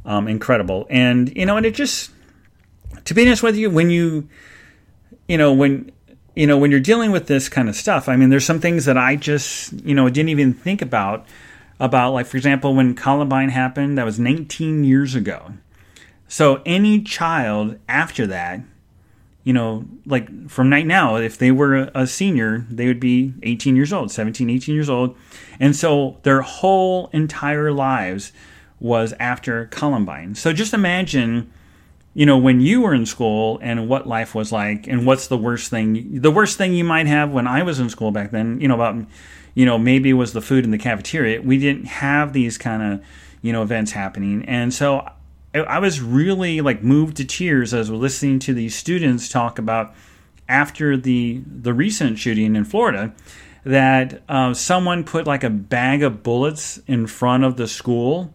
um, 0.08 0.26
incredible, 0.26 0.86
and 0.90 1.34
you 1.36 1.46
know, 1.46 1.56
and 1.56 1.64
it 1.64 1.74
just, 1.74 2.10
to 3.04 3.14
be 3.14 3.24
honest 3.24 3.44
with 3.44 3.56
you, 3.56 3.70
when 3.70 3.90
you, 3.90 4.28
you 5.28 5.38
know, 5.38 5.52
when 5.52 5.92
you 6.34 6.46
know, 6.46 6.56
when 6.56 6.70
you're 6.70 6.80
dealing 6.80 7.10
with 7.10 7.26
this 7.26 7.48
kind 7.48 7.68
of 7.68 7.76
stuff, 7.76 8.08
I 8.08 8.16
mean, 8.16 8.30
there's 8.30 8.44
some 8.44 8.60
things 8.60 8.84
that 8.84 8.96
I 8.96 9.16
just, 9.16 9.72
you 9.84 9.94
know, 9.94 10.08
didn't 10.08 10.30
even 10.30 10.52
think 10.52 10.82
about. 10.82 11.26
About, 11.80 12.12
like, 12.12 12.26
for 12.26 12.36
example, 12.36 12.74
when 12.74 12.96
Columbine 12.96 13.50
happened, 13.50 13.98
that 13.98 14.04
was 14.04 14.18
19 14.18 14.82
years 14.82 15.14
ago. 15.14 15.52
So 16.26 16.60
any 16.66 17.00
child 17.02 17.78
after 17.88 18.26
that, 18.26 18.60
you 19.44 19.52
know, 19.52 19.84
like 20.04 20.50
from 20.50 20.70
right 20.70 20.86
now, 20.86 21.16
if 21.16 21.38
they 21.38 21.52
were 21.52 21.90
a 21.94 22.06
senior, 22.06 22.66
they 22.68 22.86
would 22.86 22.98
be 23.00 23.32
18 23.44 23.76
years 23.76 23.92
old, 23.92 24.10
17, 24.10 24.50
18 24.50 24.74
years 24.74 24.90
old. 24.90 25.16
And 25.60 25.74
so 25.74 26.18
their 26.22 26.42
whole 26.42 27.10
entire 27.12 27.72
lives 27.72 28.32
was 28.80 29.12
after 29.18 29.66
Columbine. 29.66 30.34
So 30.34 30.52
just 30.52 30.72
imagine 30.72 31.50
you 32.18 32.26
know, 32.26 32.36
when 32.36 32.60
you 32.60 32.80
were 32.80 32.94
in 32.94 33.06
school 33.06 33.60
and 33.62 33.88
what 33.88 34.08
life 34.08 34.34
was 34.34 34.50
like 34.50 34.88
and 34.88 35.06
what's 35.06 35.28
the 35.28 35.38
worst 35.38 35.70
thing, 35.70 36.20
the 36.20 36.32
worst 36.32 36.58
thing 36.58 36.74
you 36.74 36.82
might 36.82 37.06
have 37.06 37.30
when 37.30 37.46
I 37.46 37.62
was 37.62 37.78
in 37.78 37.88
school 37.88 38.10
back 38.10 38.32
then, 38.32 38.60
you 38.60 38.66
know, 38.66 38.74
about, 38.74 39.06
you 39.54 39.64
know, 39.64 39.78
maybe 39.78 40.12
was 40.12 40.32
the 40.32 40.40
food 40.40 40.64
in 40.64 40.72
the 40.72 40.78
cafeteria. 40.78 41.40
We 41.40 41.58
didn't 41.58 41.84
have 41.84 42.32
these 42.32 42.58
kind 42.58 42.82
of, 42.82 43.04
you 43.40 43.52
know, 43.52 43.62
events 43.62 43.92
happening. 43.92 44.44
And 44.46 44.74
so 44.74 45.08
I 45.54 45.78
was 45.78 46.00
really 46.00 46.60
like 46.60 46.82
moved 46.82 47.18
to 47.18 47.24
tears 47.24 47.72
as 47.72 47.88
we're 47.88 47.98
listening 47.98 48.40
to 48.40 48.52
these 48.52 48.74
students 48.74 49.28
talk 49.28 49.60
about 49.60 49.94
after 50.48 50.96
the 50.96 51.42
the 51.46 51.72
recent 51.72 52.18
shooting 52.18 52.56
in 52.56 52.64
Florida 52.64 53.14
that 53.62 54.22
uh, 54.28 54.54
someone 54.54 55.04
put 55.04 55.26
like 55.26 55.44
a 55.44 55.50
bag 55.50 56.02
of 56.02 56.24
bullets 56.24 56.78
in 56.88 57.06
front 57.06 57.44
of 57.44 57.56
the 57.56 57.68
school 57.68 58.34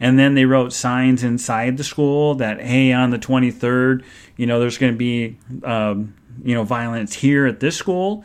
and 0.00 0.18
then 0.18 0.34
they 0.34 0.44
wrote 0.44 0.72
signs 0.72 1.24
inside 1.24 1.76
the 1.76 1.84
school 1.84 2.34
that, 2.36 2.60
hey, 2.60 2.92
on 2.92 3.10
the 3.10 3.18
23rd, 3.18 4.04
you 4.36 4.46
know, 4.46 4.60
there's 4.60 4.78
going 4.78 4.92
to 4.92 4.96
be, 4.96 5.36
um, 5.64 6.14
you 6.42 6.54
know, 6.54 6.62
violence 6.62 7.14
here 7.14 7.46
at 7.46 7.60
this 7.60 7.76
school. 7.76 8.22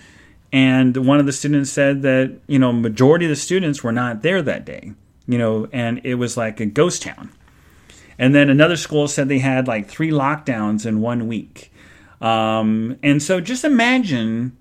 And 0.52 0.96
one 1.08 1.20
of 1.20 1.26
the 1.26 1.32
students 1.32 1.72
said 1.72 2.04
that, 2.04 2.40
you 2.46 2.60
know, 2.60 2.72
majority 2.72 3.26
of 3.26 3.30
the 3.30 3.36
students 3.36 3.84
were 3.84 3.92
not 3.92 4.22
there 4.22 4.42
that 4.44 4.66
day, 4.66 4.94
you 5.28 5.40
know, 5.40 5.68
and 5.74 6.00
it 6.04 6.16
was 6.16 6.38
like 6.38 6.60
a 6.60 6.68
ghost 6.68 7.02
town. 7.02 7.32
And 8.20 8.36
then 8.36 8.50
another 8.50 8.78
school 8.78 9.08
said 9.08 9.28
they 9.28 9.40
had 9.40 9.68
like 9.68 9.88
three 9.88 10.12
lockdowns 10.12 10.86
in 10.86 11.02
one 11.02 11.28
week. 11.28 11.72
Um, 12.22 13.00
and 13.02 13.22
so 13.22 13.42
just 13.42 13.64
imagine 13.64 14.56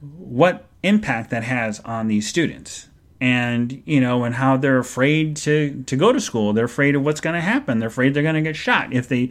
what 0.00 0.66
impact 0.82 1.30
that 1.30 1.42
has 1.42 1.80
on 1.80 2.06
these 2.06 2.28
students 2.28 2.87
and 3.20 3.82
you 3.84 4.00
know 4.00 4.24
and 4.24 4.34
how 4.34 4.56
they're 4.56 4.78
afraid 4.78 5.36
to 5.36 5.82
to 5.86 5.96
go 5.96 6.12
to 6.12 6.20
school. 6.20 6.52
They're 6.52 6.64
afraid 6.64 6.94
of 6.94 7.04
what's 7.04 7.20
going 7.20 7.34
to 7.34 7.40
happen. 7.40 7.78
They're 7.78 7.88
afraid 7.88 8.14
they're 8.14 8.22
going 8.22 8.34
to 8.36 8.42
get 8.42 8.56
shot 8.56 8.92
if 8.92 9.08
they 9.08 9.30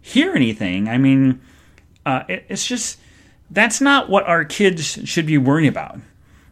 hear 0.00 0.34
anything. 0.34 0.88
I 0.88 0.98
mean 0.98 1.40
uh, 2.04 2.24
it, 2.28 2.46
it's 2.48 2.66
just 2.66 2.98
that's 3.50 3.80
not 3.80 4.08
what 4.08 4.24
our 4.24 4.44
kids 4.44 5.00
should 5.04 5.26
be 5.26 5.38
worrying 5.38 5.68
about. 5.68 5.98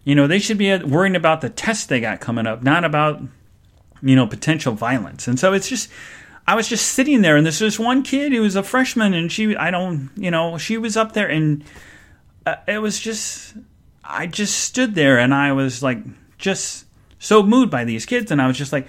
You 0.05 0.14
know 0.14 0.27
they 0.27 0.38
should 0.38 0.59
be 0.59 0.77
worrying 0.79 1.16
about 1.16 1.40
the 1.40 1.51
test 1.51 1.88
they 1.88 2.01
got 2.01 2.20
coming 2.20 2.47
up 2.47 2.62
not 2.62 2.85
about 2.85 3.23
you 4.03 4.16
know 4.16 4.27
potential 4.27 4.75
violence. 4.75 5.27
And 5.27 5.38
so 5.38 5.53
it's 5.53 5.68
just 5.68 5.88
i 6.47 6.55
was 6.55 6.68
just 6.68 6.87
sitting 6.88 7.23
there 7.23 7.37
and 7.37 7.47
this 7.47 7.61
was 7.61 7.79
one 7.79 8.03
kid 8.03 8.33
who 8.33 8.42
was 8.42 8.57
a 8.57 8.62
freshman 8.62 9.14
and 9.14 9.33
she 9.33 9.57
i 9.57 9.70
don't 9.70 10.11
you 10.16 10.31
know 10.31 10.59
she 10.59 10.77
was 10.77 10.97
up 10.97 11.12
there 11.12 11.29
and 11.29 11.64
uh, 12.47 12.57
it 12.68 12.79
was 12.79 13.01
just 13.01 13.55
i 14.05 14.27
just 14.27 14.59
stood 14.59 14.94
there 14.94 15.18
and 15.18 15.33
i 15.33 15.53
was 15.53 15.83
like 15.83 15.99
just 16.45 16.85
so 17.19 17.43
moved 17.43 17.71
by 17.71 17.85
these 17.85 18.05
kids, 18.05 18.31
and 18.31 18.41
I 18.41 18.47
was 18.47 18.59
just 18.59 18.73
like, 18.73 18.87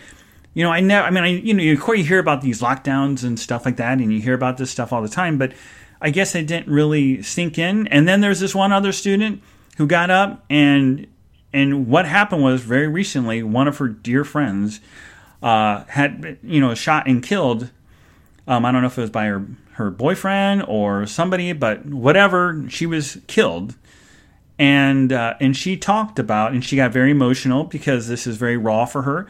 you 0.54 0.64
know, 0.64 0.72
I 0.72 0.82
never. 0.82 1.08
I 1.08 1.10
mean, 1.10 1.24
I 1.24 1.28
you 1.28 1.54
know, 1.54 1.64
you, 1.64 1.82
you 1.96 2.04
hear 2.04 2.20
about 2.20 2.42
these 2.42 2.62
lockdowns 2.62 3.24
and 3.24 3.40
stuff 3.40 3.66
like 3.66 3.78
that, 3.78 3.98
and 4.00 4.14
you 4.14 4.22
hear 4.22 4.34
about 4.34 4.58
this 4.58 4.70
stuff 4.70 4.94
all 4.94 5.02
the 5.02 5.10
time, 5.10 5.38
but 5.38 5.54
I 6.02 6.10
guess 6.10 6.36
it 6.36 6.46
didn't 6.46 6.72
really 6.72 7.24
sink 7.24 7.58
in. 7.58 7.88
And 7.88 8.08
then 8.08 8.22
there's 8.22 8.42
this 8.42 8.54
one 8.54 8.74
other 8.74 8.92
student 8.92 9.42
who 9.78 9.88
got 9.88 10.10
up 10.12 10.46
and 10.50 11.08
and 11.54 11.88
what 11.88 12.06
happened 12.06 12.44
was 12.44 12.62
very 12.62 12.88
recently, 12.88 13.42
one 13.42 13.68
of 13.68 13.78
her 13.78 13.88
dear 13.88 14.26
friends 14.26 14.82
uh, 15.42 15.86
had 15.86 16.38
you 16.44 16.60
know 16.60 16.76
shot 16.76 17.08
and 17.08 17.24
killed. 17.24 17.72
Um, 18.48 18.66
I 18.66 18.72
don't 18.72 18.82
know 18.82 18.88
if 18.88 18.98
it 18.98 19.02
was 19.02 19.10
by 19.10 19.26
her 19.26 19.48
her 19.74 19.90
boyfriend 19.90 20.64
or 20.68 21.06
somebody, 21.06 21.54
but 21.54 21.86
whatever, 21.86 22.66
she 22.70 22.86
was 22.86 23.18
killed 23.28 23.76
and 24.58 25.12
uh, 25.12 25.36
and 25.40 25.56
she 25.56 25.76
talked 25.78 26.20
about 26.20 26.54
and 26.54 26.64
she 26.64 26.76
got 26.76 26.92
very 26.92 27.12
emotional 27.12 27.64
because 27.64 28.08
this 28.08 28.26
is 28.26 28.38
very 28.38 28.58
raw 28.58 28.86
for 28.86 29.02
her. 29.04 29.28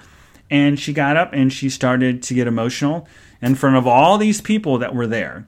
And 0.49 0.79
she 0.79 0.93
got 0.93 1.17
up 1.17 1.31
and 1.33 1.51
she 1.51 1.69
started 1.69 2.21
to 2.23 2.35
get 2.35 2.45
emotional 2.45 3.07
in 3.41 3.55
front 3.55 3.75
of 3.77 3.87
all 3.87 4.17
these 4.17 4.41
people 4.41 4.77
that 4.77 4.93
were 4.93 5.07
there. 5.07 5.47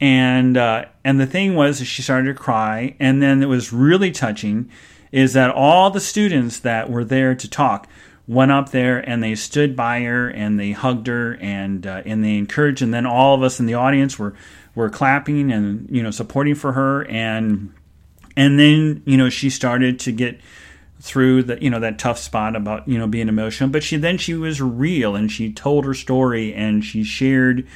And 0.00 0.56
uh, 0.56 0.86
and 1.04 1.18
the 1.18 1.26
thing 1.26 1.56
was 1.56 1.84
she 1.84 2.02
started 2.02 2.26
to 2.26 2.40
cry. 2.40 2.94
And 3.00 3.20
then 3.20 3.42
it 3.42 3.46
was 3.46 3.72
really 3.72 4.12
touching 4.12 4.70
is 5.10 5.32
that 5.32 5.50
all 5.50 5.90
the 5.90 6.00
students 6.00 6.60
that 6.60 6.90
were 6.90 7.04
there 7.04 7.34
to 7.34 7.48
talk 7.48 7.88
went 8.28 8.52
up 8.52 8.70
there 8.70 8.98
and 8.98 9.22
they 9.22 9.34
stood 9.34 9.74
by 9.74 10.02
her 10.02 10.28
and 10.28 10.60
they 10.60 10.72
hugged 10.72 11.06
her 11.06 11.36
and 11.40 11.86
uh, 11.86 12.02
and 12.04 12.22
they 12.22 12.36
encouraged. 12.36 12.82
And 12.82 12.94
then 12.94 13.06
all 13.06 13.34
of 13.34 13.42
us 13.42 13.58
in 13.58 13.66
the 13.66 13.74
audience 13.74 14.18
were 14.18 14.34
were 14.76 14.90
clapping 14.90 15.50
and 15.50 15.88
you 15.90 16.04
know 16.04 16.12
supporting 16.12 16.54
for 16.54 16.72
her. 16.72 17.04
And 17.06 17.72
and 18.38 18.58
then 18.58 19.02
you 19.04 19.16
know 19.16 19.28
she 19.28 19.50
started 19.50 19.98
to 19.98 20.12
get 20.12 20.40
through 21.00 21.42
the 21.42 21.62
you 21.62 21.68
know 21.68 21.80
that 21.80 21.98
tough 21.98 22.18
spot 22.18 22.56
about 22.56 22.86
you 22.88 22.98
know 22.98 23.06
being 23.06 23.28
emotional 23.28 23.68
but 23.68 23.82
she 23.82 23.96
then 23.96 24.16
she 24.16 24.34
was 24.34 24.60
real 24.62 25.14
and 25.14 25.30
she 25.30 25.52
told 25.52 25.84
her 25.84 25.94
story 25.94 26.54
and 26.54 26.84
she 26.84 27.04
shared 27.04 27.66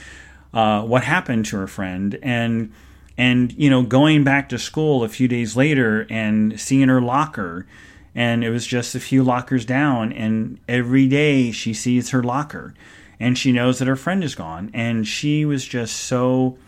uh, 0.55 0.83
what 0.83 1.05
happened 1.05 1.45
to 1.45 1.57
her 1.57 1.67
friend 1.67 2.19
and 2.23 2.73
and 3.19 3.53
you 3.55 3.69
know 3.69 3.83
going 3.83 4.25
back 4.25 4.49
to 4.49 4.59
school 4.59 5.05
a 5.05 5.09
few 5.09 5.29
days 5.29 5.57
later 5.57 6.07
and 6.09 6.59
seeing 6.59 6.89
her 6.89 7.01
locker 7.01 7.67
and 8.15 8.45
it 8.45 8.51
was 8.51 8.67
just 8.67 8.95
a 8.95 9.01
few 9.01 9.23
lockers 9.23 9.65
down 9.65 10.13
and 10.13 10.59
every 10.69 11.07
day 11.09 11.51
she 11.51 11.75
sees 11.75 12.11
her 12.11 12.23
locker 12.23 12.75
and 13.23 13.39
she 13.39 13.53
knows 13.53 13.79
that 13.79 13.87
her 13.87 13.95
friend 13.95 14.25
is 14.25 14.35
gone. 14.35 14.69
And 14.75 15.07
she 15.07 15.45
was 15.45 15.65
just 15.65 15.95
so 15.95 16.59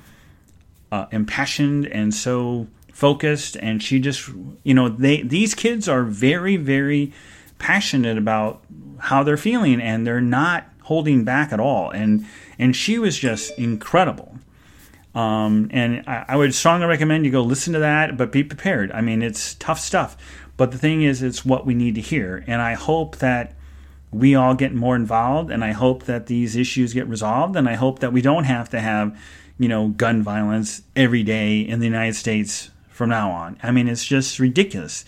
uh, 0.92 1.07
impassioned 1.11 1.84
and 1.86 2.14
so 2.14 2.68
focused. 2.95 3.57
And 3.57 3.82
she 3.82 3.99
just, 3.99 4.30
you 4.62 4.72
know, 4.72 4.88
they 4.88 5.20
these 5.20 5.55
kids 5.55 5.88
are 5.88 6.05
very, 6.05 6.57
very 6.57 7.12
passionate 7.59 8.16
about 8.16 8.64
how 8.99 9.22
they're 9.22 9.36
feeling, 9.36 9.82
and 9.82 10.07
they're 10.07 10.20
not 10.20 10.66
holding 10.84 11.24
back 11.24 11.53
at 11.53 11.61
all. 11.61 11.90
And 11.90 12.24
and 12.59 12.74
she 12.74 12.99
was 12.99 13.18
just 13.18 13.59
incredible. 13.59 14.38
Um, 15.14 15.68
and 15.70 16.03
I, 16.09 16.24
I, 16.28 16.36
would 16.36 16.53
strongly 16.55 16.86
recommend 16.86 17.24
you 17.24 17.30
go 17.30 17.42
listen 17.42 17.72
to 17.74 17.78
that, 17.78 18.16
but 18.16 18.32
be 18.32 18.42
prepared. 18.42 18.90
I 18.90 19.01
mean, 19.01 19.22
it's 19.22 19.55
tough 19.55 19.78
stuff. 19.78 20.16
But 20.57 20.72
the 20.72 20.78
thing 20.78 21.03
is, 21.03 21.22
it's 21.22 21.45
what 21.45 21.64
we 21.64 21.72
need 21.72 21.95
to 21.95 22.01
hear. 22.01 22.42
And 22.49 22.61
I 22.61 22.74
hope 22.74 23.18
that 23.18 23.55
we 24.11 24.34
all 24.34 24.57
get 24.57 24.74
more 24.74 24.97
involved, 24.97 25.53
and 25.53 25.62
I 25.62 25.70
hope 25.70 26.05
that 26.05 26.26
these 26.26 26.57
issues 26.57 26.95
get 26.95 27.07
resolved, 27.07 27.55
and 27.55 27.68
I 27.68 27.74
hope 27.74 28.01
that 28.01 28.12
we 28.12 28.22
don't 28.22 28.42
have 28.42 28.68
to 28.70 28.80
have, 28.80 29.16
you 29.57 29.68
know, 29.68 29.88
gun 29.88 30.20
violence 30.20 30.82
every 30.97 31.22
day 31.22 31.61
in 31.61 31.78
the 31.78 31.86
United 31.86 32.14
States 32.14 32.70
from 32.95 33.11
now 33.11 33.32
on. 33.32 33.59
I 33.61 33.72
mean, 33.72 33.88
it's 33.88 34.05
just 34.05 34.38
ridiculous. 34.38 35.05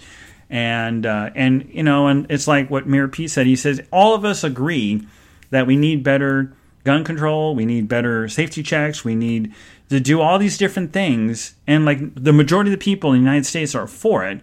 And 0.50 1.06
uh, 1.06 1.30
and 1.34 1.68
you 1.72 1.82
know, 1.82 2.08
and 2.08 2.26
it's 2.30 2.46
like 2.46 2.68
what 2.68 2.86
Mayor 2.86 3.08
Pete 3.08 3.30
said. 3.30 3.46
He 3.46 3.56
says 3.56 3.80
all 3.92 4.14
of 4.14 4.24
us 4.24 4.44
agree 4.44 5.06
that 5.50 5.66
we 5.66 5.76
need 5.76 6.02
better 6.02 6.52
gun 6.84 7.04
control, 7.04 7.54
we 7.54 7.64
need 7.64 7.88
better 7.88 8.28
safety 8.28 8.62
checks, 8.62 9.04
we 9.04 9.14
need 9.14 9.52
to 9.88 9.98
do 9.98 10.20
all 10.20 10.38
these 10.38 10.58
different 10.58 10.92
things. 10.92 11.54
And 11.66 11.84
like 11.84 11.98
the 12.14 12.32
majority 12.32 12.72
of 12.72 12.78
the 12.78 12.84
people 12.84 13.12
in 13.12 13.20
the 13.20 13.24
United 13.24 13.46
States 13.46 13.74
are 13.74 13.86
for 13.86 14.24
it, 14.24 14.40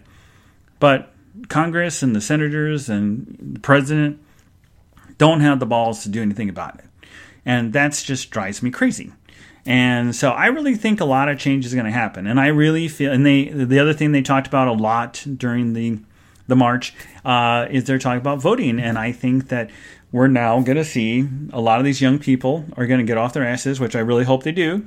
but 0.78 1.12
Congress 1.48 2.02
and 2.02 2.14
the 2.14 2.20
senators 2.20 2.88
and 2.88 3.54
the 3.54 3.60
president 3.60 4.20
don't 5.16 5.40
have 5.40 5.60
the 5.60 5.66
balls 5.66 6.02
to 6.02 6.08
do 6.08 6.20
anything 6.20 6.48
about 6.48 6.78
it. 6.78 6.84
And 7.46 7.72
that's 7.72 8.02
just 8.02 8.30
drives 8.30 8.62
me 8.62 8.70
crazy. 8.70 9.12
And 9.66 10.14
so 10.14 10.30
I 10.30 10.46
really 10.46 10.74
think 10.74 11.00
a 11.00 11.04
lot 11.04 11.28
of 11.28 11.38
change 11.38 11.64
is 11.64 11.72
going 11.72 11.86
to 11.86 11.92
happen. 11.92 12.26
And 12.26 12.38
I 12.38 12.48
really 12.48 12.88
feel, 12.88 13.12
and 13.12 13.24
they, 13.24 13.48
the 13.48 13.78
other 13.78 13.94
thing 13.94 14.12
they 14.12 14.22
talked 14.22 14.46
about 14.46 14.68
a 14.68 14.72
lot 14.72 15.24
during 15.36 15.72
the, 15.72 15.98
the 16.46 16.56
march 16.56 16.94
uh, 17.24 17.66
is 17.70 17.84
they're 17.84 17.98
talking 17.98 18.20
about 18.20 18.42
voting. 18.42 18.78
And 18.78 18.98
I 18.98 19.12
think 19.12 19.48
that 19.48 19.70
we're 20.12 20.28
now 20.28 20.60
going 20.60 20.76
to 20.76 20.84
see 20.84 21.26
a 21.52 21.60
lot 21.60 21.78
of 21.78 21.84
these 21.84 22.00
young 22.00 22.18
people 22.18 22.66
are 22.76 22.86
going 22.86 23.00
to 23.00 23.06
get 23.06 23.16
off 23.16 23.32
their 23.32 23.46
asses, 23.46 23.80
which 23.80 23.96
I 23.96 24.00
really 24.00 24.24
hope 24.24 24.42
they 24.42 24.52
do. 24.52 24.86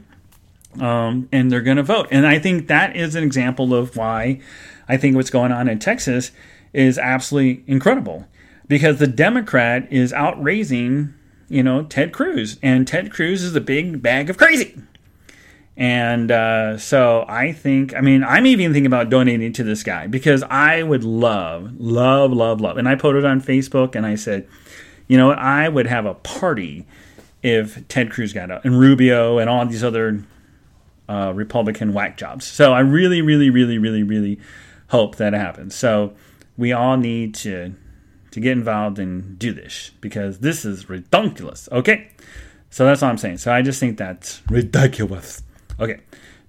Um, 0.80 1.28
and 1.32 1.52
they're 1.52 1.62
going 1.62 1.78
to 1.78 1.84
vote. 1.84 2.08
And 2.12 2.28
I 2.28 2.38
think 2.38 2.68
that 2.68 2.96
is 2.96 3.16
an 3.16 3.24
example 3.24 3.74
of 3.74 3.98
why 3.98 4.42
I 4.88 4.98
think 4.98 5.16
what's 5.16 5.32
going 5.32 5.52
on 5.52 5.68
in 5.68 5.80
Texas 5.80 6.32
is 6.72 7.00
absolutely 7.00 7.64
incredible 7.66 8.28
because 8.68 9.00
the 9.00 9.08
Democrat 9.08 9.88
is 9.92 10.14
outraising, 10.14 11.14
you 11.50 11.64
know, 11.64 11.84
Ted 11.84 12.12
Cruz, 12.14 12.58
and 12.62 12.88
Ted 12.88 13.12
Cruz 13.12 13.44
is 13.44 13.56
a 13.56 13.62
big 13.62 14.02
bag 14.02 14.30
of 14.30 14.38
crazy. 14.38 14.76
And 15.78 16.32
uh, 16.32 16.80
so 16.80 17.24
I 17.28 17.52
think, 17.52 17.96
I 17.96 18.02
mean, 18.02 18.24
I'm 18.24 18.48
even 18.48 18.74
thinking 18.74 18.88
about 18.88 19.12
donating 19.12 19.54
to 19.54 19.64
this 19.64 19.84
guy 19.84 20.08
because 20.08 20.42
I 20.44 20.82
would 20.82 21.04
love, 21.04 21.80
love, 21.80 22.34
love, 22.34 22.60
love. 22.60 22.78
And 22.78 22.90
I 22.90 22.96
put 22.96 23.16
it 23.16 23.24
on 23.24 23.42
Facebook 23.42 23.96
and 23.96 24.04
I 24.04 24.16
said, 24.16 24.48
you 25.08 25.18
know 25.18 25.28
what, 25.28 25.38
I 25.38 25.70
would 25.70 25.86
have 25.86 26.08
a 26.08 26.16
party 26.16 26.88
if 27.44 27.88
Ted 27.88 28.10
Cruz 28.10 28.34
got 28.34 28.50
out 28.50 28.66
and 28.66 28.80
Rubio 28.80 29.38
and 29.38 29.50
all 29.52 29.64
these 29.68 29.84
other 29.84 30.24
uh, 31.08 31.32
Republican 31.36 31.94
whack 31.94 32.18
jobs. 32.18 32.48
So 32.48 32.74
I 32.74 32.80
really, 32.80 33.22
really, 33.22 33.52
really, 33.52 33.78
really, 33.78 34.02
really 34.02 34.40
hope 34.90 35.18
that 35.18 35.34
happens. 35.34 35.76
So 35.76 36.16
we 36.58 36.74
all 36.74 36.98
need 36.98 37.36
to 37.36 37.76
to 38.38 38.42
get 38.42 38.52
involved 38.52 39.00
and 39.00 39.40
do 39.40 39.52
this 39.52 39.90
because 40.00 40.38
this 40.38 40.64
is 40.64 40.88
ridiculous. 40.88 41.68
Okay, 41.72 42.10
so 42.70 42.86
that's 42.86 43.02
all 43.02 43.10
I'm 43.10 43.18
saying. 43.18 43.40
So 43.40 43.52
I 43.52 43.64
just 43.64 43.80
think 43.80 43.98
that's 43.98 44.44
ridiculous. 44.48 45.42
Okay, 45.80 46.02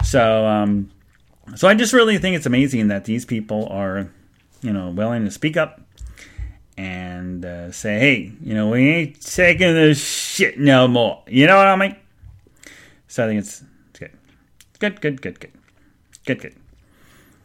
so 0.04 0.46
um, 0.46 0.90
so 1.56 1.66
I 1.66 1.72
just 1.72 1.94
really 1.94 2.18
think 2.18 2.36
it's 2.36 2.44
amazing 2.44 2.88
that 2.88 3.06
these 3.06 3.24
people 3.24 3.66
are, 3.70 4.10
you 4.60 4.70
know, 4.70 4.90
willing 4.90 5.24
to 5.24 5.30
speak 5.30 5.56
up 5.56 5.80
and 6.76 7.42
uh, 7.42 7.72
say, 7.72 7.98
hey, 7.98 8.32
you 8.42 8.52
know, 8.52 8.68
we 8.68 8.86
ain't 8.86 9.22
taking 9.22 9.72
this 9.72 9.98
shit 9.98 10.58
no 10.58 10.88
more. 10.88 11.22
You 11.26 11.46
know 11.46 11.56
what 11.56 11.68
I 11.68 11.76
mean? 11.76 11.96
So 13.06 13.24
I 13.24 13.28
think 13.28 13.38
it's, 13.38 13.64
it's 13.92 13.98
good. 13.98 14.12
Good, 14.78 15.00
good, 15.00 15.22
good, 15.22 15.40
good. 15.40 15.52
Good, 16.26 16.40
good. 16.42 16.54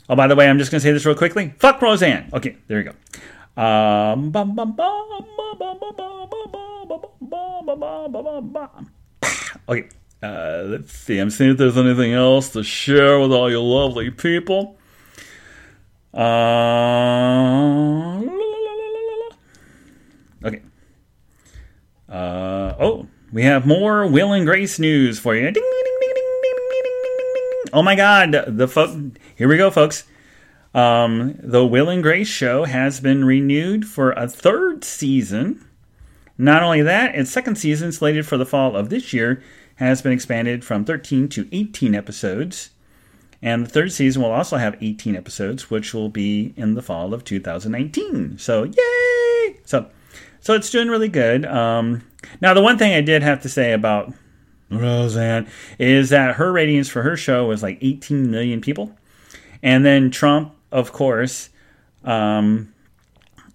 Oh, 0.10 0.18
by 0.18 0.28
the 0.28 0.36
way, 0.36 0.50
I'm 0.50 0.60
just 0.60 0.70
going 0.70 0.82
to 0.82 0.84
say 0.84 0.92
this 0.92 1.06
real 1.06 1.16
quickly. 1.16 1.54
Fuck 1.60 1.82
Roseanne. 1.82 2.30
Okay, 2.34 2.58
there 2.68 2.80
you 2.80 2.84
go. 2.84 2.94
Um, 3.56 4.32
okay, 9.70 9.88
uh, 10.24 10.64
let's 10.66 10.92
see. 10.92 11.20
I'm 11.20 11.30
seeing 11.30 11.52
if 11.52 11.58
there's 11.58 11.78
anything 11.78 12.14
else 12.14 12.50
to 12.50 12.64
share 12.64 13.20
with 13.20 13.32
all 13.32 13.52
you 13.52 13.62
lovely 13.62 14.10
people. 14.10 14.78
Uh, 16.14 16.22
okay. 20.44 20.62
Uh, 22.10 22.74
oh, 22.80 23.08
we 23.32 23.44
have 23.44 23.68
more 23.68 24.08
Will 24.08 24.34
and 24.34 24.48
Grace 24.48 24.80
news 24.80 25.20
for 25.20 25.36
you. 25.36 25.42
Ding, 25.42 25.54
ding, 25.54 25.64
ding. 26.02 26.14
Oh 27.76 27.82
my 27.82 27.96
God! 27.96 28.44
The 28.48 28.68
fo- 28.68 29.12
here 29.36 29.48
we 29.48 29.58
go, 29.58 29.72
folks. 29.72 30.04
Um, 30.74 31.36
the 31.40 31.66
Will 31.66 31.90
and 31.90 32.02
Grace 32.02 32.28
show 32.28 32.66
has 32.66 33.00
been 33.00 33.26
renewed 33.26 33.86
for 33.86 34.12
a 34.12 34.28
third 34.28 34.84
season. 34.84 35.64
Not 36.38 36.64
only 36.64 36.82
that, 36.82 37.16
its 37.16 37.32
second 37.32 37.58
season, 37.58 37.92
slated 37.92 38.26
for 38.26 38.38
the 38.38 38.46
fall 38.46 38.76
of 38.76 38.90
this 38.90 39.14
year, 39.14 39.44
has 39.76 40.02
been 40.02 40.12
expanded 40.12 40.64
from 40.66 40.84
13 40.84 41.30
to 41.30 41.48
18 41.52 41.94
episodes. 41.94 42.72
And 43.42 43.66
the 43.66 43.70
third 43.70 43.92
season 43.92 44.22
will 44.22 44.32
also 44.32 44.58
have 44.58 44.78
18 44.82 45.16
episodes, 45.16 45.70
which 45.70 45.94
will 45.94 46.10
be 46.10 46.54
in 46.56 46.74
the 46.74 46.82
fall 46.82 47.14
of 47.14 47.24
2019. 47.24 48.38
So, 48.40 48.64
yay! 48.64 49.58
So, 49.66 49.90
so 50.40 50.54
it's 50.54 50.70
doing 50.70 50.88
really 50.88 51.10
good. 51.10 51.46
Um, 51.46 52.04
now, 52.42 52.54
the 52.54 52.62
one 52.62 52.78
thing 52.78 52.94
I 52.94 53.02
did 53.02 53.22
have 53.22 53.42
to 53.44 53.50
say 53.50 53.74
about 53.74 54.14
Roseanne 54.72 55.48
is 55.78 56.10
that 56.10 56.36
her 56.36 56.52
ratings 56.52 56.90
for 56.90 57.04
her 57.04 57.18
show 57.18 57.46
was 57.46 57.62
like 57.62 57.78
18 57.82 58.32
million 58.32 58.62
people. 58.62 58.96
And 59.62 59.86
then 59.86 60.10
Trump 60.10 60.53
of 60.74 60.92
course, 60.92 61.50
um, 62.04 62.74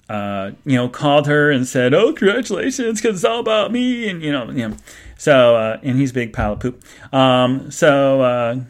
uh, 0.09 0.53
you 0.65 0.77
know, 0.77 0.89
called 0.89 1.27
her 1.27 1.51
and 1.51 1.67
said, 1.67 1.93
"Oh, 1.93 2.13
congratulations, 2.15 3.03
because 3.03 3.17
it's 3.17 3.25
all 3.25 3.41
about 3.41 3.73
me," 3.73 4.09
and 4.09 4.23
you 4.23 4.33
know, 4.33 4.51
you 4.51 4.69
know, 4.69 4.77
so 5.19 5.57
uh, 5.57 5.81
and 5.83 5.99
he's 5.99 6.13
big 6.13 6.33
pile 6.33 6.55
of 6.55 6.61
poop. 6.61 6.83
Um, 7.13 7.71
so, 7.71 8.23
uh, 8.23 8.61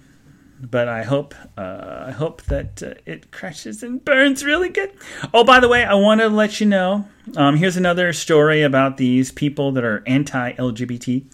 but 0.61 0.89
I 0.89 1.05
hope, 1.05 1.35
uh, 1.57 2.05
I 2.07 2.11
hope 2.11 2.43
that 2.45 2.83
uh, 2.83 2.95
it 3.07 3.31
crashes 3.31 3.83
and 3.83 4.05
burns 4.05 4.45
really 4.45 4.71
good. 4.71 4.93
Oh, 5.33 5.45
by 5.45 5.61
the 5.61 5.69
way, 5.69 5.85
I 5.85 5.95
want 5.95 6.21
to 6.23 6.29
let 6.29 6.59
you 6.59 6.67
know. 6.67 7.07
Um, 7.37 7.57
here's 7.57 7.77
another 7.77 8.13
story 8.13 8.63
about 8.63 8.97
these 8.97 9.31
people 9.31 9.71
that 9.73 9.85
are 9.85 10.03
anti-LGBT. 10.07 11.25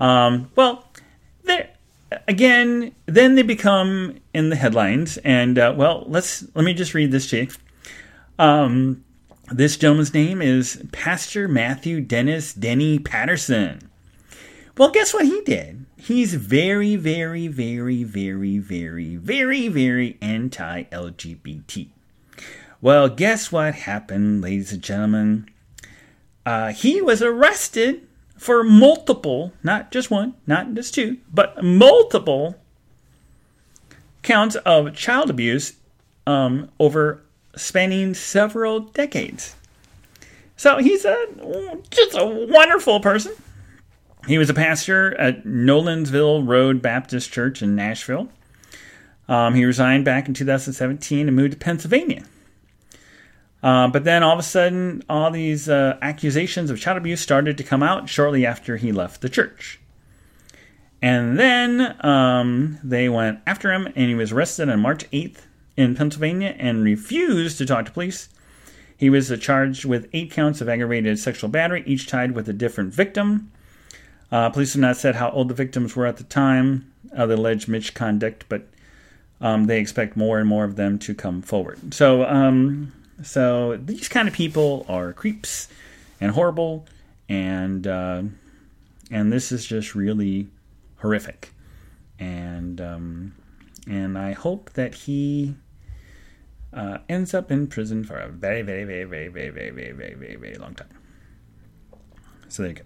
Um, 0.00 0.52
well, 0.54 0.84
again, 2.26 2.94
then 3.06 3.34
they 3.34 3.42
become 3.42 4.18
in 4.38 4.50
the 4.50 4.56
headlines. 4.56 5.18
And 5.18 5.58
uh, 5.58 5.74
well, 5.76 6.04
let's 6.06 6.44
let 6.54 6.64
me 6.64 6.72
just 6.72 6.94
read 6.94 7.10
this 7.10 7.28
to 7.30 7.42
you. 7.42 7.48
Um, 8.38 9.04
this 9.50 9.76
gentleman's 9.76 10.14
name 10.14 10.40
is 10.40 10.82
Pastor 10.92 11.48
Matthew 11.48 12.00
Dennis 12.00 12.52
Denny 12.52 12.98
Patterson. 12.98 13.90
Well, 14.76 14.90
guess 14.90 15.12
what 15.12 15.24
he 15.24 15.40
did? 15.40 15.86
He's 15.96 16.34
very, 16.34 16.94
very, 16.94 17.48
very, 17.48 18.04
very, 18.04 18.58
very, 18.58 19.16
very, 19.16 19.68
very 19.68 20.18
anti 20.22 20.84
LGBT. 20.84 21.88
Well, 22.80 23.08
guess 23.08 23.50
what 23.50 23.74
happened, 23.74 24.40
ladies 24.40 24.72
and 24.72 24.82
gentlemen? 24.82 25.50
Uh, 26.46 26.72
he 26.72 27.02
was 27.02 27.20
arrested 27.20 28.06
for 28.36 28.62
multiple, 28.62 29.52
not 29.64 29.90
just 29.90 30.12
one, 30.12 30.34
not 30.46 30.72
just 30.74 30.94
two, 30.94 31.16
but 31.34 31.64
multiple 31.64 32.54
counts 34.28 34.56
of 34.56 34.94
child 34.94 35.30
abuse 35.30 35.72
um, 36.26 36.70
over 36.78 37.22
spanning 37.56 38.12
several 38.12 38.80
decades. 38.80 39.56
So 40.56 40.78
he's 40.78 41.04
a 41.04 41.26
just 41.90 42.16
a 42.16 42.24
wonderful 42.24 43.00
person. 43.00 43.32
He 44.26 44.36
was 44.36 44.50
a 44.50 44.54
pastor 44.54 45.18
at 45.18 45.44
Nolensville 45.44 46.46
Road 46.46 46.82
Baptist 46.82 47.32
Church 47.32 47.62
in 47.62 47.74
Nashville. 47.74 48.28
Um, 49.28 49.54
he 49.54 49.64
resigned 49.64 50.04
back 50.04 50.28
in 50.28 50.34
2017 50.34 51.26
and 51.26 51.36
moved 51.36 51.52
to 51.52 51.58
Pennsylvania. 51.58 52.24
Uh, 53.62 53.88
but 53.88 54.04
then 54.04 54.22
all 54.22 54.34
of 54.34 54.38
a 54.38 54.42
sudden, 54.42 55.02
all 55.08 55.30
these 55.30 55.68
uh, 55.68 55.96
accusations 56.02 56.70
of 56.70 56.78
child 56.78 56.98
abuse 56.98 57.20
started 57.20 57.56
to 57.56 57.64
come 57.64 57.82
out 57.82 58.08
shortly 58.08 58.44
after 58.44 58.76
he 58.76 58.92
left 58.92 59.20
the 59.22 59.28
church. 59.28 59.80
And 61.00 61.38
then 61.38 61.96
um, 62.04 62.78
they 62.82 63.08
went 63.08 63.40
after 63.46 63.72
him, 63.72 63.86
and 63.86 64.08
he 64.08 64.14
was 64.14 64.32
arrested 64.32 64.68
on 64.68 64.80
March 64.80 65.08
8th 65.10 65.42
in 65.76 65.94
Pennsylvania 65.94 66.56
and 66.58 66.82
refused 66.82 67.58
to 67.58 67.66
talk 67.66 67.86
to 67.86 67.92
police. 67.92 68.28
He 68.96 69.08
was 69.08 69.32
charged 69.38 69.84
with 69.84 70.08
eight 70.12 70.32
counts 70.32 70.60
of 70.60 70.68
aggravated 70.68 71.18
sexual 71.20 71.48
battery, 71.48 71.84
each 71.86 72.08
tied 72.08 72.32
with 72.32 72.48
a 72.48 72.52
different 72.52 72.92
victim. 72.92 73.52
Uh, 74.32 74.50
police 74.50 74.72
have 74.72 74.80
not 74.80 74.96
said 74.96 75.14
how 75.14 75.30
old 75.30 75.48
the 75.48 75.54
victims 75.54 75.94
were 75.94 76.04
at 76.04 76.16
the 76.16 76.24
time 76.24 76.92
of 77.12 77.28
the 77.28 77.36
alleged 77.36 77.68
misconduct, 77.68 78.44
but 78.48 78.66
um, 79.40 79.66
they 79.66 79.78
expect 79.78 80.16
more 80.16 80.40
and 80.40 80.48
more 80.48 80.64
of 80.64 80.74
them 80.74 80.98
to 80.98 81.14
come 81.14 81.42
forward. 81.42 81.94
So, 81.94 82.24
um, 82.24 82.92
so 83.22 83.76
these 83.76 84.08
kind 84.08 84.26
of 84.26 84.34
people 84.34 84.84
are 84.88 85.12
creeps 85.12 85.68
and 86.20 86.32
horrible, 86.32 86.86
and 87.28 87.86
uh, 87.86 88.22
and 89.12 89.32
this 89.32 89.52
is 89.52 89.64
just 89.64 89.94
really 89.94 90.48
horrific. 90.98 91.52
And 92.18 92.80
um, 92.80 93.34
and 93.86 94.18
I 94.18 94.32
hope 94.32 94.72
that 94.74 94.94
he 94.94 95.54
uh, 96.72 96.98
ends 97.08 97.32
up 97.32 97.50
in 97.50 97.66
prison 97.66 98.04
for 98.04 98.16
a 98.16 98.28
very, 98.28 98.62
very, 98.62 98.84
very, 98.84 99.04
very, 99.04 99.28
very, 99.28 99.50
very, 99.50 99.70
very, 99.70 99.92
very, 99.92 100.14
very, 100.14 100.36
very 100.36 100.54
long 100.56 100.74
time. 100.74 100.88
So 102.48 102.62
there 102.62 102.72
you 102.72 102.78
go. 102.78 102.82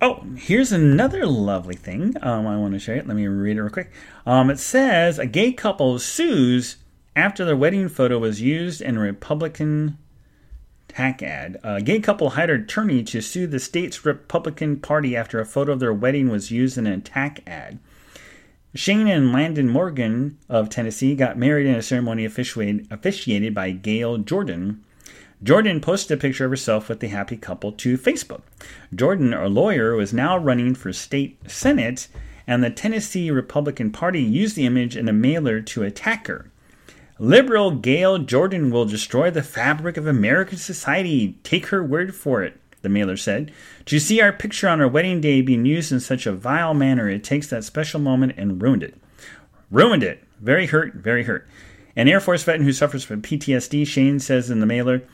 Oh, 0.00 0.24
here's 0.36 0.72
another 0.72 1.26
lovely 1.26 1.76
thing 1.76 2.16
um, 2.22 2.46
I 2.46 2.56
want 2.56 2.74
to 2.74 2.80
share. 2.80 2.96
It. 2.96 3.06
Let 3.06 3.16
me 3.16 3.26
read 3.28 3.56
it 3.56 3.62
real 3.62 3.70
quick. 3.70 3.92
Um, 4.26 4.50
it 4.50 4.58
says 4.58 5.18
a 5.18 5.26
gay 5.26 5.52
couple 5.52 5.98
sues 6.00 6.78
after 7.14 7.44
their 7.44 7.56
wedding 7.56 7.88
photo 7.88 8.18
was 8.18 8.40
used 8.40 8.80
in 8.80 8.96
a 8.96 9.00
Republican 9.00 9.98
tack 10.94 11.22
ad. 11.22 11.58
A 11.62 11.80
gay 11.80 12.00
couple 12.00 12.30
hired 12.30 12.62
attorney 12.62 13.02
to 13.04 13.20
sue 13.20 13.46
the 13.46 13.58
state's 13.58 14.04
Republican 14.04 14.78
Party 14.78 15.16
after 15.16 15.40
a 15.40 15.46
photo 15.46 15.72
of 15.72 15.80
their 15.80 15.92
wedding 15.92 16.28
was 16.28 16.50
used 16.50 16.76
in 16.76 16.86
an 16.86 16.92
attack 16.94 17.40
ad. 17.46 17.78
Shane 18.74 19.06
and 19.06 19.32
Landon 19.32 19.68
Morgan 19.68 20.38
of 20.48 20.70
Tennessee 20.70 21.14
got 21.14 21.36
married 21.36 21.66
in 21.66 21.74
a 21.74 21.82
ceremony 21.82 22.24
officiated 22.24 23.54
by 23.54 23.70
Gail 23.70 24.18
Jordan. 24.18 24.82
Jordan 25.42 25.80
posted 25.80 26.16
a 26.16 26.20
picture 26.20 26.44
of 26.44 26.52
herself 26.52 26.88
with 26.88 27.00
the 27.00 27.08
happy 27.08 27.36
couple 27.36 27.72
to 27.72 27.98
Facebook. 27.98 28.42
Jordan, 28.94 29.34
a 29.34 29.48
lawyer, 29.48 29.94
was 29.94 30.12
now 30.12 30.38
running 30.38 30.74
for 30.74 30.92
state 30.92 31.38
senate, 31.50 32.08
and 32.46 32.62
the 32.62 32.70
Tennessee 32.70 33.30
Republican 33.30 33.90
Party 33.90 34.22
used 34.22 34.56
the 34.56 34.66
image 34.66 34.96
in 34.96 35.08
a 35.08 35.12
mailer 35.12 35.60
to 35.60 35.82
attack 35.82 36.28
her. 36.28 36.46
Liberal 37.22 37.70
Gail 37.70 38.18
Jordan 38.18 38.72
will 38.72 38.84
destroy 38.84 39.30
the 39.30 39.44
fabric 39.44 39.96
of 39.96 40.08
American 40.08 40.58
society. 40.58 41.38
Take 41.44 41.66
her 41.66 41.80
word 41.80 42.16
for 42.16 42.42
it, 42.42 42.58
the 42.80 42.88
mailer 42.88 43.16
said. 43.16 43.52
To 43.86 44.00
see 44.00 44.20
our 44.20 44.32
picture 44.32 44.68
on 44.68 44.80
our 44.80 44.88
wedding 44.88 45.20
day 45.20 45.40
being 45.40 45.64
used 45.64 45.92
in 45.92 46.00
such 46.00 46.26
a 46.26 46.32
vile 46.32 46.74
manner, 46.74 47.08
it 47.08 47.22
takes 47.22 47.46
that 47.46 47.62
special 47.62 48.00
moment 48.00 48.34
and 48.36 48.60
ruined 48.60 48.82
it. 48.82 49.00
Ruined 49.70 50.02
it. 50.02 50.24
Very 50.40 50.66
hurt, 50.66 50.94
very 50.94 51.22
hurt. 51.22 51.46
An 51.94 52.08
Air 52.08 52.18
Force 52.18 52.42
veteran 52.42 52.64
who 52.64 52.72
suffers 52.72 53.04
from 53.04 53.22
PTSD, 53.22 53.86
Shane 53.86 54.18
says 54.18 54.50
in 54.50 54.58
the 54.58 54.66
mailer, 54.66 55.04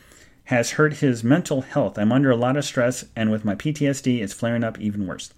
has 0.44 0.70
hurt 0.70 0.94
his 0.94 1.22
mental 1.22 1.61
health. 1.61 1.98
I'm 1.98 2.11
under 2.11 2.30
a 2.30 2.36
lot 2.36 2.56
of 2.56 2.64
stress, 2.64 3.04
and 3.14 3.30
with 3.30 3.44
my 3.44 3.54
PTSD, 3.54 4.22
it's 4.22 4.32
flaring 4.32 4.64
up 4.64 4.80
even 4.80 5.06
worse. 5.06 5.34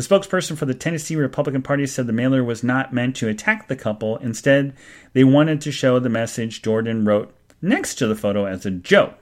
The 0.00 0.08
spokesperson 0.08 0.56
for 0.56 0.64
the 0.64 0.72
Tennessee 0.72 1.14
Republican 1.14 1.60
Party 1.60 1.86
said 1.86 2.06
the 2.06 2.14
mailer 2.14 2.42
was 2.42 2.64
not 2.64 2.90
meant 2.90 3.16
to 3.16 3.28
attack 3.28 3.68
the 3.68 3.76
couple. 3.76 4.16
Instead, 4.16 4.74
they 5.12 5.24
wanted 5.24 5.60
to 5.60 5.70
show 5.70 5.98
the 5.98 6.08
message 6.08 6.62
Jordan 6.62 7.04
wrote 7.04 7.34
next 7.60 7.96
to 7.96 8.06
the 8.06 8.14
photo 8.14 8.46
as 8.46 8.64
a 8.64 8.70
joke. 8.70 9.18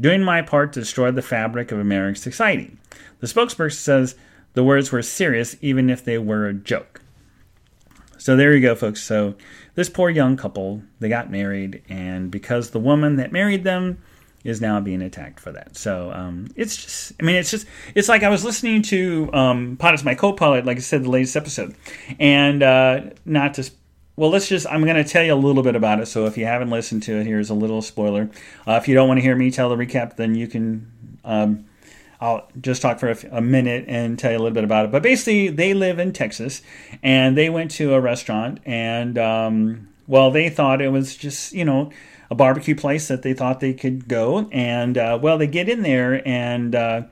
Doing 0.00 0.22
my 0.22 0.40
part 0.40 0.72
to 0.72 0.78
destroy 0.78 1.10
the 1.10 1.20
fabric 1.20 1.72
of 1.72 1.80
American 1.80 2.22
society. 2.22 2.76
The 3.18 3.26
spokesperson 3.26 3.72
says 3.72 4.14
the 4.52 4.62
words 4.62 4.92
were 4.92 5.02
serious, 5.02 5.56
even 5.60 5.90
if 5.90 6.04
they 6.04 6.18
were 6.18 6.46
a 6.46 6.54
joke. 6.54 7.00
So 8.16 8.36
there 8.36 8.54
you 8.54 8.60
go, 8.60 8.76
folks. 8.76 9.02
So 9.02 9.34
this 9.74 9.88
poor 9.88 10.10
young 10.10 10.36
couple, 10.36 10.84
they 11.00 11.08
got 11.08 11.28
married, 11.28 11.82
and 11.88 12.30
because 12.30 12.70
the 12.70 12.78
woman 12.78 13.16
that 13.16 13.32
married 13.32 13.64
them 13.64 13.98
is 14.44 14.60
now 14.60 14.78
being 14.78 15.02
attacked 15.02 15.40
for 15.40 15.50
that. 15.52 15.76
So 15.76 16.12
um, 16.12 16.48
it's 16.54 16.76
just, 16.76 17.12
I 17.18 17.24
mean, 17.24 17.36
it's 17.36 17.50
just, 17.50 17.66
it's 17.94 18.08
like 18.08 18.22
I 18.22 18.28
was 18.28 18.44
listening 18.44 18.82
to 18.82 19.30
um, 19.32 19.78
is 19.82 20.04
my 20.04 20.14
co-pilot, 20.14 20.66
like 20.66 20.76
I 20.76 20.80
said, 20.80 21.04
the 21.04 21.10
latest 21.10 21.34
episode, 21.34 21.74
and 22.20 22.62
uh, 22.62 23.00
not 23.24 23.54
to, 23.54 23.70
well, 24.16 24.30
let's 24.30 24.48
just, 24.48 24.66
I'm 24.68 24.84
going 24.84 25.02
to 25.02 25.04
tell 25.04 25.24
you 25.24 25.32
a 25.32 25.34
little 25.34 25.62
bit 25.62 25.74
about 25.74 25.98
it. 25.98 26.06
So 26.06 26.26
if 26.26 26.36
you 26.36 26.44
haven't 26.44 26.70
listened 26.70 27.02
to 27.04 27.16
it, 27.18 27.26
here's 27.26 27.50
a 27.50 27.54
little 27.54 27.82
spoiler. 27.82 28.30
Uh, 28.68 28.74
if 28.74 28.86
you 28.86 28.94
don't 28.94 29.08
want 29.08 29.18
to 29.18 29.22
hear 29.22 29.34
me 29.34 29.50
tell 29.50 29.70
the 29.70 29.76
recap, 29.76 30.16
then 30.16 30.34
you 30.34 30.46
can. 30.46 30.92
Um, 31.24 31.64
I'll 32.20 32.48
just 32.60 32.80
talk 32.80 33.00
for 33.00 33.10
a, 33.10 33.16
a, 33.32 33.40
minute 33.40 33.86
and 33.88 34.18
tell 34.18 34.30
you 34.30 34.36
a 34.36 34.40
little 34.40 34.54
bit 34.54 34.64
about 34.64 34.86
it. 34.86 34.92
But 34.92 35.02
basically, 35.02 35.48
they 35.48 35.74
live 35.74 35.98
in 35.98 36.12
Texas, 36.12 36.62
and 37.02 37.36
they 37.36 37.50
went 37.50 37.72
to 37.72 37.92
a 37.92 38.00
restaurant, 38.00 38.60
and 38.64 39.18
um, 39.18 39.88
well, 40.06 40.30
they 40.30 40.48
thought 40.48 40.80
it 40.80 40.90
was 40.90 41.16
just 41.16 41.52
you 41.52 41.64
know 41.64 41.90
a 42.34 42.36
barbecue 42.36 42.74
place 42.74 43.06
that 43.08 43.22
they 43.22 43.32
thought 43.32 43.60
they 43.60 43.72
could 43.72 44.08
go. 44.08 44.48
And 44.50 44.98
uh, 44.98 45.18
well, 45.22 45.38
they 45.38 45.46
get 45.46 45.68
in 45.68 45.82
there, 45.82 46.26
and 46.26 46.74
uh, 46.74 47.02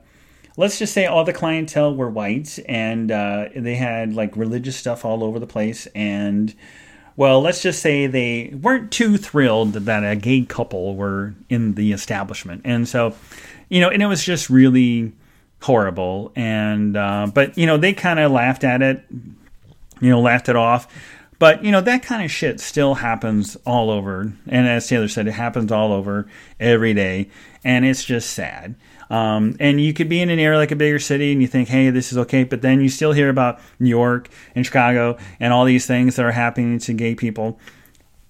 let's 0.57 0.77
just 0.77 0.93
say 0.93 1.05
all 1.05 1.23
the 1.23 1.33
clientele 1.33 1.95
were 1.95 2.09
white, 2.09 2.59
and 2.67 3.09
uh, 3.09 3.49
they 3.55 3.75
had 3.75 4.13
like 4.13 4.35
religious 4.35 4.75
stuff 4.75 5.05
all 5.05 5.23
over 5.23 5.39
the 5.39 5.47
place. 5.47 5.87
And 5.95 6.53
well, 7.15 7.41
let's 7.41 7.61
just 7.61 7.81
say 7.81 8.07
they 8.07 8.53
weren't 8.61 8.91
too 8.91 9.17
thrilled 9.17 9.73
that 9.73 10.03
a 10.03 10.15
gay 10.15 10.41
couple 10.41 10.95
were 10.95 11.33
in 11.49 11.75
the 11.75 11.93
establishment. 11.93 12.61
And 12.65 12.87
so, 12.87 13.15
you 13.69 13.79
know, 13.79 13.89
and 13.89 14.01
it 14.01 14.07
was 14.07 14.23
just 14.23 14.49
really 14.49 15.13
horrible. 15.61 16.33
And, 16.35 16.97
uh, 16.97 17.31
but, 17.33 17.57
you 17.57 17.65
know, 17.65 17.77
they 17.77 17.93
kind 17.93 18.19
of 18.19 18.31
laughed 18.31 18.63
at 18.63 18.81
it, 18.81 19.03
you 20.01 20.09
know, 20.09 20.19
laughed 20.21 20.49
it 20.49 20.55
off. 20.55 20.87
But, 21.43 21.61
you 21.61 21.73
know, 21.73 21.81
that 21.81 22.03
kind 22.03 22.23
of 22.23 22.31
shit 22.31 22.61
still 22.61 22.93
happens 22.93 23.57
all 23.65 23.89
over. 23.89 24.31
And 24.47 24.65
as 24.65 24.87
Taylor 24.87 25.09
said, 25.09 25.27
it 25.27 25.33
happens 25.33 25.73
all 25.73 25.91
over 25.91 26.25
every 26.57 26.93
day. 26.93 27.29
And 27.65 27.83
it's 27.83 28.05
just 28.05 28.29
sad. 28.29 28.75
Um, 29.09 29.57
and 29.59 29.81
you 29.81 29.93
could 29.93 30.07
be 30.07 30.21
in 30.21 30.29
an 30.29 30.39
area 30.39 30.57
like 30.57 30.71
a 30.71 30.77
bigger 30.77 30.99
city 30.99 31.33
and 31.33 31.41
you 31.41 31.49
think, 31.49 31.67
hey, 31.67 31.89
this 31.89 32.13
is 32.13 32.17
okay. 32.19 32.45
But 32.45 32.61
then 32.61 32.79
you 32.79 32.87
still 32.87 33.11
hear 33.11 33.27
about 33.27 33.59
New 33.77 33.89
York 33.89 34.29
and 34.55 34.65
Chicago 34.65 35.17
and 35.37 35.51
all 35.51 35.65
these 35.65 35.85
things 35.85 36.15
that 36.15 36.25
are 36.25 36.31
happening 36.31 36.79
to 36.79 36.93
gay 36.93 37.13
people. 37.13 37.59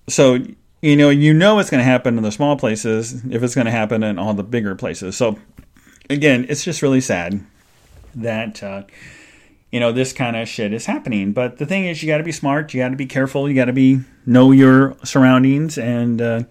So, 0.09 0.39
you 0.81 0.95
know, 0.95 1.11
you 1.11 1.35
know 1.35 1.59
it's 1.59 1.69
going 1.69 1.81
to 1.81 1.85
happen 1.85 2.17
in 2.17 2.23
the 2.23 2.31
small 2.31 2.57
places 2.57 3.23
if 3.29 3.43
it's 3.43 3.53
going 3.53 3.65
to 3.65 3.71
happen 3.71 4.01
in 4.01 4.17
all 4.17 4.33
the 4.33 4.41
bigger 4.41 4.73
places. 4.73 5.15
So, 5.15 5.37
again, 6.09 6.47
it's 6.49 6.63
just 6.63 6.81
really 6.81 6.99
sad 6.99 7.45
that. 8.15 8.63
Uh, 8.63 8.85
you 9.73 9.79
know 9.79 9.91
this 9.91 10.13
kind 10.13 10.35
of 10.35 10.47
shit 10.47 10.71
is 10.71 10.85
happening. 10.85 11.33
But 11.33 11.57
the 11.57 11.65
thing 11.65 11.85
is 11.85 12.01
you 12.01 12.07
got 12.07 12.19
to 12.19 12.23
be 12.23 12.31
smart 12.31 12.73
you 12.73 12.81
got 12.81 12.89
to 12.89 12.95
be 12.95 13.07
careful 13.07 13.49
you 13.49 13.55
got 13.55 13.65
to 13.65 13.73
be 13.73 14.01
know 14.25 14.51
your 14.51 14.95
surroundings 15.03 15.79
and 15.79 16.21
uh, 16.21 16.43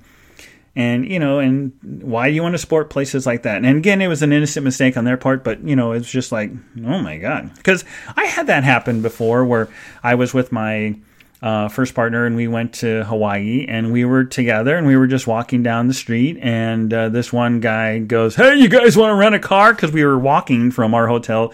and 0.75 1.09
you 1.09 1.21
know 1.21 1.39
and 1.39 1.73
why 1.83 2.29
do 2.29 2.35
you 2.35 2.43
want 2.43 2.55
to 2.55 2.59
support 2.59 2.91
places 2.91 3.25
like 3.25 3.45
that. 3.45 3.65
And 3.65 3.79
again 3.79 4.03
it 4.03 4.09
was 4.09 4.23
an 4.23 4.33
innocent 4.33 4.65
mistake 4.65 4.97
on 4.97 5.05
their 5.05 5.17
part 5.17 5.45
but 5.45 5.63
you 5.63 5.77
know 5.77 5.93
it's 5.93 6.11
just 6.11 6.33
like 6.33 6.51
oh 6.85 6.99
my 6.99 7.17
god. 7.17 7.55
Because 7.55 7.85
i 8.17 8.25
had 8.25 8.49
that 8.49 8.65
happen 8.65 9.03
before 9.03 9.45
where 9.45 9.69
i 10.03 10.17
was 10.17 10.35
with 10.35 10.51
my 10.51 10.99
uh, 11.43 11.69
first 11.69 11.95
partner 11.95 12.25
and 12.27 12.35
we 12.35 12.49
went 12.49 12.73
to 12.73 13.05
hawaii 13.05 13.67
and 13.69 13.93
we 13.93 14.05
were 14.05 14.25
together 14.25 14.77
and 14.77 14.87
we 14.87 14.97
were 14.97 15.09
just 15.09 15.27
walking 15.27 15.61
down 15.63 15.89
the 15.89 15.95
street 15.95 16.39
and 16.41 16.95
uh, 16.95 17.09
this 17.09 17.33
one 17.33 17.59
guy 17.61 17.99
goes 18.01 18.35
hey 18.35 18.57
you 18.57 18.69
guys 18.69 18.97
want 18.97 19.11
to 19.11 19.15
rent 19.15 19.35
a 19.35 19.41
car? 19.41 19.73
Because 19.75 19.93
we 19.93 20.05
were 20.05 20.19
walking 20.19 20.73
from 20.73 20.93
our 20.93 21.07
hotel 21.07 21.53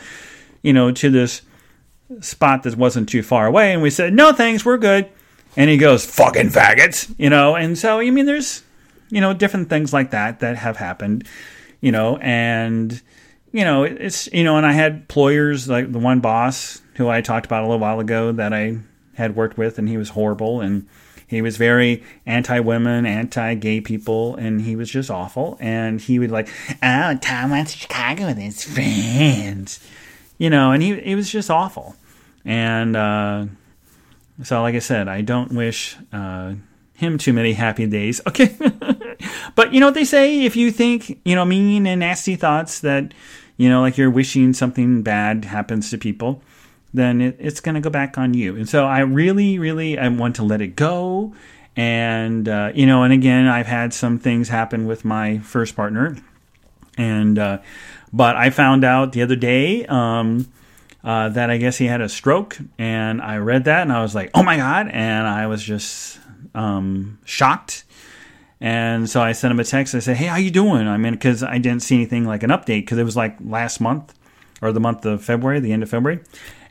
you 0.63 0.73
know 0.73 0.91
to 0.91 1.11
this 1.11 1.43
spot 2.21 2.63
that 2.63 2.77
wasn't 2.77 3.09
too 3.09 3.23
far 3.23 3.47
away, 3.47 3.73
and 3.73 3.83
we 3.83 3.91
said, 3.91 4.13
"No, 4.13 4.33
thanks, 4.33 4.65
we're 4.65 4.79
good." 4.79 5.09
And 5.57 5.69
he 5.71 5.77
goes, 5.77 6.07
"Fucking 6.07 6.51
faggots," 6.51 7.13
you 7.19 7.31
know. 7.31 7.57
And 7.57 7.77
so, 7.77 8.01
I 8.01 8.11
mean, 8.11 8.27
there's, 8.27 8.63
you 9.11 9.21
know, 9.21 9.35
different 9.35 9.69
things 9.69 9.93
like 9.93 10.11
that 10.11 10.41
that 10.41 10.57
have 10.57 10.77
happened, 10.77 11.25
you 11.81 11.93
know, 11.93 12.19
and 12.19 13.01
you 13.53 13.65
know, 13.65 13.83
it's 13.85 14.29
you 14.33 14.45
know, 14.45 14.57
and 14.57 14.67
I 14.67 14.73
had 14.73 14.93
employers 14.93 15.69
like 15.69 15.91
the 15.93 15.99
one 15.99 16.21
boss 16.21 16.83
who 16.95 17.09
I 17.09 17.21
talked 17.21 17.47
about 17.47 17.63
a 17.63 17.67
little 17.67 17.79
while 17.79 18.01
ago 18.01 18.33
that 18.33 18.53
I 18.53 18.79
had 19.15 19.37
worked 19.37 19.59
with, 19.59 19.79
and 19.79 19.89
he 19.89 19.97
was 19.97 20.11
horrible, 20.11 20.61
and 20.61 20.87
he 21.27 21.43
was 21.43 21.57
very 21.57 22.03
anti-women, 22.25 23.05
anti-gay 23.05 23.81
people, 23.83 24.35
and 24.37 24.63
he 24.63 24.77
was 24.77 24.91
just 24.91 25.11
awful. 25.11 25.57
And 25.61 26.01
he 26.01 26.19
would 26.19 26.31
like, 26.31 26.49
"Oh, 26.83 27.17
Tom 27.21 27.51
went 27.51 27.69
to 27.69 27.79
Chicago 27.79 28.27
with 28.27 28.39
his 28.39 28.65
friends." 28.65 29.81
You 30.39 30.51
know, 30.51 30.73
and 30.73 30.83
he 30.83 30.99
he 31.01 31.15
was 31.15 31.31
just 31.31 31.51
awful. 31.51 31.97
And 32.45 32.97
uh, 32.97 33.47
so, 34.43 34.63
like 34.63 34.75
I 34.75 34.79
said, 34.79 35.09
I 35.09 35.21
don't 35.21 35.53
wish 35.53 35.97
uh, 36.13 36.55
him 36.95 37.19
too 37.19 37.33
many 37.33 37.53
happy 37.53 37.87
days. 37.87 38.21
Okay, 38.29 38.57
but 39.55 39.75
you 39.75 39.81
know 39.81 39.87
what 39.87 39.95
they 39.95 40.05
say: 40.05 40.45
if 40.45 40.57
you 40.57 40.71
think 40.71 41.21
you 41.25 41.35
know 41.35 41.45
mean 41.45 41.87
and 41.87 42.01
nasty 42.01 42.37
thoughts 42.37 42.81
that 42.81 43.13
you 43.59 43.69
know, 43.69 43.81
like 43.81 43.99
you're 43.99 44.11
wishing 44.11 44.55
something 44.55 45.03
bad 45.03 45.45
happens 45.45 45.91
to 45.91 45.99
people, 45.99 46.41
then 46.95 47.21
it, 47.21 47.37
it's 47.39 47.61
going 47.61 47.75
to 47.75 47.81
go 47.81 47.91
back 47.91 48.17
on 48.17 48.33
you. 48.33 48.57
And 48.57 48.69
so, 48.69 48.87
I 48.87 49.01
really, 49.01 49.59
really, 49.59 49.99
I 49.99 50.09
want 50.09 50.37
to 50.37 50.45
let 50.45 50.63
it 50.63 50.77
go. 50.77 51.35
And 51.77 52.49
uh, 52.49 52.73
you 52.75 52.87
know, 52.87 53.03
and 53.03 53.13
again, 53.13 53.47
I've 53.47 53.67
had 53.67 53.93
some 53.93 54.19
things 54.19 54.49
happen 54.49 54.87
with 54.87 55.05
my 55.05 55.39
first 55.39 55.77
partner, 55.77 56.17
and 56.97 57.39
uh, 57.39 57.59
but 58.13 58.37
I 58.37 58.51
found 58.51 58.85
out 58.85 59.13
the 59.13 59.23
other 59.23 59.37
day 59.37 59.87
um, 59.87 60.47
uh, 61.05 61.29
that 61.31 61.51
I 61.51 61.57
guess 61.57 61.79
he 61.79 61.87
had 61.87 62.01
a 62.01 62.09
stroke, 62.09 62.59
and 62.79 63.23
I 63.23 63.37
read 63.39 63.65
that 63.65 63.83
and 63.83 63.93
I 63.93 64.03
was 64.03 64.15
like, 64.15 64.31
oh 64.35 64.43
my 64.43 64.57
God. 64.57 64.89
And 64.89 65.27
I 65.27 65.47
was 65.47 65.63
just 65.63 66.19
um, 66.55 67.19
shocked. 67.25 67.85
And 68.61 69.09
so 69.09 69.23
I 69.23 69.33
sent 69.33 69.53
him 69.53 69.61
a 69.61 69.65
text. 69.65 69.95
I 69.95 70.01
said, 70.01 70.17
hey, 70.17 70.27
how 70.27 70.37
you 70.37 70.51
doing? 70.51 70.89
I 70.89 70.97
mean, 70.97 71.13
because 71.13 71.43
I 71.43 71.59
didn't 71.59 71.83
see 71.83 71.95
anything 71.95 72.25
like 72.25 72.43
an 72.43 72.51
update 72.51 72.83
because 72.83 72.99
it 72.99 73.05
was 73.05 73.17
like 73.17 73.37
last 73.41 73.81
month 73.81 74.15
or 74.61 74.73
the 74.73 74.81
month 74.81 75.07
of 75.07 75.23
February, 75.23 75.61
the 75.61 75.73
end 75.73 75.85
of 75.85 75.91
February, 75.91 76.21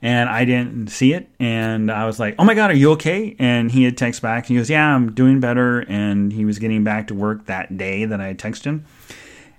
and 0.02 0.30
I 0.30 0.44
didn't 0.44 0.90
see 0.90 1.14
it. 1.14 1.30
And 1.40 1.90
I 1.90 2.06
was 2.06 2.20
like, 2.20 2.36
"Oh 2.38 2.44
my 2.44 2.54
god, 2.54 2.72
are 2.72 2.76
you 2.76 2.92
okay?" 2.92 3.38
And 3.40 3.72
he 3.72 3.84
had 3.84 3.96
texted 3.96 4.22
back. 4.22 4.44
And 4.44 4.50
he 4.50 4.56
goes, 4.58 4.70
"Yeah, 4.70 4.94
I'm 4.94 5.14
doing 5.14 5.40
better." 5.40 5.80
And 5.80 6.34
he 6.34 6.44
was 6.44 6.60
getting 6.60 6.84
back 6.84 7.08
to 7.08 7.16
work 7.16 7.46
that 7.46 7.78
day 7.78 8.04
that 8.04 8.20
I 8.20 8.28
had 8.28 8.38
texted 8.38 8.66
him. 8.66 8.86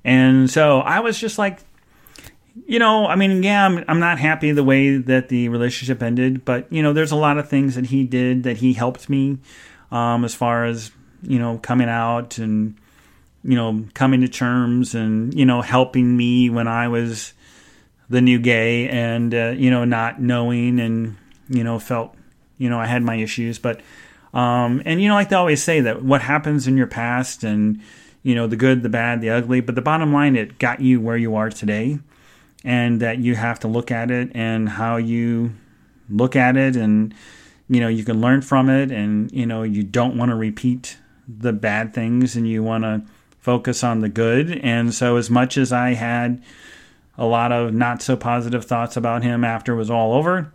And 0.05 0.51
so 0.51 0.81
I 0.81 1.01
was 1.01 1.19
just 1.19 1.39
like, 1.39 1.61
you 2.67 2.79
know, 2.79 3.07
I 3.07 3.17
mean, 3.17 3.43
yeah, 3.43 3.67
I'm, 3.67 3.85
I'm 3.89 4.01
not 4.01 4.19
happy 4.19 4.53
the 4.53 4.65
way 4.65 4.97
that 4.97 5.29
the 5.29 5.49
relationship 5.49 6.03
ended, 6.03 6.45
but 6.45 6.73
you 6.73 6.83
know, 6.83 6.93
there's 6.93 7.13
a 7.13 7.17
lot 7.17 7.39
of 7.39 7.49
things 7.49 7.75
that 7.75 7.87
he 7.87 8.05
did 8.05 8.43
that 8.45 8.59
he 8.59 8.73
helped 8.73 9.09
me 9.09 9.39
um, 9.91 10.25
as 10.25 10.35
far 10.35 10.65
as 10.65 10.91
you 11.23 11.39
know 11.39 11.59
coming 11.59 11.89
out 11.89 12.39
and 12.39 12.77
you 13.43 13.57
know 13.57 13.85
coming 13.95 14.21
to 14.21 14.29
terms 14.29 14.95
and 14.95 15.35
you 15.35 15.45
know 15.45 15.63
helping 15.63 16.17
me 16.17 16.51
when 16.51 16.69
I 16.69 16.89
was 16.89 17.33
the 18.09 18.21
new 18.21 18.39
gay 18.39 18.89
and 18.89 19.35
uh, 19.35 19.49
you 19.57 19.71
know 19.71 19.85
not 19.85 20.21
knowing 20.21 20.81
and 20.81 21.17
you 21.49 21.65
know 21.65 21.79
felt 21.79 22.15
you 22.57 22.69
know 22.69 22.79
I 22.79 22.87
had 22.87 23.03
my 23.03 23.17
issues, 23.17 23.59
but 23.59 23.81
um, 24.35 24.83
and 24.85 25.01
you 25.01 25.09
know 25.09 25.15
like 25.15 25.31
they 25.31 25.37
always 25.37 25.63
say 25.63 25.81
that 25.81 26.03
what 26.03 26.23
happens 26.23 26.67
in 26.67 26.77
your 26.77 26.87
past 26.87 27.45
and 27.45 27.81
you 28.23 28.35
know 28.35 28.47
the 28.47 28.57
good, 28.57 28.83
the 28.83 28.89
bad, 28.89 29.21
the 29.21 29.31
ugly, 29.31 29.61
but 29.61 29.75
the 29.75 29.83
bottom 29.83 30.13
line 30.13 30.37
it 30.37 30.59
got 30.59 30.81
you 30.81 31.01
where 31.01 31.17
you 31.17 31.35
are 31.37 31.51
today 31.51 31.99
and 32.65 33.01
that 33.01 33.19
you 33.19 33.35
have 33.35 33.61
to 33.61 33.69
look 33.69 33.91
at 33.91 34.11
it 34.11 34.31
and 34.35 34.69
how 34.69 34.97
you 34.97 35.53
look 36.11 36.35
at 36.37 36.57
it 36.57 36.77
and 36.77 37.15
you 37.69 37.81
know 37.81 37.89
you 37.89 38.05
can 38.05 38.21
learn 38.21 38.41
from 38.43 38.69
it 38.69 38.91
and 38.91 39.31
you 39.33 39.47
know 39.47 39.63
you 39.63 39.83
don't 39.83 40.17
want 40.17 40.31
to 40.31 40.35
repeat 40.35 40.97
the 41.29 41.53
bad 41.53 41.93
things 41.93 42.35
and 42.35 42.49
you 42.49 42.63
want 42.63 42.85
to 42.85 43.03
focus 43.39 43.85
on 43.85 44.01
the 44.01 44.09
good. 44.09 44.51
And 44.63 44.95
so 44.95 45.17
as 45.17 45.31
much 45.31 45.57
as 45.57 45.73
i 45.73 45.95
had 45.95 46.43
a 47.17 47.27
lot 47.27 47.53
of 47.53 47.75
not 47.75 48.01
so 48.01 48.17
positive 48.17 48.65
thoughts 48.65 48.97
about 48.97 49.23
him 49.23 49.45
after 49.45 49.73
it 49.73 49.77
was 49.77 49.91
all 49.91 50.15
over 50.15 50.53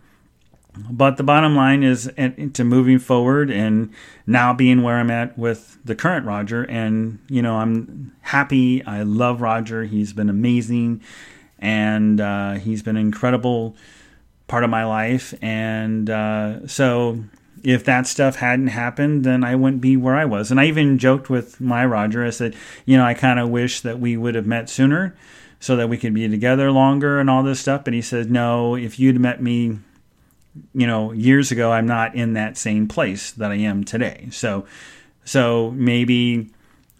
but 0.90 1.18
the 1.18 1.22
bottom 1.22 1.54
line 1.54 1.84
is 1.84 2.10
to 2.52 2.64
moving 2.64 2.98
forward 2.98 3.48
and 3.48 3.92
now 4.26 4.52
being 4.52 4.82
where 4.82 4.96
i'm 4.96 5.10
at 5.10 5.38
with 5.38 5.78
the 5.84 5.94
current 5.94 6.26
roger 6.26 6.64
and 6.64 7.20
you 7.28 7.40
know 7.40 7.56
i'm 7.56 8.14
happy. 8.24 8.84
I 8.84 9.02
love 9.02 9.40
roger. 9.40 9.84
He's 9.84 10.12
been 10.12 10.28
amazing 10.28 11.02
and 11.64 12.20
uh, 12.20 12.52
he's 12.54 12.82
been 12.82 12.96
an 12.96 13.06
incredible 13.06 13.74
part 14.46 14.64
of 14.64 14.70
my 14.70 14.84
life. 14.84 15.32
And 15.40 16.08
uh, 16.10 16.68
so, 16.68 17.24
if 17.62 17.84
that 17.84 18.06
stuff 18.06 18.36
hadn't 18.36 18.66
happened, 18.66 19.24
then 19.24 19.42
I 19.42 19.54
wouldn't 19.54 19.80
be 19.80 19.96
where 19.96 20.14
I 20.14 20.26
was. 20.26 20.50
And 20.50 20.60
I 20.60 20.66
even 20.66 20.98
joked 20.98 21.30
with 21.30 21.62
my 21.62 21.86
Roger. 21.86 22.22
I 22.22 22.30
said, 22.30 22.54
you 22.84 22.98
know, 22.98 23.04
I 23.04 23.14
kind 23.14 23.40
of 23.40 23.48
wish 23.48 23.80
that 23.80 23.98
we 23.98 24.18
would 24.18 24.34
have 24.34 24.46
met 24.46 24.68
sooner 24.68 25.16
so 25.60 25.74
that 25.76 25.88
we 25.88 25.96
could 25.96 26.12
be 26.12 26.28
together 26.28 26.70
longer 26.70 27.18
and 27.18 27.30
all 27.30 27.42
this 27.42 27.60
stuff. 27.60 27.82
But 27.82 27.94
he 27.94 28.02
said, 28.02 28.30
no, 28.30 28.76
if 28.76 28.98
you'd 28.98 29.18
met 29.18 29.42
me, 29.42 29.78
you 30.74 30.86
know, 30.86 31.12
years 31.12 31.50
ago, 31.50 31.72
I'm 31.72 31.86
not 31.86 32.14
in 32.14 32.34
that 32.34 32.58
same 32.58 32.86
place 32.86 33.30
that 33.32 33.50
I 33.50 33.56
am 33.56 33.84
today. 33.84 34.28
So, 34.30 34.66
so 35.24 35.70
maybe 35.70 36.50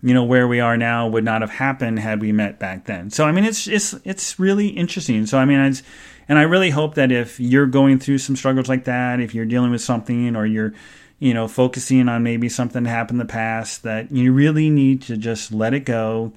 you 0.04 0.12
know 0.12 0.22
where 0.22 0.46
we 0.46 0.60
are 0.60 0.76
now 0.76 1.08
would 1.08 1.24
not 1.24 1.40
have 1.40 1.50
happened 1.50 1.98
had 1.98 2.20
we 2.20 2.30
met 2.30 2.58
back 2.58 2.84
then. 2.84 3.08
So 3.08 3.24
I 3.24 3.32
mean, 3.32 3.44
it's 3.44 3.66
it's 3.66 3.94
it's 4.04 4.38
really 4.38 4.68
interesting. 4.68 5.24
So 5.24 5.38
I 5.38 5.46
mean, 5.46 5.58
it's, 5.58 5.82
and 6.28 6.38
I 6.38 6.42
really 6.42 6.68
hope 6.68 6.94
that 6.96 7.10
if 7.10 7.40
you're 7.40 7.66
going 7.66 7.98
through 7.98 8.18
some 8.18 8.36
struggles 8.36 8.68
like 8.68 8.84
that, 8.84 9.18
if 9.18 9.34
you're 9.34 9.46
dealing 9.46 9.70
with 9.70 9.80
something 9.80 10.36
or 10.36 10.44
you're 10.44 10.74
you 11.20 11.32
know 11.32 11.48
focusing 11.48 12.10
on 12.10 12.22
maybe 12.22 12.50
something 12.50 12.82
that 12.82 12.90
happened 12.90 13.18
in 13.18 13.26
the 13.26 13.32
past, 13.32 13.82
that 13.84 14.12
you 14.12 14.34
really 14.34 14.68
need 14.68 15.00
to 15.02 15.16
just 15.16 15.52
let 15.54 15.72
it 15.72 15.86
go 15.86 16.34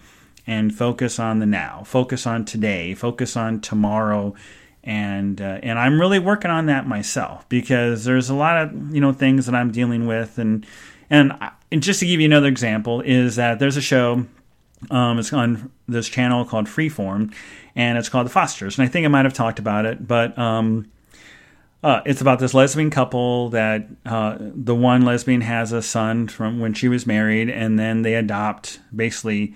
and 0.48 0.74
focus 0.74 1.20
on 1.20 1.40
the 1.40 1.46
now, 1.46 1.84
focus 1.86 2.26
on 2.26 2.46
today, 2.46 2.94
focus 2.94 3.36
on 3.36 3.60
tomorrow. 3.60 4.34
And 4.86 5.42
uh, 5.42 5.60
and 5.62 5.78
I'm 5.78 6.00
really 6.00 6.20
working 6.20 6.52
on 6.52 6.68
that 6.68 6.88
myself 6.88 7.50
because 7.50 8.06
there's 8.06 8.30
a 8.30 8.34
lot 8.34 8.62
of 8.62 8.96
you 8.96 9.02
know 9.02 9.12
things 9.12 9.46
that 9.48 9.56
I'm 9.56 9.74
dealing 9.74 10.08
with 10.08 10.38
and 10.38 10.66
and, 11.10 11.34
and 11.72 11.84
just 11.84 12.00
to 12.02 12.06
give 12.06 12.20
you 12.20 12.26
another 12.26 12.48
example, 12.48 13.02
is 13.02 13.36
that 13.36 13.60
there's 13.60 13.78
a 13.78 13.82
show. 13.82 14.26
Um, 14.92 15.18
it's 15.18 15.34
on 15.34 15.72
this 15.88 16.08
channel 16.08 16.46
called 16.46 16.68
Freeform, 16.68 17.34
and 17.76 17.98
it's 17.98 18.10
called 18.10 18.28
The 18.28 18.32
Fosters. 18.32 18.78
And 18.78 18.88
I 18.88 18.92
think 18.92 19.06
I 19.06 19.10
might 19.10 19.26
have 19.26 19.34
talked 19.34 19.60
about 19.60 19.86
it, 19.86 20.08
but 20.08 20.38
um, 20.38 20.92
uh, 21.84 22.02
it's 22.06 22.22
about 22.22 22.40
this 22.40 22.54
lesbian 22.54 22.90
couple 22.90 23.50
that 23.50 23.88
uh, 24.06 24.38
the 24.40 24.76
one 24.76 25.04
lesbian 25.04 25.42
has 25.42 25.72
a 25.72 25.82
son 25.82 26.28
from 26.28 26.60
when 26.60 26.74
she 26.74 26.88
was 26.88 27.06
married, 27.06 27.50
and 27.50 27.80
then 27.80 28.02
they 28.02 28.16
adopt 28.16 28.80
basically 28.96 29.56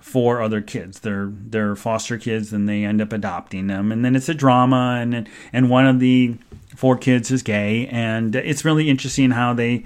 four 0.00 0.42
other 0.42 0.60
kids. 0.60 1.00
They're 1.00 1.30
they're 1.32 1.76
foster 1.76 2.18
kids, 2.18 2.52
and 2.52 2.68
they 2.68 2.84
end 2.84 3.00
up 3.00 3.12
adopting 3.12 3.68
them. 3.68 3.92
And 3.92 4.04
then 4.04 4.16
it's 4.16 4.28
a 4.28 4.34
drama, 4.34 4.98
and 5.00 5.28
and 5.52 5.70
one 5.70 5.86
of 5.86 6.00
the 6.00 6.36
four 6.74 6.96
kids 6.96 7.30
is 7.30 7.42
gay, 7.42 7.86
and 7.88 8.34
it's 8.34 8.64
really 8.64 8.90
interesting 8.90 9.30
how 9.30 9.54
they 9.54 9.84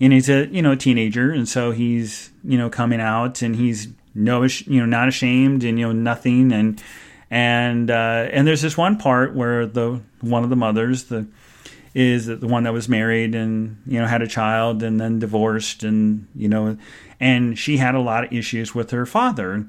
and 0.00 0.12
he's 0.12 0.28
a 0.28 0.46
you 0.46 0.62
know 0.62 0.74
teenager, 0.74 1.30
and 1.30 1.48
so 1.48 1.70
he's 1.70 2.30
you 2.44 2.58
know 2.58 2.70
coming 2.70 3.00
out, 3.00 3.42
and 3.42 3.56
he's 3.56 3.88
no 4.14 4.42
you 4.44 4.80
know 4.80 4.86
not 4.86 5.08
ashamed, 5.08 5.64
and 5.64 5.78
you 5.78 5.86
know 5.86 5.92
nothing, 5.92 6.52
and 6.52 6.82
and 7.30 7.90
uh, 7.90 8.28
and 8.30 8.46
there's 8.46 8.62
this 8.62 8.76
one 8.76 8.98
part 8.98 9.34
where 9.34 9.66
the 9.66 10.00
one 10.20 10.44
of 10.44 10.50
the 10.50 10.56
mothers 10.56 11.04
the 11.04 11.26
is 11.94 12.26
the 12.26 12.46
one 12.46 12.64
that 12.64 12.74
was 12.74 12.90
married 12.90 13.34
and 13.34 13.80
you 13.86 13.98
know 13.98 14.06
had 14.06 14.20
a 14.20 14.26
child 14.26 14.82
and 14.82 15.00
then 15.00 15.18
divorced 15.18 15.82
and 15.82 16.26
you 16.36 16.46
know 16.46 16.76
and 17.18 17.58
she 17.58 17.78
had 17.78 17.94
a 17.94 18.00
lot 18.00 18.24
of 18.24 18.32
issues 18.34 18.74
with 18.74 18.90
her 18.90 19.06
father 19.06 19.66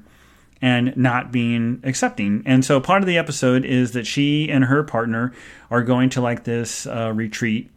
and 0.60 0.96
not 0.96 1.32
being 1.32 1.80
accepting. 1.84 2.42
And 2.44 2.64
so 2.64 2.80
part 2.80 3.02
of 3.02 3.06
the 3.06 3.16
episode 3.16 3.64
is 3.64 3.92
that 3.92 4.06
she 4.06 4.50
and 4.50 4.64
her 4.64 4.82
partner 4.82 5.32
are 5.70 5.82
going 5.82 6.10
to 6.10 6.20
like 6.20 6.44
this 6.44 6.86
uh, 6.86 7.12
retreat 7.14 7.70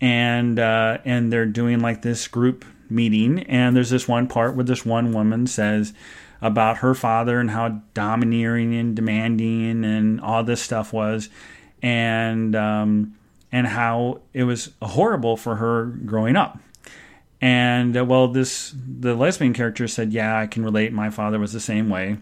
and 0.00 0.58
uh, 0.58 0.98
and 1.04 1.32
they're 1.32 1.46
doing 1.46 1.80
like 1.80 2.02
this 2.02 2.28
group 2.28 2.64
meeting 2.90 3.42
and 3.44 3.76
there's 3.76 3.90
this 3.90 4.08
one 4.08 4.26
part 4.26 4.54
where 4.54 4.64
this 4.64 4.84
one 4.84 5.12
woman 5.12 5.46
says 5.46 5.92
about 6.40 6.78
her 6.78 6.94
father 6.94 7.40
and 7.40 7.50
how 7.50 7.80
domineering 7.94 8.74
and 8.74 8.94
demanding 8.94 9.84
and 9.84 10.20
all 10.20 10.44
this 10.44 10.62
stuff 10.62 10.92
was 10.92 11.28
and 11.82 12.54
um, 12.54 13.14
and 13.50 13.66
how 13.66 14.20
it 14.32 14.44
was 14.44 14.70
horrible 14.80 15.36
for 15.36 15.56
her 15.56 15.86
growing 15.86 16.36
up. 16.36 16.58
And 17.40 17.96
uh, 17.96 18.04
well 18.04 18.28
this 18.28 18.74
the 18.76 19.14
lesbian 19.14 19.52
character 19.52 19.86
said 19.88 20.12
yeah 20.12 20.38
i 20.38 20.46
can 20.46 20.64
relate. 20.64 20.92
My 20.92 21.10
father 21.10 21.38
was 21.38 21.52
the 21.52 21.60
same 21.60 21.88
way. 21.88 22.18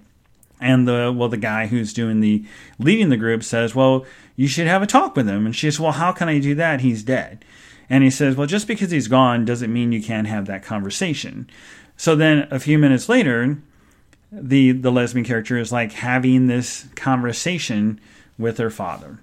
And 0.60 0.88
the 0.88 1.14
well 1.14 1.28
the 1.28 1.36
guy 1.36 1.66
who's 1.66 1.92
doing 1.92 2.20
the 2.20 2.44
leading 2.78 3.10
the 3.10 3.16
group 3.16 3.42
says 3.42 3.74
well 3.74 4.06
you 4.34 4.48
should 4.48 4.66
have 4.66 4.82
a 4.82 4.86
talk 4.86 5.14
with 5.14 5.28
him. 5.28 5.44
And 5.44 5.54
she 5.54 5.70
says 5.70 5.78
well 5.78 5.92
how 5.92 6.12
can 6.12 6.28
i 6.28 6.38
do 6.38 6.54
that? 6.54 6.80
He's 6.80 7.02
dead 7.02 7.44
and 7.88 8.04
he 8.04 8.10
says, 8.10 8.36
Well, 8.36 8.46
just 8.46 8.66
because 8.66 8.90
he's 8.90 9.08
gone 9.08 9.44
doesn't 9.44 9.72
mean 9.72 9.92
you 9.92 10.02
can't 10.02 10.26
have 10.26 10.46
that 10.46 10.62
conversation. 10.62 11.48
So 11.96 12.14
then 12.14 12.48
a 12.50 12.58
few 12.58 12.78
minutes 12.78 13.08
later, 13.08 13.58
the 14.30 14.72
the 14.72 14.90
lesbian 14.90 15.24
character 15.24 15.56
is 15.56 15.72
like 15.72 15.92
having 15.92 16.46
this 16.46 16.86
conversation 16.94 18.00
with 18.38 18.58
her 18.58 18.70
father. 18.70 19.20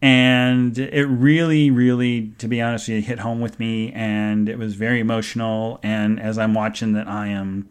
And 0.00 0.76
it 0.78 1.06
really, 1.06 1.70
really, 1.70 2.32
to 2.38 2.48
be 2.48 2.60
honest 2.60 2.88
hit 2.88 3.20
home 3.20 3.40
with 3.40 3.60
me 3.60 3.92
and 3.92 4.48
it 4.48 4.58
was 4.58 4.74
very 4.74 4.98
emotional. 4.98 5.78
And 5.84 6.18
as 6.18 6.38
I'm 6.38 6.54
watching 6.54 6.94
that 6.94 7.06
I 7.06 7.28
am 7.28 7.68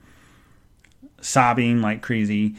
sobbing 1.19 1.81
like 1.81 2.01
crazy. 2.01 2.55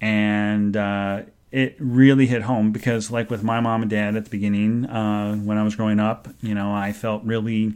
And 0.00 0.76
uh, 0.76 1.22
it 1.52 1.76
really 1.78 2.26
hit 2.26 2.42
home 2.42 2.72
because, 2.72 3.10
like 3.10 3.30
with 3.30 3.44
my 3.44 3.60
mom 3.60 3.82
and 3.82 3.90
dad 3.90 4.16
at 4.16 4.24
the 4.24 4.30
beginning, 4.30 4.86
uh, 4.86 5.36
when 5.36 5.58
I 5.58 5.62
was 5.62 5.76
growing 5.76 6.00
up, 6.00 6.28
you 6.40 6.54
know, 6.54 6.72
I 6.72 6.92
felt 6.92 7.22
really 7.24 7.74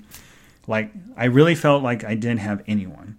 like 0.66 0.90
I 1.16 1.26
really 1.26 1.54
felt 1.54 1.82
like 1.82 2.02
I 2.02 2.14
didn't 2.14 2.40
have 2.40 2.64
anyone, 2.66 3.18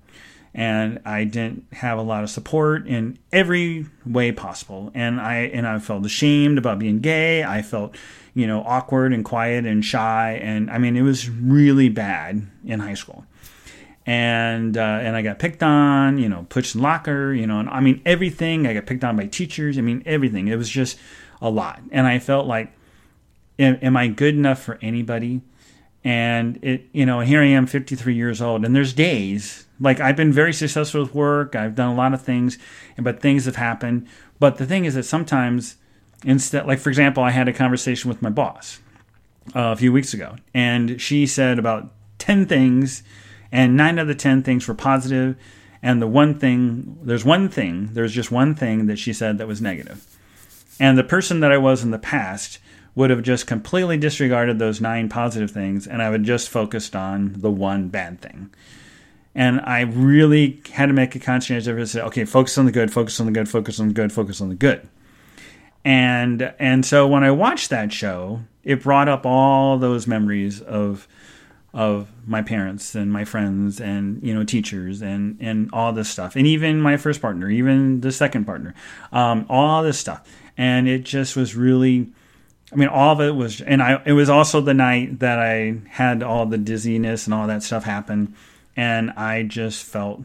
and 0.53 0.99
I 1.05 1.23
didn't 1.23 1.67
have 1.73 1.99
a 1.99 2.01
lot 2.01 2.23
of 2.23 2.31
support 2.31 2.87
in 2.87 3.19
every 3.31 3.85
way 4.05 4.31
possible, 4.31 4.91
and 4.95 5.21
I 5.21 5.35
and 5.53 5.67
I 5.67 5.77
felt 5.79 6.05
ashamed 6.05 6.57
about 6.57 6.79
being 6.79 6.99
gay. 6.99 7.43
I 7.43 7.61
felt, 7.61 7.95
you 8.33 8.47
know, 8.47 8.63
awkward 8.65 9.13
and 9.13 9.23
quiet 9.23 9.65
and 9.65 9.85
shy, 9.85 10.39
and 10.41 10.71
I 10.71 10.79
mean, 10.79 10.97
it 10.97 11.03
was 11.03 11.29
really 11.29 11.89
bad 11.89 12.47
in 12.65 12.79
high 12.79 12.95
school 12.95 13.25
and 14.07 14.77
uh, 14.77 14.81
and 14.81 15.17
I 15.17 15.21
got 15.21 15.37
picked 15.37 15.61
on, 15.61 16.17
you 16.17 16.29
know, 16.29 16.47
pushed 16.47 16.77
locker, 16.77 17.33
you 17.33 17.45
know, 17.45 17.59
and 17.59 17.69
I 17.69 17.81
mean 17.81 18.01
everything. 18.05 18.65
I 18.65 18.73
got 18.73 18.85
picked 18.85 19.03
on 19.03 19.17
by 19.17 19.27
teachers. 19.27 19.77
I 19.77 19.81
mean 19.81 20.01
everything. 20.05 20.47
It 20.47 20.55
was 20.55 20.69
just 20.69 20.97
a 21.41 21.49
lot, 21.49 21.81
and 21.91 22.07
I 22.07 22.17
felt 22.17 22.47
like, 22.47 22.71
am, 23.59 23.77
am 23.81 23.97
I 23.97 24.07
good 24.07 24.33
enough 24.33 24.63
for 24.63 24.79
anybody? 24.81 25.41
And 26.05 26.63
it, 26.63 26.85
you 26.93 27.05
know, 27.05 27.19
here 27.19 27.41
I 27.41 27.47
am, 27.47 27.67
53 27.67 28.15
years 28.15 28.41
old, 28.41 28.63
and 28.63 28.73
there's 28.73 28.93
days 28.93 29.65
like 29.77 29.99
I've 29.99 30.15
been 30.15 30.31
very 30.31 30.53
successful 30.53 31.01
with 31.01 31.13
work. 31.13 31.53
I've 31.53 31.75
done 31.75 31.89
a 31.89 31.95
lot 31.95 32.13
of 32.13 32.21
things, 32.21 32.57
but 32.97 33.19
things 33.19 33.43
have 33.43 33.57
happened. 33.57 34.07
But 34.39 34.57
the 34.57 34.65
thing 34.65 34.85
is 34.85 34.95
that 34.95 35.03
sometimes, 35.03 35.75
instead, 36.23 36.65
like 36.65 36.79
for 36.79 36.87
example, 36.89 37.23
I 37.23 37.31
had 37.31 37.49
a 37.49 37.53
conversation 37.53 38.07
with 38.07 38.21
my 38.21 38.29
boss 38.29 38.79
uh, 39.53 39.73
a 39.73 39.75
few 39.75 39.91
weeks 39.91 40.13
ago, 40.13 40.37
and 40.53 41.01
she 41.01 41.27
said 41.27 41.59
about 41.59 41.91
10 42.19 42.45
things 42.45 43.03
and 43.51 43.77
nine 43.77 43.99
of 43.99 44.07
the 44.07 44.15
ten 44.15 44.43
things 44.43 44.67
were 44.67 44.73
positive 44.75 45.35
and 45.81 46.01
the 46.01 46.07
one 46.07 46.37
thing 46.39 46.97
there's 47.03 47.25
one 47.25 47.49
thing 47.49 47.89
there's 47.93 48.13
just 48.13 48.31
one 48.31 48.55
thing 48.55 48.87
that 48.87 48.97
she 48.99 49.13
said 49.13 49.37
that 49.37 49.47
was 49.47 49.61
negative 49.61 50.05
And 50.79 50.97
the 50.97 51.03
person 51.03 51.39
that 51.41 51.51
I 51.51 51.57
was 51.57 51.83
in 51.83 51.91
the 51.91 51.99
past 51.99 52.59
would 52.95 53.09
have 53.11 53.21
just 53.21 53.45
completely 53.47 53.97
disregarded 53.97 54.59
those 54.59 54.81
nine 54.81 55.07
positive 55.09 55.51
things 55.51 55.87
and 55.87 56.01
I 56.01 56.09
would 56.09 56.23
just 56.23 56.49
focused 56.49 56.95
on 56.95 57.33
the 57.37 57.51
one 57.51 57.89
bad 57.89 58.21
thing. 58.21 58.49
And 59.35 59.61
I 59.61 59.81
really 59.81 60.61
had 60.73 60.87
to 60.87 60.93
make 60.93 61.15
a 61.15 61.19
conscientious 61.19 61.67
effort 61.67 61.77
to 61.79 61.87
say, 61.87 62.01
okay, 62.01 62.25
focus 62.25 62.57
on 62.57 62.65
the 62.65 62.71
good, 62.71 62.91
focus 62.91 63.19
on 63.19 63.27
the 63.27 63.31
good, 63.31 63.47
focus 63.47 63.79
on 63.79 63.89
the 63.89 63.93
good, 63.93 64.11
focus 64.11 64.41
on 64.41 64.49
the 64.49 64.55
good. 64.55 64.87
And 65.85 66.53
and 66.59 66.85
so 66.85 67.07
when 67.07 67.23
I 67.23 67.31
watched 67.31 67.69
that 67.69 67.93
show, 67.93 68.41
it 68.63 68.81
brought 68.83 69.07
up 69.07 69.25
all 69.25 69.77
those 69.77 70.07
memories 70.07 70.59
of 70.61 71.07
of 71.73 72.09
my 72.25 72.41
parents 72.41 72.95
and 72.95 73.11
my 73.11 73.25
friends 73.25 73.79
and 73.79 74.21
you 74.23 74.33
know 74.33 74.43
teachers 74.43 75.01
and 75.01 75.37
and 75.39 75.69
all 75.73 75.93
this 75.93 76.09
stuff. 76.09 76.35
And 76.35 76.47
even 76.47 76.81
my 76.81 76.97
first 76.97 77.21
partner 77.21 77.49
even 77.49 78.01
the 78.01 78.11
second 78.11 78.45
partner 78.45 78.73
um, 79.11 79.45
all 79.49 79.83
this 79.83 79.99
stuff. 79.99 80.27
And 80.57 80.87
it 80.87 81.03
just 81.03 81.35
was 81.35 81.55
really 81.55 82.09
i 82.73 82.75
mean 82.75 82.89
all 82.89 83.13
of 83.13 83.21
it 83.21 83.35
was 83.35 83.61
and 83.61 83.81
i 83.81 84.01
it 84.05 84.13
was 84.13 84.29
also 84.29 84.59
the 84.59 84.73
night 84.73 85.19
that 85.19 85.39
i 85.39 85.77
had 85.89 86.21
all 86.21 86.45
the 86.45 86.57
dizziness 86.57 87.25
and 87.25 87.33
all 87.33 87.47
that 87.47 87.63
stuff 87.63 87.83
happen. 87.83 88.35
And 88.75 89.11
i 89.11 89.43
just 89.43 89.83
felt 89.83 90.21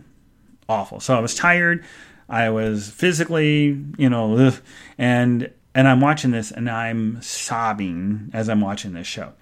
awful. 0.68 1.00
So 1.00 1.14
i 1.14 1.20
was 1.20 1.34
tired. 1.34 1.84
I 2.28 2.48
was 2.48 2.88
physically 2.88 3.78
you 3.98 4.08
know 4.08 4.52
and 4.96 5.50
and 5.74 5.88
i'm 5.88 6.00
watching 6.00 6.30
this 6.30 6.50
and 6.50 6.70
i'm 6.70 7.20
sobbing 7.20 8.30
as 8.32 8.48
i'm 8.48 8.60
watching 8.60 8.94
this 8.94 9.06
show 9.06 9.32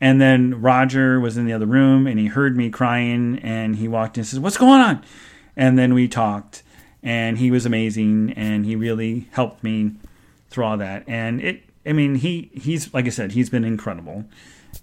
and 0.00 0.20
then 0.20 0.60
Roger 0.60 1.20
was 1.20 1.36
in 1.36 1.44
the 1.44 1.52
other 1.52 1.66
room 1.66 2.06
and 2.06 2.18
he 2.18 2.26
heard 2.26 2.56
me 2.56 2.70
crying 2.70 3.38
and 3.42 3.76
he 3.76 3.86
walked 3.86 4.16
in 4.16 4.22
and 4.22 4.28
says, 4.28 4.40
What's 4.40 4.56
going 4.56 4.80
on? 4.80 5.04
And 5.56 5.78
then 5.78 5.92
we 5.92 6.08
talked 6.08 6.62
and 7.02 7.38
he 7.38 7.50
was 7.50 7.66
amazing 7.66 8.32
and 8.32 8.64
he 8.64 8.76
really 8.76 9.28
helped 9.32 9.62
me 9.62 9.92
through 10.48 10.64
all 10.64 10.78
that. 10.78 11.04
And 11.06 11.40
it, 11.40 11.62
I 11.84 11.92
mean, 11.92 12.16
he, 12.16 12.50
he's, 12.54 12.92
like 12.94 13.06
I 13.06 13.10
said, 13.10 13.32
he's 13.32 13.50
been 13.50 13.64
incredible. 13.64 14.24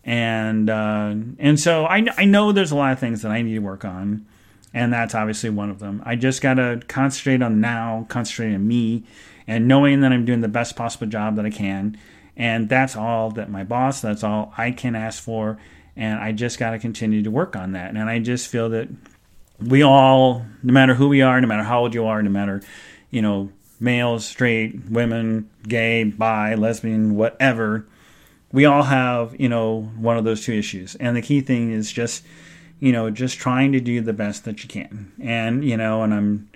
And, 0.03 0.69
uh, 0.69 1.15
and 1.39 1.59
so 1.59 1.85
I, 1.85 2.05
I 2.17 2.25
know 2.25 2.51
there's 2.51 2.71
a 2.71 2.75
lot 2.75 2.91
of 2.91 2.99
things 2.99 3.21
that 3.23 3.31
I 3.31 3.41
need 3.41 3.55
to 3.55 3.59
work 3.59 3.85
on. 3.85 4.25
And 4.73 4.93
that's 4.93 5.15
obviously 5.15 5.49
one 5.49 5.69
of 5.69 5.79
them. 5.79 6.03
I 6.05 6.15
just 6.15 6.41
got 6.41 6.55
to 6.55 6.81
concentrate 6.87 7.41
on 7.41 7.59
now, 7.59 8.05
concentrate 8.09 8.53
on 8.53 8.67
me, 8.67 9.03
and 9.47 9.67
knowing 9.67 10.01
that 10.01 10.11
I'm 10.11 10.25
doing 10.25 10.41
the 10.41 10.47
best 10.47 10.75
possible 10.75 11.07
job 11.07 11.37
that 11.37 11.45
I 11.45 11.49
can 11.49 11.97
and 12.37 12.69
that's 12.69 12.95
all 12.95 13.31
that 13.31 13.49
my 13.49 13.63
boss, 13.63 13.99
that's 13.99 14.23
all 14.23 14.53
I 14.57 14.71
can 14.71 14.95
ask 14.95 15.21
for. 15.21 15.57
And 15.95 16.19
I 16.19 16.31
just 16.31 16.59
got 16.59 16.71
to 16.71 16.79
continue 16.79 17.23
to 17.23 17.31
work 17.31 17.55
on 17.55 17.71
that. 17.71 17.95
And 17.95 18.07
I 18.07 18.19
just 18.19 18.47
feel 18.47 18.69
that 18.69 18.87
we 19.59 19.81
all, 19.81 20.45
no 20.61 20.71
matter 20.71 20.93
who 20.93 21.09
we 21.09 21.23
are, 21.23 21.41
no 21.41 21.47
matter 21.47 21.63
how 21.63 21.79
old 21.79 21.95
you 21.95 22.05
are, 22.05 22.21
no 22.21 22.29
matter, 22.29 22.61
you 23.09 23.23
know, 23.23 23.49
males, 23.79 24.23
straight, 24.23 24.87
women, 24.89 25.49
gay, 25.67 26.03
bi, 26.03 26.53
lesbian, 26.53 27.15
whatever, 27.15 27.87
we 28.51 28.65
all 28.65 28.83
have, 28.83 29.35
you 29.39 29.49
know, 29.49 29.91
one 29.97 30.17
of 30.17 30.23
those 30.23 30.45
two 30.45 30.53
issues. 30.53 30.93
And 30.95 31.17
the 31.17 31.23
key 31.23 31.41
thing 31.41 31.71
is 31.71 31.91
just, 31.91 32.23
you 32.79 32.91
know, 32.91 33.09
just 33.09 33.39
trying 33.39 33.71
to 33.71 33.79
do 33.79 33.99
the 34.01 34.13
best 34.13 34.45
that 34.45 34.61
you 34.61 34.69
can. 34.69 35.11
And, 35.19 35.65
you 35.65 35.75
know, 35.75 36.03
and 36.03 36.13
I'm, 36.13 36.49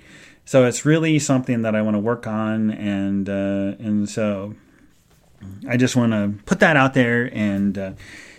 so 0.45 0.65
it's 0.65 0.85
really 0.85 1.17
something 1.17 1.63
that 1.63 1.75
I 1.75 1.81
want 1.81 1.95
to 1.95 1.99
work 1.99 2.27
on. 2.27 2.69
And, 2.69 3.27
uh, 3.27 3.75
and 3.83 4.07
so 4.07 4.55
I 5.67 5.77
just 5.77 5.95
want 5.95 6.11
to 6.11 6.33
put 6.45 6.59
that 6.59 6.77
out 6.77 6.93
there, 6.93 7.29
and 7.33 7.77
uh, 7.77 7.91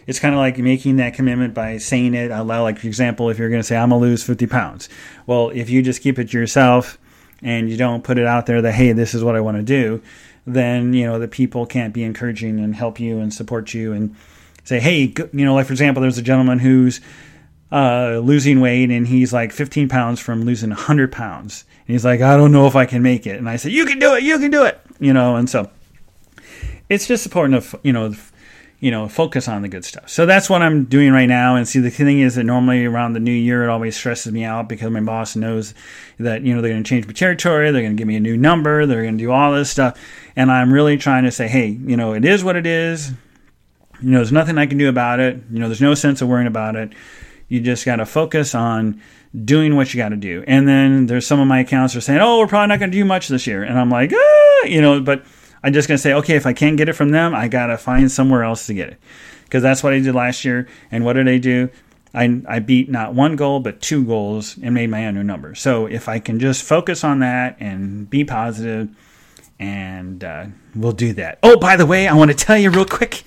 it's 0.07 0.19
kind 0.19 0.35
of 0.35 0.39
like 0.39 0.59
making 0.59 0.97
that 0.97 1.15
commitment 1.15 1.55
by 1.55 1.79
saying 1.79 2.15
it 2.15 2.31
out 2.31 2.47
loud. 2.47 2.63
Like, 2.63 2.79
for 2.79 2.87
example, 2.87 3.31
if 3.31 3.39
you're 3.39 3.49
going 3.49 3.61
to 3.61 3.67
say, 3.67 3.77
I'm 3.77 3.91
going 3.91 4.03
to 4.03 4.09
lose 4.09 4.25
50 4.25 4.47
pounds. 4.47 4.89
Well, 5.27 5.51
if 5.51 5.71
you 5.71 5.83
just 5.83 6.03
keep 6.03 6.19
it 6.19 6.31
to 6.31 6.39
yourself 6.39 6.99
and 7.43 7.71
you 7.71 7.77
don't 7.77 8.03
put 8.05 8.19
it 8.19 8.27
out 8.27 8.47
there 8.47 8.63
that, 8.63 8.73
hey, 8.73 8.93
this 8.93 9.15
is 9.15 9.23
what 9.23 9.37
I 9.37 9.41
want 9.41 9.57
to 9.59 9.63
do, 9.63 10.03
then, 10.47 10.93
you 10.93 11.07
know, 11.07 11.19
the 11.19 11.29
people 11.29 11.67
can't 11.67 11.95
be 11.95 12.03
encouraging 12.03 12.59
and 12.59 12.75
help 12.75 12.99
you 12.99 13.19
and 13.19 13.33
support 13.33 13.75
you 13.75 13.93
and 13.93 14.17
say, 14.65 14.81
hey, 14.81 15.13
you 15.33 15.45
know, 15.45 15.55
like, 15.55 15.67
for 15.67 15.73
example, 15.73 16.01
there's 16.01 16.19
a 16.19 16.23
gentleman 16.23 16.59
who's 16.59 17.01
uh, 17.71 18.21
losing 18.23 18.61
weight 18.61 18.91
and 18.91 19.07
he's 19.07 19.33
like 19.33 19.53
15 19.53 19.89
pounds 19.89 20.21
from 20.21 20.43
losing 20.43 20.71
100 20.71 21.13
pounds. 21.13 21.65
And 21.87 21.95
he's 21.95 22.05
like, 22.05 22.21
I 22.21 22.37
don't 22.37 22.53
know 22.53 22.67
if 22.67 22.77
I 22.77 22.87
can 22.87 23.03
make 23.03 23.27
it. 23.27 23.39
And 23.39 23.49
I 23.49 23.57
said, 23.57 23.73
you 23.73 23.87
can 23.87 23.99
do 23.99 24.15
it, 24.15 24.23
you 24.25 24.39
can 24.39 24.51
do 24.51 24.65
it, 24.65 24.81
you 24.99 25.13
know, 25.13 25.37
and 25.37 25.49
so 25.49 25.71
it's 26.93 27.07
just 27.07 27.27
important 27.27 27.63
to 27.63 27.81
you 27.83 27.93
know 27.93 28.15
you 28.83 28.91
know 28.91 29.09
focus 29.09 29.47
on 29.47 29.63
the 29.63 29.69
good 29.69 29.85
stuff. 29.85 30.09
So 30.11 30.27
that's 30.27 30.51
what 30.51 30.61
i'm 30.61 30.85
doing 30.85 31.13
right 31.13 31.27
now. 31.27 31.55
And 31.55 31.67
see 31.67 31.79
the 31.79 31.89
thing 31.89 32.19
is 32.19 32.35
that 32.35 32.45
normally 32.45 32.85
around 32.85 33.13
the 33.13 33.21
new 33.21 33.33
year 33.33 33.63
it 33.63 33.71
always 33.71 33.97
stresses 33.97 34.33
me 34.33 34.43
out 34.45 34.69
because 34.69 34.91
my 34.91 35.01
boss 35.01 35.37
knows 35.37 35.73
that 36.19 36.43
you 36.43 36.53
know 36.53 36.61
they're 36.61 36.73
going 36.73 36.83
to 36.83 36.89
change 36.89 37.07
my 37.07 37.13
territory 37.13 37.71
they're 37.71 37.83
going 37.83 37.97
to 37.97 38.01
give 38.01 38.09
me 38.09 38.17
a 38.17 38.21
new 38.21 38.37
number 38.37 38.85
they're 38.85 39.03
going 39.03 39.17
to 39.17 39.25
do 39.25 39.31
all 39.31 39.53
this 39.53 39.71
stuff. 39.71 39.99
And 40.35 40.51
i'm 40.51 40.73
really 40.73 40.99
trying 40.99 41.23
to 41.25 41.31
say 41.31 41.47
hey 41.47 41.69
you 41.69 41.97
know 41.97 42.13
it 42.13 42.25
is 42.25 42.45
what 42.45 42.57
it 42.57 42.67
is. 42.67 43.13
You 44.03 44.11
know 44.11 44.19
there's 44.19 44.33
nothing 44.33 44.59
i 44.59 44.67
can 44.67 44.79
do 44.79 44.89
about 44.89 45.21
it. 45.21 45.41
You 45.51 45.61
know 45.61 45.69
there's 45.69 45.81
no 45.81 45.95
sense 45.95 46.21
of 46.21 46.29
worrying 46.29 46.49
about 46.49 46.75
it. 46.75 46.93
You 47.49 47.61
just 47.61 47.85
got 47.85 47.97
to 47.97 48.07
focus 48.07 48.53
on 48.53 49.01
doing 49.45 49.77
what 49.77 49.95
you 49.95 49.99
got 49.99 50.09
to 50.09 50.17
do. 50.17 50.43
And 50.47 50.67
then 50.67 51.07
there's 51.07 51.27
some 51.27 51.39
of 51.39 51.47
my 51.47 51.61
accounts 51.61 51.95
are 51.95 52.01
saying 52.01 52.21
oh 52.21 52.41
we're 52.41 52.49
probably 52.49 52.67
not 52.67 52.81
going 52.81 52.91
to 52.91 52.99
do 52.99 53.05
much 53.05 53.29
this 53.29 53.47
year. 53.47 53.63
And 53.63 53.79
i'm 53.79 53.91
like 53.91 54.13
ah, 54.13 54.65
you 54.65 54.81
know 54.81 55.01
but 55.01 55.25
I'm 55.63 55.73
just 55.73 55.89
going 55.89 55.97
to 55.97 56.03
say, 56.03 56.13
okay, 56.15 56.37
if 56.37 56.47
I 56.47 56.53
can't 56.53 56.77
get 56.77 56.89
it 56.89 56.95
from 56.95 57.11
them, 57.11 57.35
I 57.35 57.49
got 57.49 57.67
to 57.67 57.79
find 57.79 58.11
somewhere 58.11 58.43
else 58.43 58.67
to 58.67 58.75
get 58.75 58.89
it. 58.89 59.01
Because 59.45 59.63
that's 59.63 59.83
what 59.83 59.93
I 59.93 60.01
did 60.01 60.15
last 60.15 60.45
year. 60.45 60.69
And 60.91 61.05
what 61.05 61.13
did 61.15 61.29
I 61.29 61.39
do? 61.39 61.69
I, 62.15 62.43
I 62.47 62.59
beat 62.59 62.91
not 62.91 63.15
one 63.15 63.37
goal, 63.37 63.61
but 63.61 63.81
two 63.81 64.05
goals 64.05 64.59
and 64.63 64.75
made 64.75 64.91
my 64.91 65.01
annual 65.01 65.25
number. 65.25 65.55
So 65.55 65.87
if 65.87 66.09
I 66.09 66.19
can 66.19 66.39
just 66.39 66.63
focus 66.63 67.05
on 67.05 67.21
that 67.21 67.57
and 67.61 68.09
be 68.09 68.25
positive, 68.25 68.89
and 69.59 70.25
uh, 70.25 70.47
we'll 70.75 70.93
do 70.93 71.13
that. 71.15 71.39
Oh, 71.43 71.57
by 71.57 71.77
the 71.77 71.87
way, 71.87 72.09
I 72.09 72.15
want 72.15 72.31
to 72.31 72.37
tell 72.37 72.59
you 72.59 72.71
real 72.71 72.85
quick 72.85 73.23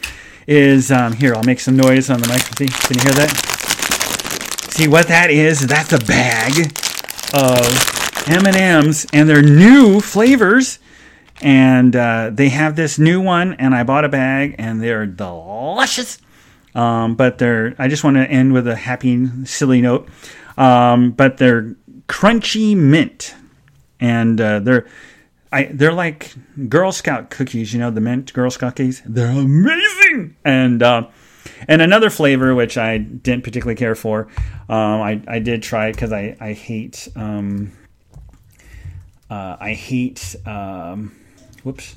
is 0.48 0.92
um, 0.92 1.14
here, 1.14 1.34
I'll 1.34 1.44
make 1.44 1.60
some 1.60 1.76
noise 1.76 2.10
on 2.10 2.20
the 2.20 2.28
microphone. 2.28 2.68
Can 2.68 2.98
you 2.98 3.04
hear 3.04 3.14
that? 3.14 4.70
See 4.72 4.88
what 4.88 5.08
that 5.08 5.32
is? 5.32 5.66
That's 5.66 5.94
a 5.94 6.00
bag 6.00 6.72
of 7.34 8.28
M&Ms 8.28 9.08
and 9.14 9.30
their 9.30 9.42
new 9.42 10.02
flavors 10.02 10.80
and 11.42 11.96
uh, 11.96 12.32
they 12.34 12.50
have 12.50 12.76
this 12.76 12.98
new 12.98 13.22
one, 13.22 13.54
and 13.54 13.76
I 13.76 13.84
bought 13.84 14.06
a 14.06 14.10
bag, 14.10 14.56
and 14.58 14.82
they're 14.82 15.06
delicious. 15.06 16.20
Um, 16.74 17.16
but 17.16 17.38
they're 17.38 17.76
I 17.80 17.88
just 17.88 18.04
want 18.04 18.18
to 18.18 18.24
end 18.30 18.54
with 18.54 18.68
a 18.68 18.76
happy, 18.76 19.46
silly 19.46 19.82
note. 19.82 20.10
Um, 20.58 21.12
but 21.12 21.38
they're 21.38 21.76
crunchy 22.08 22.76
mint, 22.76 23.36
and 24.00 24.40
uh, 24.40 24.60
they're 24.60 24.88
I, 25.52 25.70
they're 25.72 25.94
like 25.94 26.34
Girl 26.68 26.92
Scout 26.92 27.30
cookies, 27.30 27.74
you 27.74 27.80
know, 27.80 27.92
the 27.92 28.02
mint 28.02 28.34
Girl 28.34 28.50
Scout 28.50 28.76
cookies. 28.76 29.02
They're 29.06 29.32
amazing, 29.32 30.36
and 30.44 30.84
uh, 30.84 31.08
and 31.68 31.82
another 31.82 32.10
flavor 32.10 32.54
which 32.54 32.78
I 32.78 32.98
didn't 32.98 33.44
particularly 33.44 33.78
care 33.78 33.96
for. 33.96 34.28
Um, 34.68 35.02
I 35.02 35.22
I 35.28 35.40
did 35.40 35.64
try 35.64 35.88
it 35.88 35.94
because 35.94 36.12
I 36.12 36.36
I 36.42 36.54
hate 36.54 37.08
um, 37.16 37.72
uh, 39.30 39.56
I 39.60 39.74
hate 39.74 40.36
um, 40.46 41.16
whoops. 41.66 41.96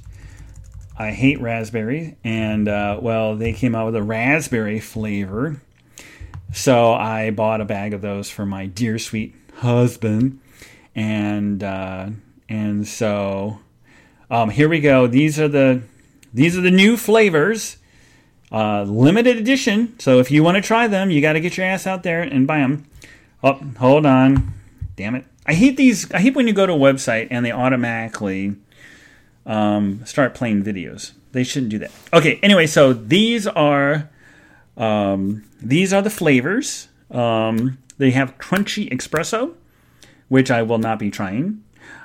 I 0.97 1.13
hate 1.13 1.41
raspberry, 1.41 2.17
and 2.25 2.67
uh, 2.67 2.99
well, 3.01 3.37
they 3.37 3.53
came 3.53 3.77
out 3.77 3.87
with 3.87 3.95
a 3.95 4.03
raspberry 4.03 4.81
flavor. 4.81 5.61
So 6.53 6.93
I 6.93 7.31
bought 7.31 7.61
a 7.61 7.65
bag 7.65 7.93
of 7.93 8.01
those 8.01 8.31
for 8.31 8.45
my 8.45 8.67
dear 8.67 8.99
sweet 8.99 9.35
husband, 9.59 10.41
and 10.97 11.63
uh, 11.63 12.09
and 12.49 12.89
so 12.89 13.61
um, 14.31 14.51
here 14.51 14.69
we 14.69 14.81
go. 14.81 15.07
These 15.07 15.39
are 15.39 15.47
the 15.47 15.83
these 16.35 16.57
are 16.57 16.63
the 16.63 16.71
new 16.71 16.97
flavors, 16.97 17.77
uh, 18.51 18.83
limited 18.83 19.37
edition. 19.37 19.99
So 20.01 20.19
if 20.19 20.31
you 20.31 20.43
want 20.43 20.57
to 20.57 20.63
try 20.63 20.89
them, 20.89 21.11
you 21.11 21.21
got 21.21 21.35
to 21.35 21.41
get 21.41 21.57
your 21.57 21.67
ass 21.67 21.87
out 21.87 22.03
there 22.03 22.23
and 22.23 22.47
buy 22.47 22.59
them. 22.59 22.87
Oh, 23.45 23.61
hold 23.79 24.05
on, 24.05 24.53
damn 24.97 25.15
it! 25.15 25.27
I 25.47 25.55
hate 25.55 25.77
these. 25.77 26.11
I 26.11 26.19
hate 26.19 26.35
when 26.35 26.49
you 26.49 26.55
go 26.55 26.67
to 26.67 26.73
a 26.73 26.77
website 26.77 27.29
and 27.31 27.45
they 27.45 27.53
automatically 27.53 28.57
um, 29.49 30.05
start 30.05 30.35
playing 30.35 30.63
videos. 30.63 31.13
They 31.33 31.43
shouldn't 31.43 31.71
do 31.71 31.79
that. 31.79 31.91
Okay. 32.13 32.39
Anyway, 32.43 32.67
so 32.67 32.93
these 32.93 33.47
are 33.49 34.09
um, 34.77 35.45
these 35.61 35.93
are 35.93 36.03
the 36.03 36.11
flavors. 36.11 36.89
Um, 37.11 37.79
they 37.97 38.13
have 38.13 38.39
crunchy 38.39 38.89
espresso, 38.93 39.55
which 40.29 40.51
I 40.51 40.63
will 40.63 40.79
not 40.79 41.01
be 41.01 41.11
trying. 41.11 41.65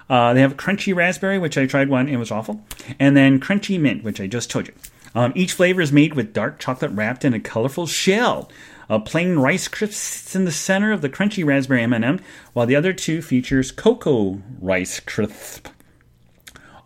Uh, 0.09 0.33
they 0.33 0.41
have 0.41 0.57
crunchy 0.57 0.93
raspberry, 0.93 1.39
which 1.39 1.57
I 1.57 1.65
tried 1.65 1.89
one, 1.89 2.09
it 2.09 2.17
was 2.17 2.31
awful, 2.31 2.65
and 2.99 3.15
then 3.15 3.39
crunchy 3.39 3.79
mint, 3.79 4.03
which 4.03 4.19
I 4.19 4.27
just 4.27 4.51
told 4.51 4.67
you. 4.67 4.73
Um, 5.15 5.31
each 5.35 5.53
flavor 5.53 5.81
is 5.81 5.91
made 5.91 6.15
with 6.15 6.33
dark 6.33 6.59
chocolate 6.59 6.91
wrapped 6.91 7.23
in 7.23 7.33
a 7.33 7.39
colorful 7.39 7.87
shell. 7.87 8.49
A 8.89 8.99
plain 8.99 9.37
rice 9.37 9.67
crisp 9.67 9.93
sits 9.93 10.35
in 10.35 10.45
the 10.45 10.51
center 10.51 10.91
of 10.91 11.01
the 11.01 11.09
crunchy 11.09 11.45
raspberry 11.45 11.83
M&M, 11.83 12.19
while 12.53 12.65
the 12.65 12.75
other 12.75 12.93
two 12.93 13.21
features 13.21 13.71
cocoa 13.71 14.41
rice 14.59 14.99
crisp. 14.99 15.67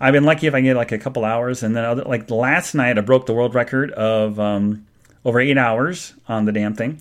I've 0.00 0.12
been 0.12 0.24
lucky 0.24 0.46
if 0.46 0.54
I 0.54 0.60
get 0.60 0.76
like 0.76 0.92
a 0.92 0.98
couple 0.98 1.24
hours, 1.24 1.62
and 1.62 1.74
then 1.74 1.84
other, 1.84 2.04
like 2.04 2.30
last 2.30 2.74
night 2.74 2.98
I 2.98 3.00
broke 3.00 3.26
the 3.26 3.32
world 3.32 3.54
record 3.54 3.90
of 3.92 4.38
um, 4.38 4.86
over 5.24 5.40
eight 5.40 5.58
hours 5.58 6.14
on 6.28 6.44
the 6.44 6.52
damn 6.52 6.74
thing, 6.74 7.00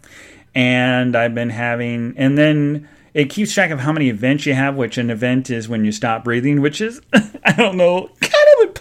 and 0.55 1.15
I've 1.15 1.35
been 1.35 1.49
having, 1.49 2.13
and 2.17 2.37
then 2.37 2.87
it 3.13 3.29
keeps 3.29 3.53
track 3.53 3.71
of 3.71 3.79
how 3.79 3.91
many 3.91 4.09
events 4.09 4.45
you 4.45 4.53
have, 4.53 4.75
which 4.75 4.97
an 4.97 5.09
event 5.09 5.49
is 5.49 5.67
when 5.67 5.85
you 5.85 5.91
stop 5.91 6.23
breathing, 6.23 6.61
which 6.61 6.81
is 6.81 7.01
I 7.45 7.53
don't 7.53 7.77
know, 7.77 8.09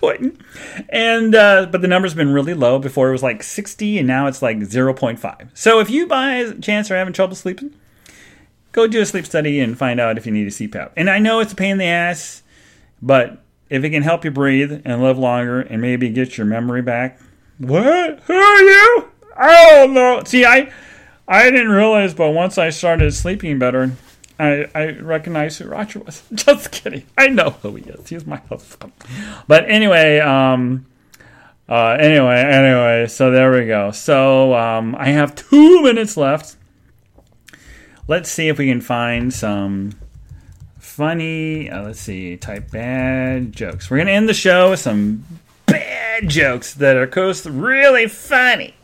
important. 0.03 0.41
And 0.89 1.35
uh, 1.35 1.67
but 1.71 1.81
the 1.81 1.89
number's 1.89 2.15
been 2.15 2.33
really 2.33 2.55
low. 2.55 2.79
Before 2.79 3.09
it 3.09 3.13
was 3.13 3.23
like 3.23 3.43
60, 3.43 3.99
and 3.99 4.07
now 4.07 4.27
it's 4.27 4.43
like 4.43 4.59
0.5. 4.59 5.49
So 5.55 5.79
if 5.79 5.91
you 5.91 6.07
by 6.07 6.53
chance 6.61 6.91
are 6.91 6.97
having 6.97 7.13
trouble 7.13 7.37
sleeping, 7.37 7.75
go 8.73 8.87
do 8.87 9.01
a 9.01 9.07
sleep 9.07 9.27
study 9.27 9.61
and 9.61 9.79
find 9.79 10.01
out 10.01 10.19
if 10.19 10.27
you 10.27 10.33
need 10.33 10.47
a 10.47 10.51
CPAP. 10.51 10.93
And 10.97 11.09
I 11.09 11.19
know 11.19 11.41
it's 11.41 11.53
a 11.53 11.57
pain 11.57 11.73
in 11.73 11.79
the 11.79 11.85
ass, 11.85 12.43
but 13.01 13.43
if 13.71 13.85
it 13.85 13.91
can 13.91 14.03
help 14.03 14.25
you 14.25 14.31
breathe 14.31 14.83
and 14.85 15.03
live 15.03 15.19
longer 15.19 15.61
and 15.61 15.81
maybe 15.81 16.11
get 16.11 16.37
your 16.37 16.47
memory 16.47 16.83
back. 16.83 17.21
What? 17.59 18.21
Who 18.21 18.35
are 18.35 18.63
you? 18.63 19.09
I 19.37 19.71
don't 19.71 19.95
know. 19.95 20.23
See, 20.25 20.45
I 20.45 20.73
I 21.29 21.51
didn't 21.51 21.71
realize, 21.71 22.13
but 22.13 22.31
once 22.33 22.59
I 22.59 22.71
started 22.71 23.15
sleeping 23.15 23.59
better, 23.59 23.93
I, 24.43 24.67
I 24.75 24.91
recognized 24.99 25.59
who 25.59 25.69
Roger 25.69 26.01
was. 26.01 26.23
Just 26.35 26.73
kidding. 26.73 27.05
I 27.17 27.29
know 27.29 27.51
who 27.63 27.77
he 27.77 27.85
is. 27.85 28.09
He's 28.09 28.27
my 28.27 28.39
husband. 28.49 28.93
But 29.47 29.71
anyway, 29.71 30.19
um, 30.19 30.87
uh, 31.69 31.97
anyway, 32.01 32.41
anyway, 32.41 33.07
so 33.07 33.31
there 33.31 33.53
we 33.53 33.67
go. 33.67 33.91
So 33.91 34.55
um, 34.55 34.95
I 34.99 35.09
have 35.09 35.35
two 35.35 35.83
minutes 35.83 36.17
left 36.17 36.57
let's 38.09 38.31
see 38.31 38.49
if 38.49 38.59
we 38.59 38.69
can 38.69 38.81
find 38.81 39.33
some 39.33 39.93
funny. 40.79 41.71
Uh, 41.71 41.85
let's 41.85 42.01
see, 42.01 42.37
type 42.37 42.71
bad 42.71 43.53
jokes. 43.53 43.91
We're 43.91 43.99
gonna 43.99 44.11
end 44.13 44.29
the 44.29 44.35
show 44.35 44.71
with 44.71 44.81
some 44.81 45.25
bad 45.67 46.29
jokes 46.29 46.75
that 46.75 46.97
are 46.97 47.07
coast 47.07 47.47
really 47.47 48.09
funny. 48.09 48.75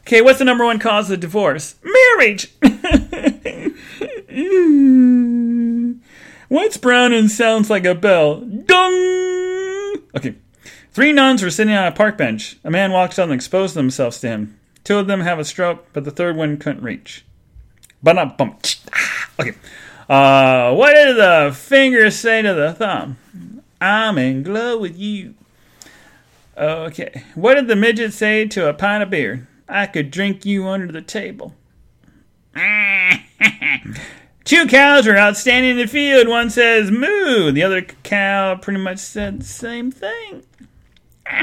Okay, 0.00 0.20
what's 0.20 0.38
the 0.38 0.44
number 0.44 0.64
one 0.64 0.78
cause 0.78 1.10
of 1.10 1.20
divorce? 1.20 1.74
Marriage. 1.82 2.52
What's 6.48 6.76
brown 6.76 7.12
and 7.14 7.30
sounds 7.30 7.70
like 7.70 7.86
a 7.86 7.94
bell? 7.94 8.40
Dung. 8.40 9.94
Okay. 10.14 10.34
Three 10.92 11.12
nuns 11.12 11.42
were 11.42 11.50
sitting 11.50 11.74
on 11.74 11.86
a 11.86 11.92
park 11.92 12.18
bench. 12.18 12.58
A 12.62 12.70
man 12.70 12.92
walks 12.92 13.18
up 13.18 13.24
and 13.24 13.32
exposes 13.32 13.74
themselves 13.74 14.20
to 14.20 14.28
him. 14.28 14.58
Two 14.84 14.98
of 14.98 15.06
them 15.06 15.20
have 15.20 15.38
a 15.38 15.44
stroke, 15.44 15.86
but 15.92 16.04
the 16.04 16.10
third 16.10 16.36
one 16.36 16.58
couldn't 16.58 16.82
reach. 16.82 17.24
But 18.02 18.36
bum. 18.36 18.56
Okay. 19.38 19.54
Uh, 20.08 20.74
what 20.74 20.94
did 20.94 21.16
the 21.16 21.52
finger 21.54 22.10
say 22.10 22.42
to 22.42 22.54
the 22.54 22.72
thumb? 22.72 23.16
I'm 23.80 24.18
in 24.18 24.44
love 24.44 24.80
with 24.80 24.98
you. 24.98 25.34
Okay. 26.56 27.24
What 27.34 27.54
did 27.54 27.68
the 27.68 27.76
midget 27.76 28.12
say 28.12 28.46
to 28.46 28.68
a 28.68 28.74
pint 28.74 29.02
of 29.02 29.10
beer? 29.10 29.48
I 29.68 29.86
could 29.86 30.10
drink 30.10 30.44
you 30.46 30.66
under 30.68 30.92
the 30.92 31.02
table. 31.02 31.54
Two 34.46 34.66
cows 34.68 35.06
are 35.08 35.16
out 35.16 35.36
standing 35.36 35.72
in 35.72 35.76
the 35.78 35.88
field. 35.88 36.28
One 36.28 36.50
says 36.50 36.92
moo. 36.92 37.50
The 37.50 37.64
other 37.64 37.82
cow 37.82 38.54
pretty 38.54 38.78
much 38.78 38.98
said 38.98 39.40
the 39.40 39.44
same 39.44 39.90
thing. 39.90 40.44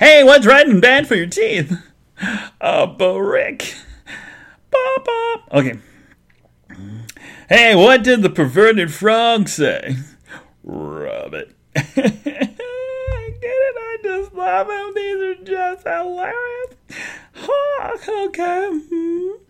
hey, 0.00 0.24
what's 0.24 0.46
red 0.46 0.66
and 0.66 0.80
bad 0.80 1.06
for 1.06 1.14
your 1.14 1.26
teeth? 1.26 1.76
A 2.62 2.86
brick. 2.86 3.74
Bop, 4.70 5.04
bop. 5.04 5.48
Okay. 5.52 5.78
Hey, 7.50 7.74
what 7.74 8.02
did 8.02 8.22
the 8.22 8.30
perverted 8.30 8.94
frog 8.94 9.50
say? 9.50 9.98
Rub 10.62 11.34
it. 11.34 11.54
Get 11.74 12.16
it. 12.16 12.58
I 13.76 13.98
just 14.02 14.32
love 14.32 14.68
them. 14.68 14.92
These 14.94 15.16
are 15.16 15.34
just 15.44 15.86
hilarious. 15.86 16.76
Oh, 17.46 18.26
okay. 18.30 18.70
Hmm. 18.90 19.43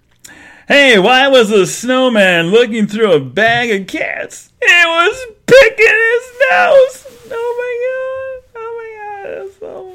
Hey, 0.67 0.99
why 0.99 1.29
was 1.29 1.51
the 1.51 1.67
snowman 1.67 2.47
looking 2.47 2.87
through 2.87 3.13
a 3.13 3.21
bag 3.21 3.71
of 3.71 3.87
cats? 3.87 4.51
It 4.63 4.87
was 4.87 5.27
picking 5.47 5.87
his 5.87 6.33
nose. 6.51 7.07
Oh 7.31 7.55
my 7.61 7.73
god. 7.85 8.63
Oh 8.63 8.73
my 8.79 8.91
god. 9.31 9.53
So 9.61 9.91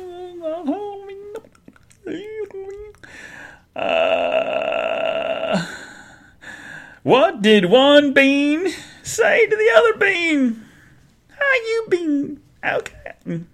Uh, 3.81 5.65
what 7.01 7.41
did 7.41 7.65
one 7.65 8.13
bean 8.13 8.67
say 9.01 9.47
to 9.47 9.55
the 9.55 9.71
other 9.75 9.97
bean? 9.97 10.65
How 11.29 11.53
you 11.53 11.85
been? 11.89 12.41
Okay. 12.63 13.45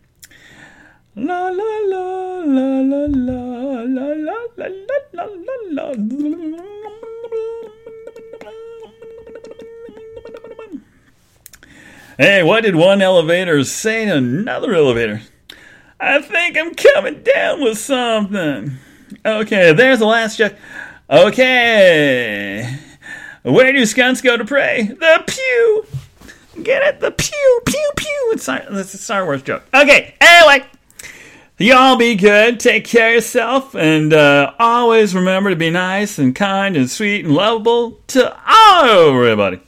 La 1.18 1.47
la 1.47 1.80
la 1.88 2.39
la 2.43 2.82
la 2.82 3.05
la 3.05 3.86
la 3.86 3.86
la 3.86 4.11
la 4.57 4.68
la 5.13 5.26
la 5.72 5.91
la. 5.95 6.61
Hey, 12.18 12.43
what 12.43 12.63
did 12.63 12.76
one 12.76 13.01
elevator 13.01 13.63
say 13.63 14.03
to 14.05 14.18
another 14.18 14.74
elevator? 14.74 15.22
I 16.01 16.22
think 16.22 16.57
I'm 16.57 16.76
coming 16.76 17.24
down 17.24 17.61
with 17.63 17.78
something. 17.78 18.74
Okay, 19.26 19.72
there's 19.72 19.99
the 19.99 20.05
last 20.05 20.38
joke. 20.38 20.55
Okay. 21.09 22.78
Where 23.43 23.72
do 23.72 23.86
skunks 23.86 24.20
go 24.20 24.36
to 24.36 24.43
pray? 24.43 24.84
The 24.84 25.24
pew. 25.26 25.86
Get 26.61 26.84
it? 26.84 26.99
The 26.99 27.11
pew, 27.11 27.61
pew, 27.66 27.91
pew. 27.95 28.32
It's, 28.34 28.49
it's 28.49 28.93
a 28.93 28.97
Star 28.97 29.24
Wars 29.24 29.43
joke. 29.43 29.63
Okay, 29.74 30.16
anyway. 30.20 30.66
Y'all 31.57 31.95
be 31.95 32.15
good. 32.15 32.59
Take 32.59 32.83
care 32.83 33.09
of 33.09 33.15
yourself. 33.15 33.75
And 33.75 34.11
uh, 34.11 34.51
always 34.59 35.15
remember 35.15 35.51
to 35.51 35.55
be 35.55 35.69
nice 35.69 36.19
and 36.19 36.35
kind 36.35 36.75
and 36.75 36.91
sweet 36.91 37.23
and 37.23 37.33
lovable 37.33 38.01
to 38.07 38.37
everybody. 38.83 39.61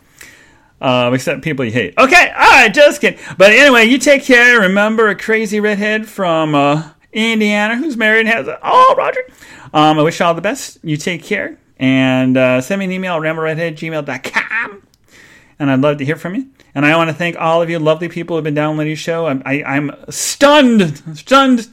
Um, 0.81 1.13
except 1.13 1.43
people 1.43 1.63
you 1.63 1.71
hate. 1.71 1.93
Okay, 1.97 2.29
alright, 2.29 2.73
just 2.73 2.99
kidding. 2.99 3.17
But 3.38 3.51
anyway, 3.51 3.85
you 3.85 3.99
take 3.99 4.25
care. 4.25 4.59
Remember 4.59 5.07
a 5.07 5.15
crazy 5.15 5.61
redhead 5.61 6.07
from 6.07 6.53
uh, 6.55 6.89
Indiana 7.13 7.77
who's 7.77 7.95
married 7.95 8.27
and 8.27 8.29
has 8.29 8.49
a. 8.49 8.59
Oh, 8.61 8.93
Roger. 8.97 9.21
Um, 9.73 9.97
I 9.97 10.01
wish 10.01 10.19
you 10.19 10.25
all 10.25 10.33
the 10.33 10.41
best. 10.41 10.79
You 10.83 10.97
take 10.97 11.23
care. 11.23 11.57
And 11.79 12.35
uh, 12.35 12.59
send 12.59 12.79
me 12.79 12.85
an 12.85 12.91
email 12.91 13.15
at 13.15 13.21
rambleredhead@gmail.com. 13.21 14.83
And 15.57 15.71
I'd 15.71 15.79
love 15.79 15.99
to 15.99 16.05
hear 16.05 16.17
from 16.17 16.35
you. 16.35 16.49
And 16.75 16.85
I 16.85 16.95
want 16.97 17.09
to 17.09 17.15
thank 17.15 17.38
all 17.38 17.61
of 17.61 17.69
you 17.69 17.79
lovely 17.79 18.09
people 18.09 18.35
who 18.35 18.38
have 18.38 18.43
been 18.43 18.53
downloading 18.53 18.91
the 18.91 18.95
show. 18.95 19.25
I'm, 19.25 19.41
I, 19.45 19.63
am 19.77 19.91
stunned, 20.09 21.01
stunned 21.17 21.67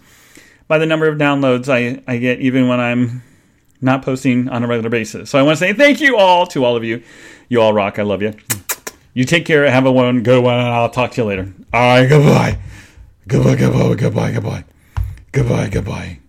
by 0.69 0.79
the 0.79 0.87
number 0.87 1.07
of 1.09 1.19
downloads 1.19 1.69
I, 1.69 2.03
I 2.11 2.19
get 2.19 2.41
even 2.41 2.69
when 2.69 2.81
I'm 2.81 3.23
not 3.81 4.03
posting 4.03 4.49
on 4.49 4.63
a 4.63 4.67
regular 4.67 4.91
basis. 4.91 5.31
So 5.31 5.39
I 5.39 5.43
want 5.43 5.59
to 5.59 5.61
say 5.61 5.73
thank 5.73 6.01
you 6.01 6.17
all 6.17 6.47
to 6.49 6.65
all 6.65 6.77
of 6.77 6.85
you. 6.85 7.03
You 7.49 7.61
all 7.61 7.73
rock. 7.73 7.99
I 7.99 8.03
love 8.03 8.23
you. 8.23 8.35
You 9.13 9.25
take 9.25 9.47
care. 9.47 9.71
Have 9.71 9.87
a 9.87 9.93
one. 9.93 10.23
Good 10.23 10.43
one. 10.43 10.59
And 10.59 10.69
I'll 10.69 10.91
talk 10.91 11.13
to 11.13 11.23
you 11.23 11.27
later. 11.27 11.53
All 11.73 11.81
right. 11.81 12.09
Goodbye. 12.09 12.59
Goodbye. 13.29 13.57
Goodbye. 13.57 13.95
Goodbye. 13.95 14.33
Goodbye. 14.33 14.65
Goodbye, 15.33 15.69
goodbye. 15.69 16.24